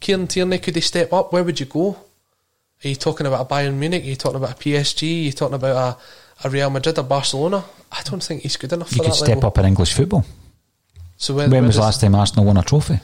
Kieran 0.00 0.26
Tierney, 0.26 0.58
could 0.58 0.74
he 0.74 0.80
step 0.80 1.12
up? 1.12 1.32
Where 1.32 1.44
would 1.44 1.61
you 1.61 1.66
go? 1.66 1.90
Are 2.82 2.88
you 2.88 2.94
talking 2.94 3.26
about 3.26 3.46
a 3.46 3.54
Bayern 3.54 3.74
Munich? 3.74 4.02
Are 4.02 4.06
you 4.06 4.16
talking 4.16 4.38
about 4.38 4.52
a 4.52 4.54
PSG? 4.54 5.02
Are 5.02 5.24
you 5.26 5.32
talking 5.32 5.54
about 5.54 5.98
a, 6.42 6.46
a 6.46 6.50
Real 6.50 6.70
Madrid 6.70 6.98
or 6.98 7.04
Barcelona? 7.04 7.62
I 7.92 8.02
don't 8.04 8.22
think 8.22 8.42
he's 8.42 8.56
good 8.56 8.72
enough 8.72 8.94
you 8.96 9.02
could 9.02 9.14
step 9.14 9.28
level. 9.28 9.46
up 9.46 9.58
in 9.58 9.66
English 9.66 9.92
football. 9.92 10.24
So 11.18 11.34
when, 11.34 11.50
was 11.66 11.76
the 11.76 11.82
last 11.82 12.00
time 12.00 12.14
Arsenal 12.14 12.46
won 12.46 12.56
a 12.56 12.62
trophy? 12.62 12.98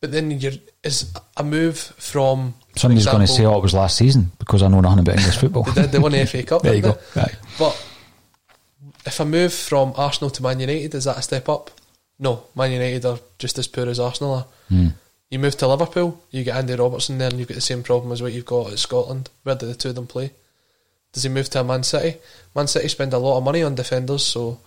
But 0.00 0.12
then 0.12 0.30
you're, 0.30 0.52
is 0.84 1.12
a 1.36 1.42
move 1.42 1.78
from 1.78 2.54
Somebody's 2.76 3.06
going 3.06 3.20
to 3.20 3.26
say, 3.26 3.44
"Oh, 3.44 3.58
it 3.58 3.62
was 3.62 3.74
last 3.74 3.96
season," 3.96 4.32
because 4.38 4.62
I 4.62 4.68
know 4.68 4.80
nothing 4.80 5.00
about 5.00 5.18
English 5.18 5.36
football. 5.36 5.64
They 5.64 5.82
did. 5.82 5.92
They 5.92 5.98
won 5.98 6.12
the 6.12 6.26
FA 6.26 6.42
Cup. 6.42 6.62
There 6.64 6.74
you 6.74 6.82
go. 6.82 6.98
Right. 7.14 7.34
But 7.58 7.86
if 9.04 9.20
I 9.20 9.24
move 9.24 9.52
from 9.52 9.92
Arsenal 9.96 10.30
to 10.30 10.42
Man 10.42 10.60
United, 10.60 10.94
is 10.94 11.04
that 11.04 11.18
a 11.18 11.22
step 11.22 11.48
up? 11.48 11.70
No, 12.18 12.44
Man 12.54 12.72
United 12.72 13.04
are 13.04 13.18
just 13.38 13.58
as 13.58 13.66
poor 13.66 13.88
as 13.88 14.00
Arsenal 14.00 14.34
are. 14.34 14.46
Hmm. 14.68 14.88
You 15.30 15.38
move 15.38 15.56
to 15.58 15.68
Liverpool, 15.68 16.22
you 16.30 16.44
get 16.44 16.56
Andy 16.56 16.74
Robertson 16.74 17.18
there, 17.18 17.30
and 17.30 17.38
you've 17.38 17.48
got 17.48 17.54
the 17.54 17.62
same 17.62 17.82
problem 17.82 18.12
as 18.12 18.20
what 18.20 18.32
you've 18.32 18.44
got 18.44 18.70
at 18.70 18.78
Scotland. 18.78 19.30
Where 19.44 19.54
do 19.54 19.66
the 19.66 19.74
two 19.74 19.88
of 19.88 19.94
them 19.94 20.06
play? 20.06 20.30
Does 21.12 21.22
he 21.22 21.28
move 21.28 21.48
to 21.50 21.60
a 21.60 21.64
Man 21.64 21.82
City? 21.82 22.18
Man 22.54 22.66
City 22.66 22.88
spend 22.88 23.12
a 23.12 23.18
lot 23.18 23.38
of 23.38 23.44
money 23.44 23.62
on 23.62 23.74
defenders, 23.74 24.24
so 24.24 24.60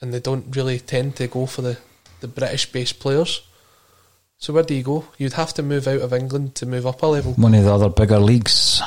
and 0.00 0.12
they 0.12 0.20
don't 0.20 0.54
really 0.54 0.78
tend 0.78 1.16
to 1.16 1.26
go 1.28 1.46
for 1.46 1.62
the, 1.62 1.78
the 2.20 2.28
British-based 2.28 2.98
players. 2.98 3.42
So 4.44 4.52
where 4.52 4.62
do 4.62 4.74
you 4.74 4.82
go? 4.82 5.06
You'd 5.16 5.32
have 5.32 5.54
to 5.54 5.62
move 5.62 5.88
out 5.88 6.02
of 6.02 6.12
England 6.12 6.54
to 6.56 6.66
move 6.66 6.86
up 6.86 7.02
a 7.02 7.06
level. 7.06 7.32
One 7.32 7.54
of 7.54 7.64
the 7.64 7.72
other 7.72 7.88
bigger 7.88 8.18
leagues. 8.18 8.82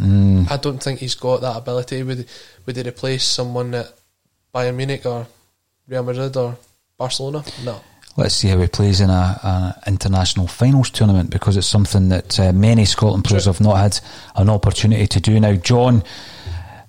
Mm, 0.00 0.50
I 0.50 0.56
don't 0.56 0.82
think 0.82 1.00
he's 1.00 1.16
got 1.16 1.42
that 1.42 1.54
ability. 1.54 2.02
Would 2.02 2.26
would 2.64 2.76
he 2.76 2.82
replace 2.82 3.22
someone 3.22 3.74
at 3.74 3.92
Bayern 4.54 4.76
Munich 4.76 5.04
or 5.04 5.26
Real 5.86 6.02
Madrid 6.02 6.34
or 6.38 6.56
Barcelona? 6.96 7.44
No. 7.62 7.82
let's 8.16 8.34
see 8.34 8.48
how 8.48 8.58
he 8.58 8.66
plays 8.68 9.02
in 9.02 9.10
a, 9.10 9.12
a 9.12 9.82
international 9.86 10.46
finals 10.46 10.88
tournament 10.88 11.28
because 11.28 11.58
it's 11.58 11.66
something 11.66 12.08
that 12.08 12.40
uh, 12.40 12.50
many 12.54 12.86
Scotland 12.86 13.26
players 13.26 13.44
have 13.44 13.60
not 13.60 13.76
had 13.76 14.00
an 14.36 14.48
opportunity 14.48 15.06
to 15.06 15.20
do. 15.20 15.38
Now, 15.38 15.52
John 15.56 16.04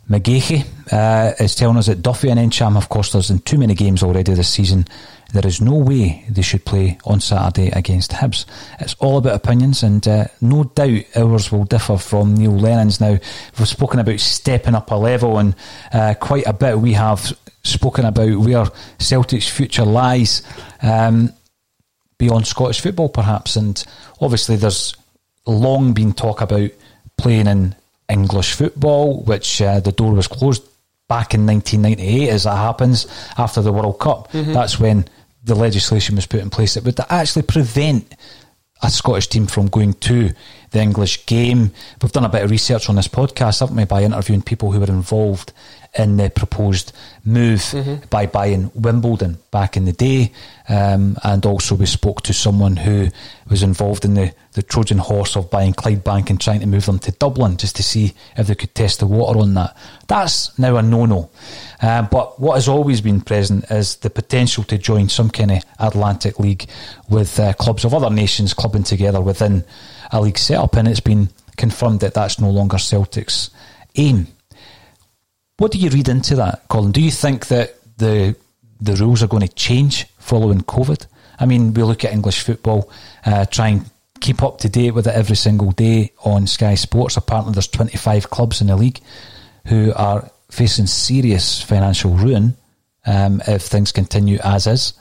McGeechy 0.10 0.66
uh, 0.92 1.34
is 1.40 1.56
telling 1.56 1.78
us 1.78 1.88
that 1.88 2.02
Duffy 2.02 2.30
and 2.30 2.40
Ntcham 2.40 2.74
have 2.74 2.90
cost 2.90 3.16
us 3.16 3.30
in 3.30 3.40
too 3.40 3.58
many 3.58 3.74
games 3.74 4.04
already 4.04 4.34
this 4.34 4.50
season. 4.50 4.86
There 5.34 5.48
is 5.48 5.62
no 5.62 5.76
way 5.76 6.26
they 6.30 6.42
should 6.42 6.66
play 6.66 6.98
on 7.06 7.20
Saturday 7.22 7.70
against 7.72 8.12
Hibs. 8.12 8.46
It's 8.80 8.96
all 8.96 9.18
about 9.18 9.36
opinions, 9.36 9.82
and 9.82 10.08
uh, 10.08 10.26
no 10.42 10.66
doubt 10.66 11.04
ours 11.16 11.52
will 11.52 11.64
differ 11.64 11.98
from 11.98 12.36
Neil 12.36 12.52
Lennon's. 12.52 13.02
Now, 13.02 13.18
we've 13.58 13.68
spoken 13.68 14.00
about 14.00 14.20
stepping 14.20 14.76
up 14.76 14.92
a 14.92 14.96
level, 14.96 15.40
and 15.40 15.56
uh, 15.92 16.14
quite 16.20 16.46
a 16.46 16.54
bit 16.54 16.78
we 16.78 16.94
have 16.94 17.36
spoken 17.64 18.06
about 18.06 18.38
where 18.38 18.68
Celtic's 19.00 19.48
future 19.48 19.86
lies. 19.86 20.44
Um, 20.82 21.34
beyond 22.18 22.48
Scottish 22.48 22.80
football, 22.80 23.10
perhaps. 23.10 23.56
And 23.56 23.84
obviously, 24.22 24.56
there's 24.56 24.96
long 25.46 25.94
been 25.94 26.14
talk 26.14 26.42
about 26.42 26.72
playing 27.18 27.48
in 27.48 27.76
English 28.14 28.54
football, 28.54 29.22
which 29.24 29.62
uh, 29.62 29.80
the 29.80 29.92
door 29.92 30.14
was 30.14 30.28
closed 30.28 30.64
back 31.10 31.34
in 31.34 31.46
1998, 31.46 32.30
as 32.30 32.44
that 32.44 32.56
happens 32.56 33.08
after 33.38 33.62
the 33.62 33.74
World 33.74 34.00
Cup. 34.00 34.32
That's 34.54 34.80
when 34.80 35.06
the 35.44 35.56
legislation 35.56 36.16
was 36.16 36.26
put 36.26 36.40
in 36.40 36.50
place 36.50 36.76
that 36.76 36.86
would 36.86 37.00
actually 37.10 37.42
prevent 37.44 38.14
a 38.82 38.90
Scottish 38.90 39.28
team 39.28 39.48
from 39.48 39.68
going 39.68 39.94
to 39.94 40.32
the 40.72 40.80
English 40.82 41.26
game. 41.26 41.72
We've 42.02 42.12
done 42.12 42.26
a 42.26 42.30
bit 42.30 42.44
of 42.44 42.52
research 42.52 42.90
on 42.90 42.96
this 42.96 43.08
podcast, 43.08 43.60
haven't 43.60 43.76
we, 43.76 43.86
by 43.86 44.04
interviewing 44.04 44.42
people 44.42 44.72
who 44.72 44.80
were 44.80 44.88
involved 44.88 45.54
in 45.96 46.18
the 46.18 46.30
proposed 46.30 46.92
move 47.24 47.64
by 48.10 48.26
buying 48.26 48.72
Wimbledon 48.74 49.38
back 49.52 49.78
in 49.78 49.86
the 49.86 49.92
day. 49.94 50.32
Um, 50.68 51.18
and 51.24 51.46
also, 51.46 51.76
we 51.76 51.86
spoke 51.86 52.22
to 52.24 52.34
someone 52.34 52.78
who 52.78 53.10
was 53.50 53.64
involved 53.64 54.06
in 54.06 54.16
the, 54.16 54.34
the 54.54 54.64
Trojan 54.64 54.98
horse 54.98 55.36
of 55.36 55.52
buying 55.52 55.74
Clydebank 55.74 56.30
and 56.30 56.42
trying 56.42 56.62
to 56.62 56.66
move 56.66 56.86
them 56.86 57.00
to 57.00 57.12
Dublin 57.12 57.58
just 57.58 57.76
to 57.76 57.84
see 57.84 58.14
if 58.38 58.48
they 58.48 58.56
could 58.56 58.74
test 58.74 59.00
the 59.00 59.08
water 59.08 59.40
on 59.40 59.54
that. 59.54 59.78
That's 60.08 60.58
now 60.58 60.78
a 60.78 60.82
no 60.82 61.06
no. 61.06 61.30
Uh, 61.82 62.02
but 62.04 62.40
what 62.40 62.56
has 62.56 62.68
always 62.68 63.02
been 63.02 63.22
present 63.22 63.70
is 63.70 63.98
the 63.98 64.10
potential 64.10 64.64
to 64.66 64.78
join 64.78 65.10
some 65.10 65.30
kind 65.30 65.52
of 65.52 65.64
Atlantic 65.80 66.40
League 66.40 66.68
with 67.10 67.40
uh, 67.40 67.54
clubs 67.54 67.86
of 67.86 67.94
other 67.94 68.10
nations 68.10 68.54
clubbing 68.54 68.84
together 68.84 69.22
within 69.22 69.64
a 70.12 70.22
league 70.22 70.38
setup, 70.38 70.76
and 70.76 70.88
it's 70.88 71.00
been 71.00 71.30
confirmed 71.58 72.00
that 72.00 72.14
that's 72.14 72.40
no 72.40 72.50
longer 72.50 72.78
Celtic's 72.78 73.50
aim. 73.96 74.28
What 75.58 75.72
do 75.72 75.78
you 75.78 75.90
read 75.90 76.10
into 76.10 76.36
that, 76.36 76.68
Colin? 76.68 76.92
Do 76.92 77.02
you 77.02 77.12
think 77.12 77.48
that 77.48 77.76
the 77.98 78.36
the 78.82 78.96
rules 78.96 79.24
are 79.24 79.28
going 79.28 79.48
to 79.48 79.54
change 79.54 80.08
following 80.18 80.62
COVID? 80.62 81.06
I 81.40 81.46
mean, 81.46 81.74
we 81.74 81.84
look 81.84 82.04
at 82.04 82.12
English 82.12 82.42
football, 82.42 82.90
uh, 83.26 83.46
try 83.46 83.70
and 83.70 83.90
keep 84.20 84.42
up 84.42 84.60
to 84.60 84.70
date 84.70 84.92
with 84.92 85.08
it 85.08 85.14
every 85.16 85.36
single 85.36 85.72
day 85.72 86.12
on 86.24 86.48
Sky 86.48 86.76
Sports. 86.76 87.18
Apparently, 87.18 87.54
there's 87.54 87.68
25 87.68 88.30
clubs 88.30 88.62
in 88.62 88.68
the 88.68 88.76
league 88.76 89.00
who 89.68 89.94
are 89.96 90.30
facing 90.50 90.88
serious 90.88 91.62
financial 91.62 92.12
ruin 92.12 92.56
um, 93.06 93.42
if 93.48 93.64
things 93.64 93.92
continue 93.92 94.40
as 94.44 94.68
is. 94.68 94.94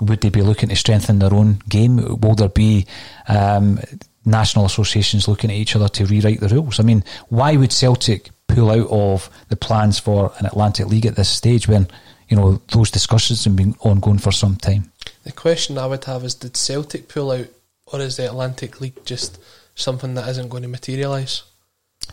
Would 0.00 0.20
they 0.20 0.30
be 0.30 0.42
looking 0.42 0.70
to 0.70 0.76
strengthen 0.76 1.20
their 1.20 1.32
own 1.34 1.60
game? 1.68 1.96
Will 2.20 2.34
there 2.34 2.48
be 2.48 2.86
um, 3.28 3.78
national 4.24 4.64
associations 4.64 5.28
looking 5.28 5.50
at 5.50 5.56
each 5.56 5.76
other 5.76 5.88
to 5.88 6.06
rewrite 6.06 6.40
the 6.40 6.48
rules? 6.48 6.80
I 6.80 6.82
mean, 6.82 7.04
why 7.28 7.56
would 7.56 7.72
Celtic 7.72 8.30
pull 8.48 8.70
out 8.70 8.88
of 8.90 9.30
the 9.48 9.56
plans 9.56 9.98
for 9.98 10.32
an 10.38 10.46
Atlantic 10.46 10.86
League 10.86 11.06
at 11.06 11.16
this 11.16 11.28
stage 11.28 11.66
when 11.68 11.88
you 12.28 12.36
know 12.36 12.60
those 12.72 12.90
discussions 12.90 13.44
have 13.44 13.56
been 13.56 13.74
ongoing 13.80 14.18
for 14.18 14.32
some 14.32 14.56
time? 14.56 14.90
The 15.24 15.32
question 15.32 15.78
I 15.78 15.86
would 15.86 16.04
have 16.04 16.24
is 16.24 16.34
did 16.34 16.56
Celtic 16.56 17.08
pull 17.08 17.30
out 17.32 17.46
or 17.86 18.00
is 18.00 18.16
the 18.16 18.26
Atlantic 18.26 18.80
League 18.80 19.04
just 19.04 19.38
something 19.74 20.14
that 20.14 20.28
isn't 20.28 20.48
going 20.48 20.62
to 20.62 20.68
materialise? 20.68 21.42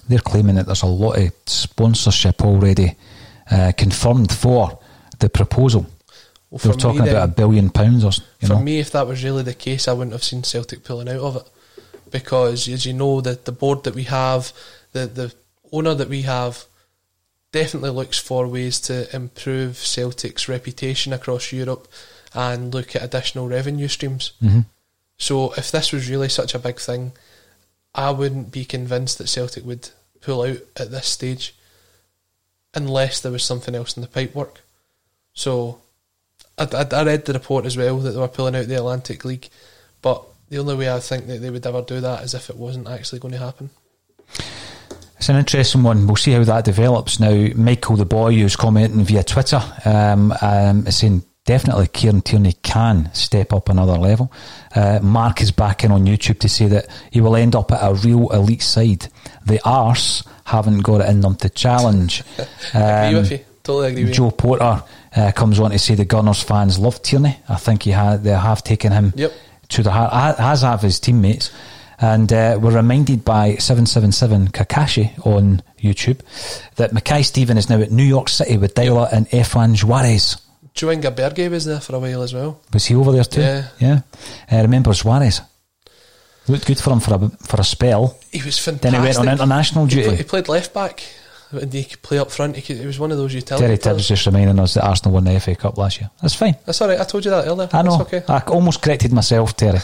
They're 0.08 0.20
claiming 0.20 0.56
that 0.56 0.66
there's 0.66 0.84
a 0.84 0.88
lot 0.88 1.18
of 1.18 1.32
sponsorship 1.46 2.42
already 2.42 2.96
uh, 3.50 3.72
confirmed 3.78 4.32
for 4.32 4.80
the 5.20 5.30
proposal. 5.30 5.86
Well, 6.50 6.60
They're 6.60 6.74
talking 6.74 7.06
then- 7.06 7.16
about 7.16 7.30
a 7.30 7.32
billion 7.34 7.70
pounds 7.70 8.04
or 8.04 8.12
you 8.42 8.48
For 8.48 8.56
know. 8.56 8.62
me, 8.62 8.80
if 8.80 8.92
that 8.92 9.08
was 9.08 9.24
really 9.24 9.44
the 9.44 9.54
case, 9.54 9.88
I 9.88 9.94
wouldn't 9.94 10.12
have 10.14 10.24
seen 10.24 10.44
Celtic 10.44 10.84
pulling 10.84 11.08
out 11.10 11.22
of 11.22 11.36
it 11.38 11.44
because, 12.12 12.68
as 12.68 12.86
you 12.86 12.94
know, 12.94 13.22
the 13.22 13.40
the 13.44 13.52
board 13.54 13.84
that 13.86 13.96
we 13.96 14.04
have, 14.04 14.52
the 14.92 15.08
the 15.08 15.34
owner 15.72 15.94
that 15.94 16.10
we 16.10 16.24
have, 16.24 16.66
definitely 17.52 17.90
looks 17.90 18.18
for 18.18 18.48
ways 18.48 18.80
to 18.82 19.14
improve 19.16 19.78
Celtic's 19.78 20.48
reputation 20.48 21.14
across 21.14 21.52
Europe 21.52 21.88
and 22.34 22.74
look 22.74 22.96
at 22.96 23.04
additional 23.04 23.48
revenue 23.48 23.88
streams. 23.88 24.32
Mhm. 24.42 24.66
So, 25.18 25.54
if 25.54 25.72
this 25.72 25.92
was 25.92 26.10
really 26.10 26.30
such 26.30 26.56
a 26.56 26.60
big 26.60 26.80
thing, 26.80 27.12
I 27.94 28.12
wouldn't 28.12 28.52
be 28.52 28.66
convinced 28.66 29.18
that 29.18 29.28
Celtic 29.28 29.66
would 29.66 29.90
pull 30.22 30.44
out 30.44 30.60
at 30.78 30.92
this 30.92 31.08
stage 31.08 31.54
unless 32.74 33.20
there 33.20 33.32
was 33.32 33.44
something 33.44 33.76
else 33.76 33.98
in 33.98 34.02
the 34.02 34.08
pipework. 34.08 34.58
So, 35.34 35.82
I, 36.58 36.64
I, 36.64 36.88
I 36.92 37.04
read 37.04 37.26
the 37.26 37.34
report 37.34 37.66
as 37.66 37.76
well 37.76 37.98
that 38.00 38.12
they 38.12 38.20
were 38.20 38.28
pulling 38.28 38.56
out 38.56 38.68
the 38.68 38.78
Atlantic 38.78 39.26
League, 39.26 39.50
but 40.02 40.24
the 40.50 40.58
only 40.58 40.76
way 40.76 40.92
I 40.92 41.00
think 41.00 41.28
that 41.28 41.42
they 41.42 41.50
would 41.50 41.66
ever 41.66 41.82
do 41.82 42.00
that 42.02 42.24
is 42.24 42.34
if 42.34 42.50
it 42.50 42.58
wasn't 42.58 42.88
actually 42.88 43.20
going 43.20 43.34
to 43.34 43.40
happen. 43.40 43.70
It's 45.22 45.30
an 45.30 45.36
interesting 45.36 45.84
one. 45.84 46.08
We'll 46.08 46.16
see 46.16 46.32
how 46.32 46.44
that 46.46 46.66
develops. 46.66 47.20
Now, 47.20 47.30
Michael 47.56 47.96
the 47.96 48.06
boy 48.06 48.34
who's 48.34 48.56
commenting 48.56 49.04
via 49.06 49.24
Twitter 49.24 49.62
um, 49.86 50.34
um, 50.42 50.88
is 50.88 50.98
saying 50.98 51.22
definitely 51.46 51.90
Kieran 51.90 52.24
Tierney 52.24 52.54
can 52.64 53.14
step 53.14 53.54
up 53.54 53.70
another 53.70 54.00
level. 54.00 54.32
Uh, 54.76 54.98
Mark 55.04 55.40
is 55.44 55.52
back 55.52 55.84
in 55.84 55.92
on 55.92 56.06
YouTube 56.08 56.40
to 56.40 56.50
say 56.50 56.66
that 56.70 56.88
he 57.12 57.22
will 57.22 57.36
end 57.36 57.56
up 57.56 57.72
at 57.72 57.88
a 57.88 57.94
real 57.94 58.30
elite 58.32 58.64
side. 58.64 59.10
The 59.46 59.62
arse 59.64 60.24
haven't 60.46 60.80
got 60.80 61.02
it 61.02 61.10
in 61.10 61.22
them 61.22 61.36
to 61.36 61.50
challenge. 61.50 62.24
agree 62.74 62.82
Um, 62.82 63.14
with 63.14 63.32
you. 63.32 63.40
Totally 63.62 63.90
agree 63.90 64.04
with 64.06 64.10
you. 64.10 64.16
Joe 64.16 64.32
Porter 64.32 64.84
uh, 65.16 65.32
comes 65.34 65.60
on 65.60 65.70
to 65.70 65.78
say 65.78 65.94
the 65.94 66.04
Gunners 66.04 66.42
fans 66.42 66.80
love 66.80 67.00
Tierney. 67.04 67.38
I 67.48 67.58
think 67.58 67.84
he 67.84 67.92
ha- 67.92 68.18
they 68.18 68.32
have 68.32 68.64
taken 68.64 68.92
him 68.92 69.14
Yep. 69.16 69.32
to 69.70 69.84
the 69.84 69.92
heart, 69.92 70.40
as 70.40 70.64
have 70.64 70.82
his 70.82 71.00
teammates. 71.00 71.52
And 72.02 72.34
uh, 72.34 72.58
we're 72.60 72.76
reminded 72.76 73.24
by 73.24 73.56
777 73.56 74.48
Kakashi 74.50 75.24
on 75.26 75.62
YouTube 75.80 76.20
that 76.78 76.94
Mackay-Steven 76.94 77.58
is 77.58 77.70
now 77.70 77.80
at 77.80 77.92
New 77.92 78.04
York 78.04 78.28
City 78.28 78.58
with 78.58 78.74
Deila 78.74 79.12
and 79.14 79.28
Efrain 79.30 79.82
Juarez. 79.84 80.38
Jo 80.74 80.90
Inge 80.90 81.04
Berget 81.16 81.52
was 81.52 81.66
there 81.66 81.80
for 81.80 81.96
a 81.96 82.00
while 82.00 82.22
as 82.24 82.34
well. 82.34 82.60
Was 82.74 82.86
he 82.86 82.96
over 82.96 83.12
there 83.12 83.24
too? 83.24 83.42
Yeah. 83.42 83.68
Yeah. 83.80 84.02
Uh, 84.52 84.62
remember 84.64 84.94
Juarez? 84.94 85.42
Looked 86.48 86.66
good 86.66 86.80
for 86.80 86.92
him 86.92 87.00
for 87.02 87.14
a, 87.14 87.30
for 87.46 87.62
a 87.62 87.64
spell. 87.64 88.18
He 88.32 88.42
was 88.42 88.58
fantastic. 88.58 88.92
Then 88.92 88.94
he 89.02 89.06
went 89.06 89.18
on 89.20 89.30
international 89.30 89.86
He, 89.86 89.96
duty. 89.96 90.08
play- 90.08 90.16
he 90.18 90.24
played 90.24 90.50
left 90.50 90.74
back. 90.74 91.04
And 91.52 91.72
he 91.72 91.84
could 91.84 92.02
play 92.02 92.18
up 92.18 92.32
front. 92.32 92.56
He, 92.56 92.62
could, 92.62 92.78
he 92.78 92.86
was 92.88 92.98
one 92.98 93.12
of 93.12 93.18
those 93.18 93.34
utility 93.34 93.66
Terry. 93.66 93.78
Tibbs 93.78 94.08
just 94.08 94.26
reminding 94.26 94.58
us 94.58 94.74
that 94.76 94.86
Arsenal 94.86 95.14
won 95.14 95.26
the 95.26 95.38
FA 95.40 95.54
Cup 95.54 95.78
last 95.78 96.00
year. 96.00 96.10
That's 96.22 96.34
fine. 96.34 96.56
That's 96.66 96.82
all 96.82 96.88
right. 96.88 97.00
I 97.00 97.04
told 97.04 97.26
you 97.26 97.32
that 97.32 97.46
earlier. 97.46 97.70
I 97.74 97.82
know. 97.82 97.98
That's 97.98 98.14
okay. 98.14 98.24
I 98.34 98.40
almost 98.50 98.82
corrected 98.82 99.12
myself, 99.12 99.56
Terry. 99.58 99.80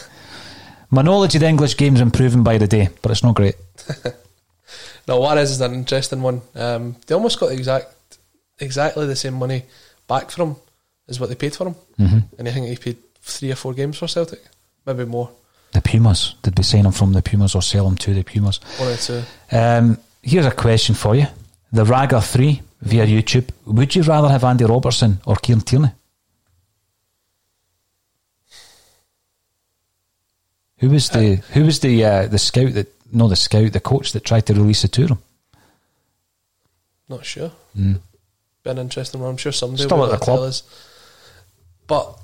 My 0.90 1.02
knowledge 1.02 1.36
of 1.36 1.42
the 1.42 1.48
English 1.48 1.78
game's 1.78 2.02
improving 2.02 2.44
by 2.44 2.58
the 2.58 2.68
day, 2.68 2.90
but 3.02 3.12
it's 3.12 3.24
not 3.24 3.36
great. 3.36 3.56
No, 5.08 5.22
Juarez 5.22 5.52
is 5.52 5.62
an 5.62 5.74
interesting 5.74 6.22
one. 6.22 6.42
Um, 6.54 6.96
they 7.06 7.16
almost 7.16 7.40
got 7.40 7.52
exact, 7.52 8.18
exactly 8.60 9.06
the 9.06 9.16
same 9.16 9.36
money 9.36 9.64
back 10.08 10.30
from 10.30 10.50
him 10.50 10.56
as 11.08 11.20
what 11.20 11.30
they 11.30 11.36
paid 11.36 11.56
for 11.56 11.68
him. 11.68 11.76
Mm-hmm. 11.98 12.20
And 12.38 12.48
I 12.48 12.52
think 12.52 12.68
he 12.68 12.76
paid 12.76 12.98
three 13.22 13.52
or 13.52 13.56
four 13.56 13.74
games 13.74 13.98
for 13.98 14.08
Celtic, 14.08 14.42
maybe 14.86 15.06
more. 15.06 15.32
The 15.72 15.82
Pumas. 15.82 16.36
Did 16.42 16.58
we 16.58 16.64
sign 16.64 16.86
him 16.86 16.92
from 16.92 17.14
the 17.14 17.22
Pumas 17.22 17.56
or 17.56 17.62
sell 17.62 17.88
him 17.88 17.96
to 17.98 18.14
the 18.14 18.24
Pumas? 18.24 18.60
One 18.78 18.90
or 18.90 18.98
two. 18.98 19.24
Um, 19.52 19.98
here's 20.22 20.46
a 20.46 20.52
question 20.52 20.96
for 20.96 21.16
you. 21.16 21.28
The 21.72 21.86
Raga 21.86 22.22
3 22.22 22.62
via 22.82 23.06
YouTube. 23.06 23.50
Would 23.66 23.96
you 23.96 24.04
rather 24.04 24.30
have 24.30 24.44
Andy 24.44 24.66
Robertson 24.66 25.20
or 25.26 25.36
Kieran 25.38 25.62
Tierney? 25.62 25.92
Who 30.80 30.90
was 30.90 31.10
the 31.10 31.36
who 31.54 31.66
was 31.66 31.80
the 31.80 32.04
uh, 32.06 32.28
the 32.28 32.38
scout 32.38 32.74
that 32.74 32.88
no 33.12 33.28
the 33.28 33.36
scout 33.36 33.72
the 33.74 33.80
coach 33.80 34.12
that 34.12 34.24
tried 34.26 34.46
to 34.48 34.54
release 34.54 34.84
the 34.84 35.06
them? 35.08 35.20
Not 37.10 37.26
sure. 37.26 37.52
Been 37.76 38.00
an 38.66 38.78
interesting 38.80 39.22
one. 39.22 39.30
I'm 39.32 39.38
sure 39.38 39.52
somebody 39.52 39.84
Still 39.84 39.98
will 39.98 40.06
at 40.06 40.12
the 40.12 40.18
be 40.18 40.18
able 40.18 40.20
to 40.20 40.26
tell 40.26 40.38
club. 40.38 40.50
us. 40.50 40.64
But 41.88 42.20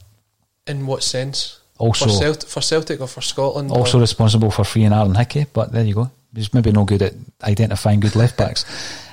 in 0.68 0.86
what 0.86 1.04
sense? 1.04 1.60
Also- 1.78 2.06
for, 2.06 2.12
Celtic, 2.12 2.50
for 2.50 2.62
Celtic 2.62 3.02
or 3.02 3.08
for 3.08 3.22
Scotland? 3.22 3.72
Also 3.72 3.98
or, 3.98 4.02
responsible 4.02 4.52
for 4.52 4.64
freeing 4.64 4.94
Aaron 4.94 5.16
Hickey, 5.16 5.46
but 5.52 5.72
there 5.72 5.84
you 5.84 5.96
go. 5.96 6.12
He's 6.36 6.54
maybe 6.54 6.72
no 6.72 6.84
good 6.84 7.02
at 7.02 7.14
identifying 7.44 8.00
good 8.00 8.16
left 8.16 8.38
backs. 8.38 8.64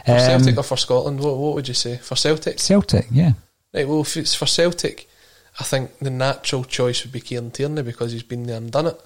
for 0.04 0.18
Celtic 0.18 0.54
Um, 0.54 0.58
or 0.58 0.62
for 0.62 0.76
Scotland? 0.76 1.20
What, 1.20 1.36
what 1.36 1.54
would 1.54 1.68
you 1.68 1.74
say? 1.74 1.96
For 1.98 2.16
Celtic? 2.16 2.58
Celtic, 2.58 3.06
yeah. 3.10 3.32
Right, 3.72 3.86
well, 3.88 4.00
if 4.00 4.16
it's 4.16 4.34
for 4.34 4.46
Celtic, 4.46 5.08
I 5.58 5.64
think 5.64 5.98
the 6.00 6.10
natural 6.10 6.64
choice 6.64 7.02
would 7.04 7.12
be 7.12 7.20
Kieran 7.20 7.50
Tierney 7.50 7.82
because 7.82 8.12
he's 8.12 8.22
been 8.22 8.44
there 8.46 8.56
and 8.56 8.70
done 8.70 8.86
it. 8.88 9.00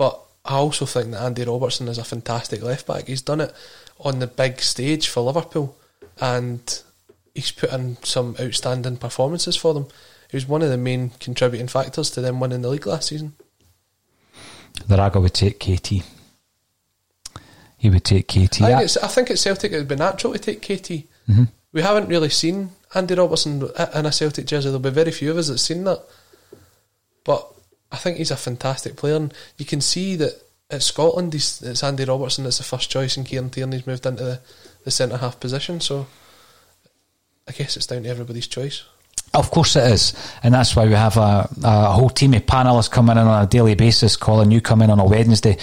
But 0.00 0.18
I 0.46 0.54
also 0.54 0.86
think 0.86 1.10
that 1.10 1.20
Andy 1.20 1.44
Robertson 1.44 1.86
is 1.86 1.98
a 1.98 2.04
fantastic 2.04 2.62
left 2.62 2.86
back. 2.86 3.06
He's 3.06 3.20
done 3.20 3.42
it 3.42 3.54
on 4.02 4.18
the 4.18 4.26
big 4.26 4.60
stage 4.60 5.08
for 5.08 5.20
Liverpool 5.20 5.76
and 6.18 6.82
he's 7.34 7.52
put 7.52 7.70
in 7.70 7.98
some 8.02 8.34
outstanding 8.40 8.96
performances 8.96 9.56
for 9.56 9.74
them. 9.74 9.88
He 10.30 10.38
was 10.38 10.48
one 10.48 10.62
of 10.62 10.70
the 10.70 10.78
main 10.78 11.10
contributing 11.20 11.68
factors 11.68 12.08
to 12.12 12.22
them 12.22 12.40
winning 12.40 12.62
the 12.62 12.70
league 12.70 12.86
last 12.86 13.10
season. 13.10 13.34
The 14.88 14.96
Raga 14.96 15.20
would 15.20 15.34
take 15.34 15.60
KT. 15.60 16.02
He 17.76 17.90
would 17.90 18.04
take 18.04 18.26
KT. 18.26 18.62
I, 18.62 18.68
think 18.68 18.80
it's, 18.80 18.96
I 18.96 19.08
think 19.08 19.30
at 19.30 19.38
Celtic 19.38 19.72
it 19.72 19.76
would 19.76 19.88
be 19.88 19.96
natural 19.96 20.32
to 20.32 20.38
take 20.38 20.62
KT. 20.62 21.04
Mm-hmm. 21.28 21.44
We 21.72 21.82
haven't 21.82 22.08
really 22.08 22.30
seen 22.30 22.70
Andy 22.94 23.16
Robertson 23.16 23.68
in 23.94 24.06
a 24.06 24.12
Celtic 24.12 24.46
jersey. 24.46 24.70
There'll 24.70 24.80
be 24.80 24.88
very 24.88 25.12
few 25.12 25.30
of 25.30 25.36
us 25.36 25.48
that's 25.48 25.60
seen 25.60 25.84
that. 25.84 26.02
But 27.22 27.52
I 27.92 27.96
think 27.96 28.18
he's 28.18 28.30
a 28.30 28.36
fantastic 28.36 28.96
player, 28.96 29.16
and 29.16 29.34
you 29.58 29.64
can 29.64 29.80
see 29.80 30.16
that 30.16 30.42
at 30.70 30.82
Scotland, 30.82 31.34
it's 31.34 31.82
Andy 31.82 32.04
Robertson 32.04 32.44
that's 32.44 32.58
the 32.58 32.64
first 32.64 32.90
choice, 32.90 33.16
and 33.16 33.26
Kieran 33.26 33.50
Tierney's 33.50 33.86
moved 33.86 34.06
into 34.06 34.22
the, 34.22 34.40
the 34.84 34.90
centre 34.90 35.16
half 35.16 35.40
position. 35.40 35.80
So 35.80 36.06
I 37.48 37.52
guess 37.52 37.76
it's 37.76 37.86
down 37.86 38.04
to 38.04 38.08
everybody's 38.08 38.46
choice. 38.46 38.84
Of 39.32 39.50
course 39.50 39.76
it 39.76 39.84
is, 39.92 40.12
and 40.42 40.52
that's 40.52 40.74
why 40.74 40.86
we 40.86 40.92
have 40.92 41.16
a, 41.16 41.48
a 41.62 41.92
whole 41.92 42.10
team 42.10 42.34
of 42.34 42.46
panelists 42.46 42.90
coming 42.90 43.16
in 43.16 43.26
on 43.26 43.44
a 43.44 43.46
daily 43.46 43.76
basis. 43.76 44.16
Colin, 44.16 44.50
you 44.50 44.60
come 44.60 44.82
in 44.82 44.90
on 44.90 44.98
a 44.98 45.04
Wednesday. 45.04 45.56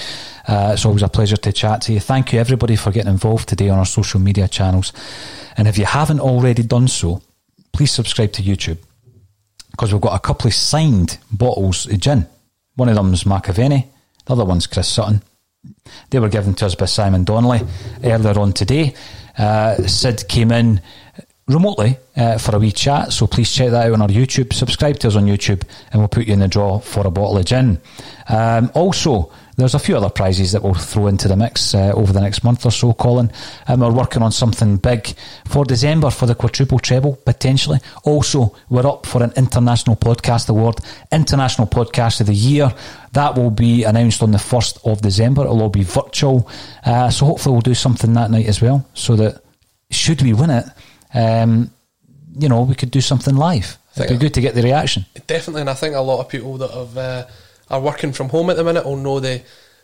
Uh, 0.48 0.72
it's 0.74 0.86
always 0.86 1.04
a 1.04 1.10
pleasure 1.10 1.36
to 1.36 1.52
chat 1.52 1.82
to 1.84 1.94
you. 1.94 2.00
Thank 2.00 2.32
you 2.32 2.40
everybody 2.40 2.78
for 2.78 2.92
getting 2.92 3.12
involved 3.12 3.50
today 3.50 3.68
on 3.68 3.78
our 3.78 3.86
social 3.86 4.22
media 4.22 4.48
channels. 4.48 4.94
And 5.58 5.68
if 5.68 5.78
you 5.78 5.84
haven't 5.84 6.22
already 6.22 6.64
done 6.64 6.88
so, 6.88 7.22
please 7.74 7.92
subscribe 7.92 8.32
to 8.34 8.42
YouTube 8.42 8.78
because 9.78 9.94
we've 9.94 10.02
got 10.02 10.16
a 10.16 10.20
couple 10.20 10.48
of 10.48 10.56
signed 10.56 11.20
bottles 11.32 11.86
of 11.86 12.00
gin. 12.00 12.26
One 12.78 12.90
of 12.90 12.96
them's 12.96 13.26
McAvennie, 13.26 13.86
the 14.26 14.34
other 14.34 14.44
one's 14.44 14.66
Chris 14.66 14.90
Sutton. 14.90 15.22
They 16.10 16.18
were 16.18 16.30
given 16.30 16.56
to 16.56 16.66
us 16.66 16.74
by 16.74 16.86
Simon 16.86 17.24
Donnelly 17.24 17.62
earlier 18.04 18.40
on 18.40 18.54
today. 18.54 18.96
Uh, 19.38 19.76
Sid 19.76 20.28
came 20.28 20.52
in 20.52 20.82
remotely 21.48 21.98
uh, 22.16 22.40
for 22.40 22.56
a 22.56 22.60
wee 22.60 22.72
chat, 22.72 23.14
so 23.14 23.28
please 23.28 23.52
check 23.52 23.70
that 23.70 23.86
out 23.86 23.94
on 23.94 24.02
our 24.02 24.08
YouTube. 24.08 24.52
Subscribe 24.52 24.98
to 25.00 25.10
us 25.10 25.16
on 25.16 25.26
YouTube, 25.26 25.62
and 25.92 26.02
we'll 26.02 26.08
put 26.08 26.26
you 26.26 26.34
in 26.34 26.40
the 26.40 26.48
draw 26.48 26.80
for 26.80 27.06
a 27.06 27.12
bottle 27.12 27.38
of 27.38 27.46
gin. 27.46 27.80
Um, 28.30 28.72
also, 28.74 29.32
there's 29.58 29.74
a 29.74 29.80
few 29.80 29.98
other 29.98 30.10
prizes 30.10 30.52
that 30.52 30.62
we'll 30.62 30.76
throw 30.76 31.08
into 31.08 31.28
the 31.28 31.36
mix 31.36 31.74
uh, 31.74 31.92
over 31.96 32.14
the 32.14 32.22
next 32.22 32.44
month 32.44 32.66
or 32.66 32.72
so, 32.72 32.94
Colin. 32.94 33.32
And 33.68 33.82
we're 33.82 33.92
working 33.92 34.22
on 34.22 34.32
something 34.32 34.78
big 34.78 35.14
for 35.46 35.66
December 35.66 36.12
for 36.12 36.28
the 36.28 36.36
quadruple 36.36 36.78
treble, 36.78 37.16
potentially. 37.26 37.80
Also, 38.04 38.56
we're 38.70 38.88
up 38.88 39.08
for 39.08 39.24
an 39.24 39.34
International 39.36 39.96
Podcast 39.96 40.50
Award, 40.50 40.78
International 41.12 41.68
Podcast 41.68 42.22
of 42.22 42.28
the 42.28 42.36
Year. 42.36 42.72
That 43.14 43.36
will 43.36 43.50
be 43.50 43.84
announced 43.84 44.22
on 44.22 44.32
the 44.32 44.38
1st 44.38 44.86
of 44.86 45.02
December. 45.02 45.42
It'll 45.42 45.64
all 45.64 45.70
be 45.70 45.84
virtual. 45.84 46.48
Uh, 46.86 47.10
so 47.10 47.26
hopefully, 47.26 47.54
we'll 47.54 47.62
do 47.62 47.74
something 47.74 48.14
that 48.14 48.30
night 48.30 48.46
as 48.46 48.62
well, 48.62 48.88
so 48.94 49.16
that 49.16 49.42
should 49.90 50.22
we 50.22 50.34
win 50.34 50.50
it, 50.50 50.66
um, 51.14 51.72
you 52.38 52.50
know, 52.50 52.62
we 52.62 52.76
could 52.76 52.92
do 52.92 53.02
something 53.02 53.36
live. 53.36 53.78
It'd 53.96 54.10
be 54.10 54.18
good 54.18 54.34
to 54.36 54.42
get 54.42 54.54
the 54.54 54.62
reaction. 54.62 55.06
Definitely, 55.26 55.62
and 55.62 55.70
I 55.72 55.74
think 55.74 55.96
a 55.96 56.02
lot 56.02 56.20
of 56.20 56.30
people 56.30 56.58
that 56.58 56.70
have 56.70 56.98
uh, 56.98 57.26
are 57.70 57.82
working 57.82 58.14
from 58.14 58.30
home 58.30 58.50
at 58.50 58.58
the 58.58 58.64
minute 58.64 58.86
will 58.86 58.98
know 58.98 59.20
the 59.20 59.42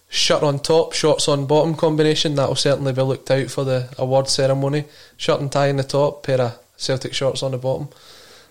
shirt 0.10 0.44
on 0.44 0.60
top, 0.60 0.94
shorts 0.94 1.28
on 1.28 1.46
bottom 1.46 1.76
combination. 1.76 2.36
That 2.36 2.48
will 2.48 2.56
certainly 2.56 2.94
be 2.94 3.02
looked 3.02 3.32
out 3.32 3.50
for 3.50 3.64
the 3.64 3.94
award 3.98 4.30
ceremony. 4.30 4.86
Shirt 5.18 5.42
and 5.42 5.52
tie 5.52 5.68
in 5.68 5.78
the 5.78 5.84
top, 5.84 6.24
pair 6.24 6.40
of 6.40 6.60
Celtic 6.78 7.14
shorts 7.14 7.44
on 7.44 7.52
the 7.52 7.58
bottom. 7.58 7.90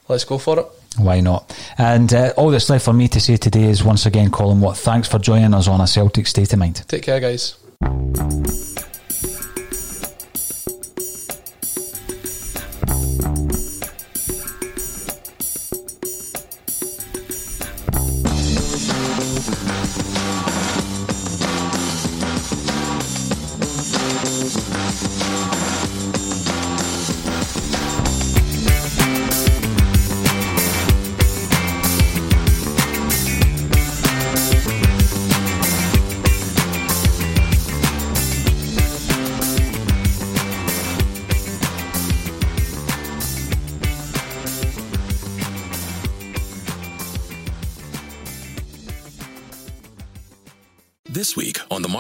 Let's 0.08 0.24
go 0.24 0.38
for 0.38 0.58
it. 0.58 0.66
Why 0.98 1.20
not? 1.20 1.56
And 1.78 2.12
uh, 2.12 2.34
all 2.36 2.50
that's 2.50 2.68
left 2.68 2.84
for 2.84 2.92
me 2.92 3.08
to 3.08 3.20
say 3.20 3.36
today 3.36 3.64
is 3.64 3.82
once 3.82 4.04
again, 4.04 4.30
Colin 4.30 4.60
Watt, 4.60 4.76
thanks 4.76 5.08
for 5.08 5.18
joining 5.18 5.54
us 5.54 5.68
on 5.68 5.80
a 5.80 5.86
Celtic 5.86 6.26
State 6.26 6.52
of 6.52 6.58
Mind. 6.58 6.84
Take 6.88 7.04
care, 7.04 7.20
guys. 7.20 7.56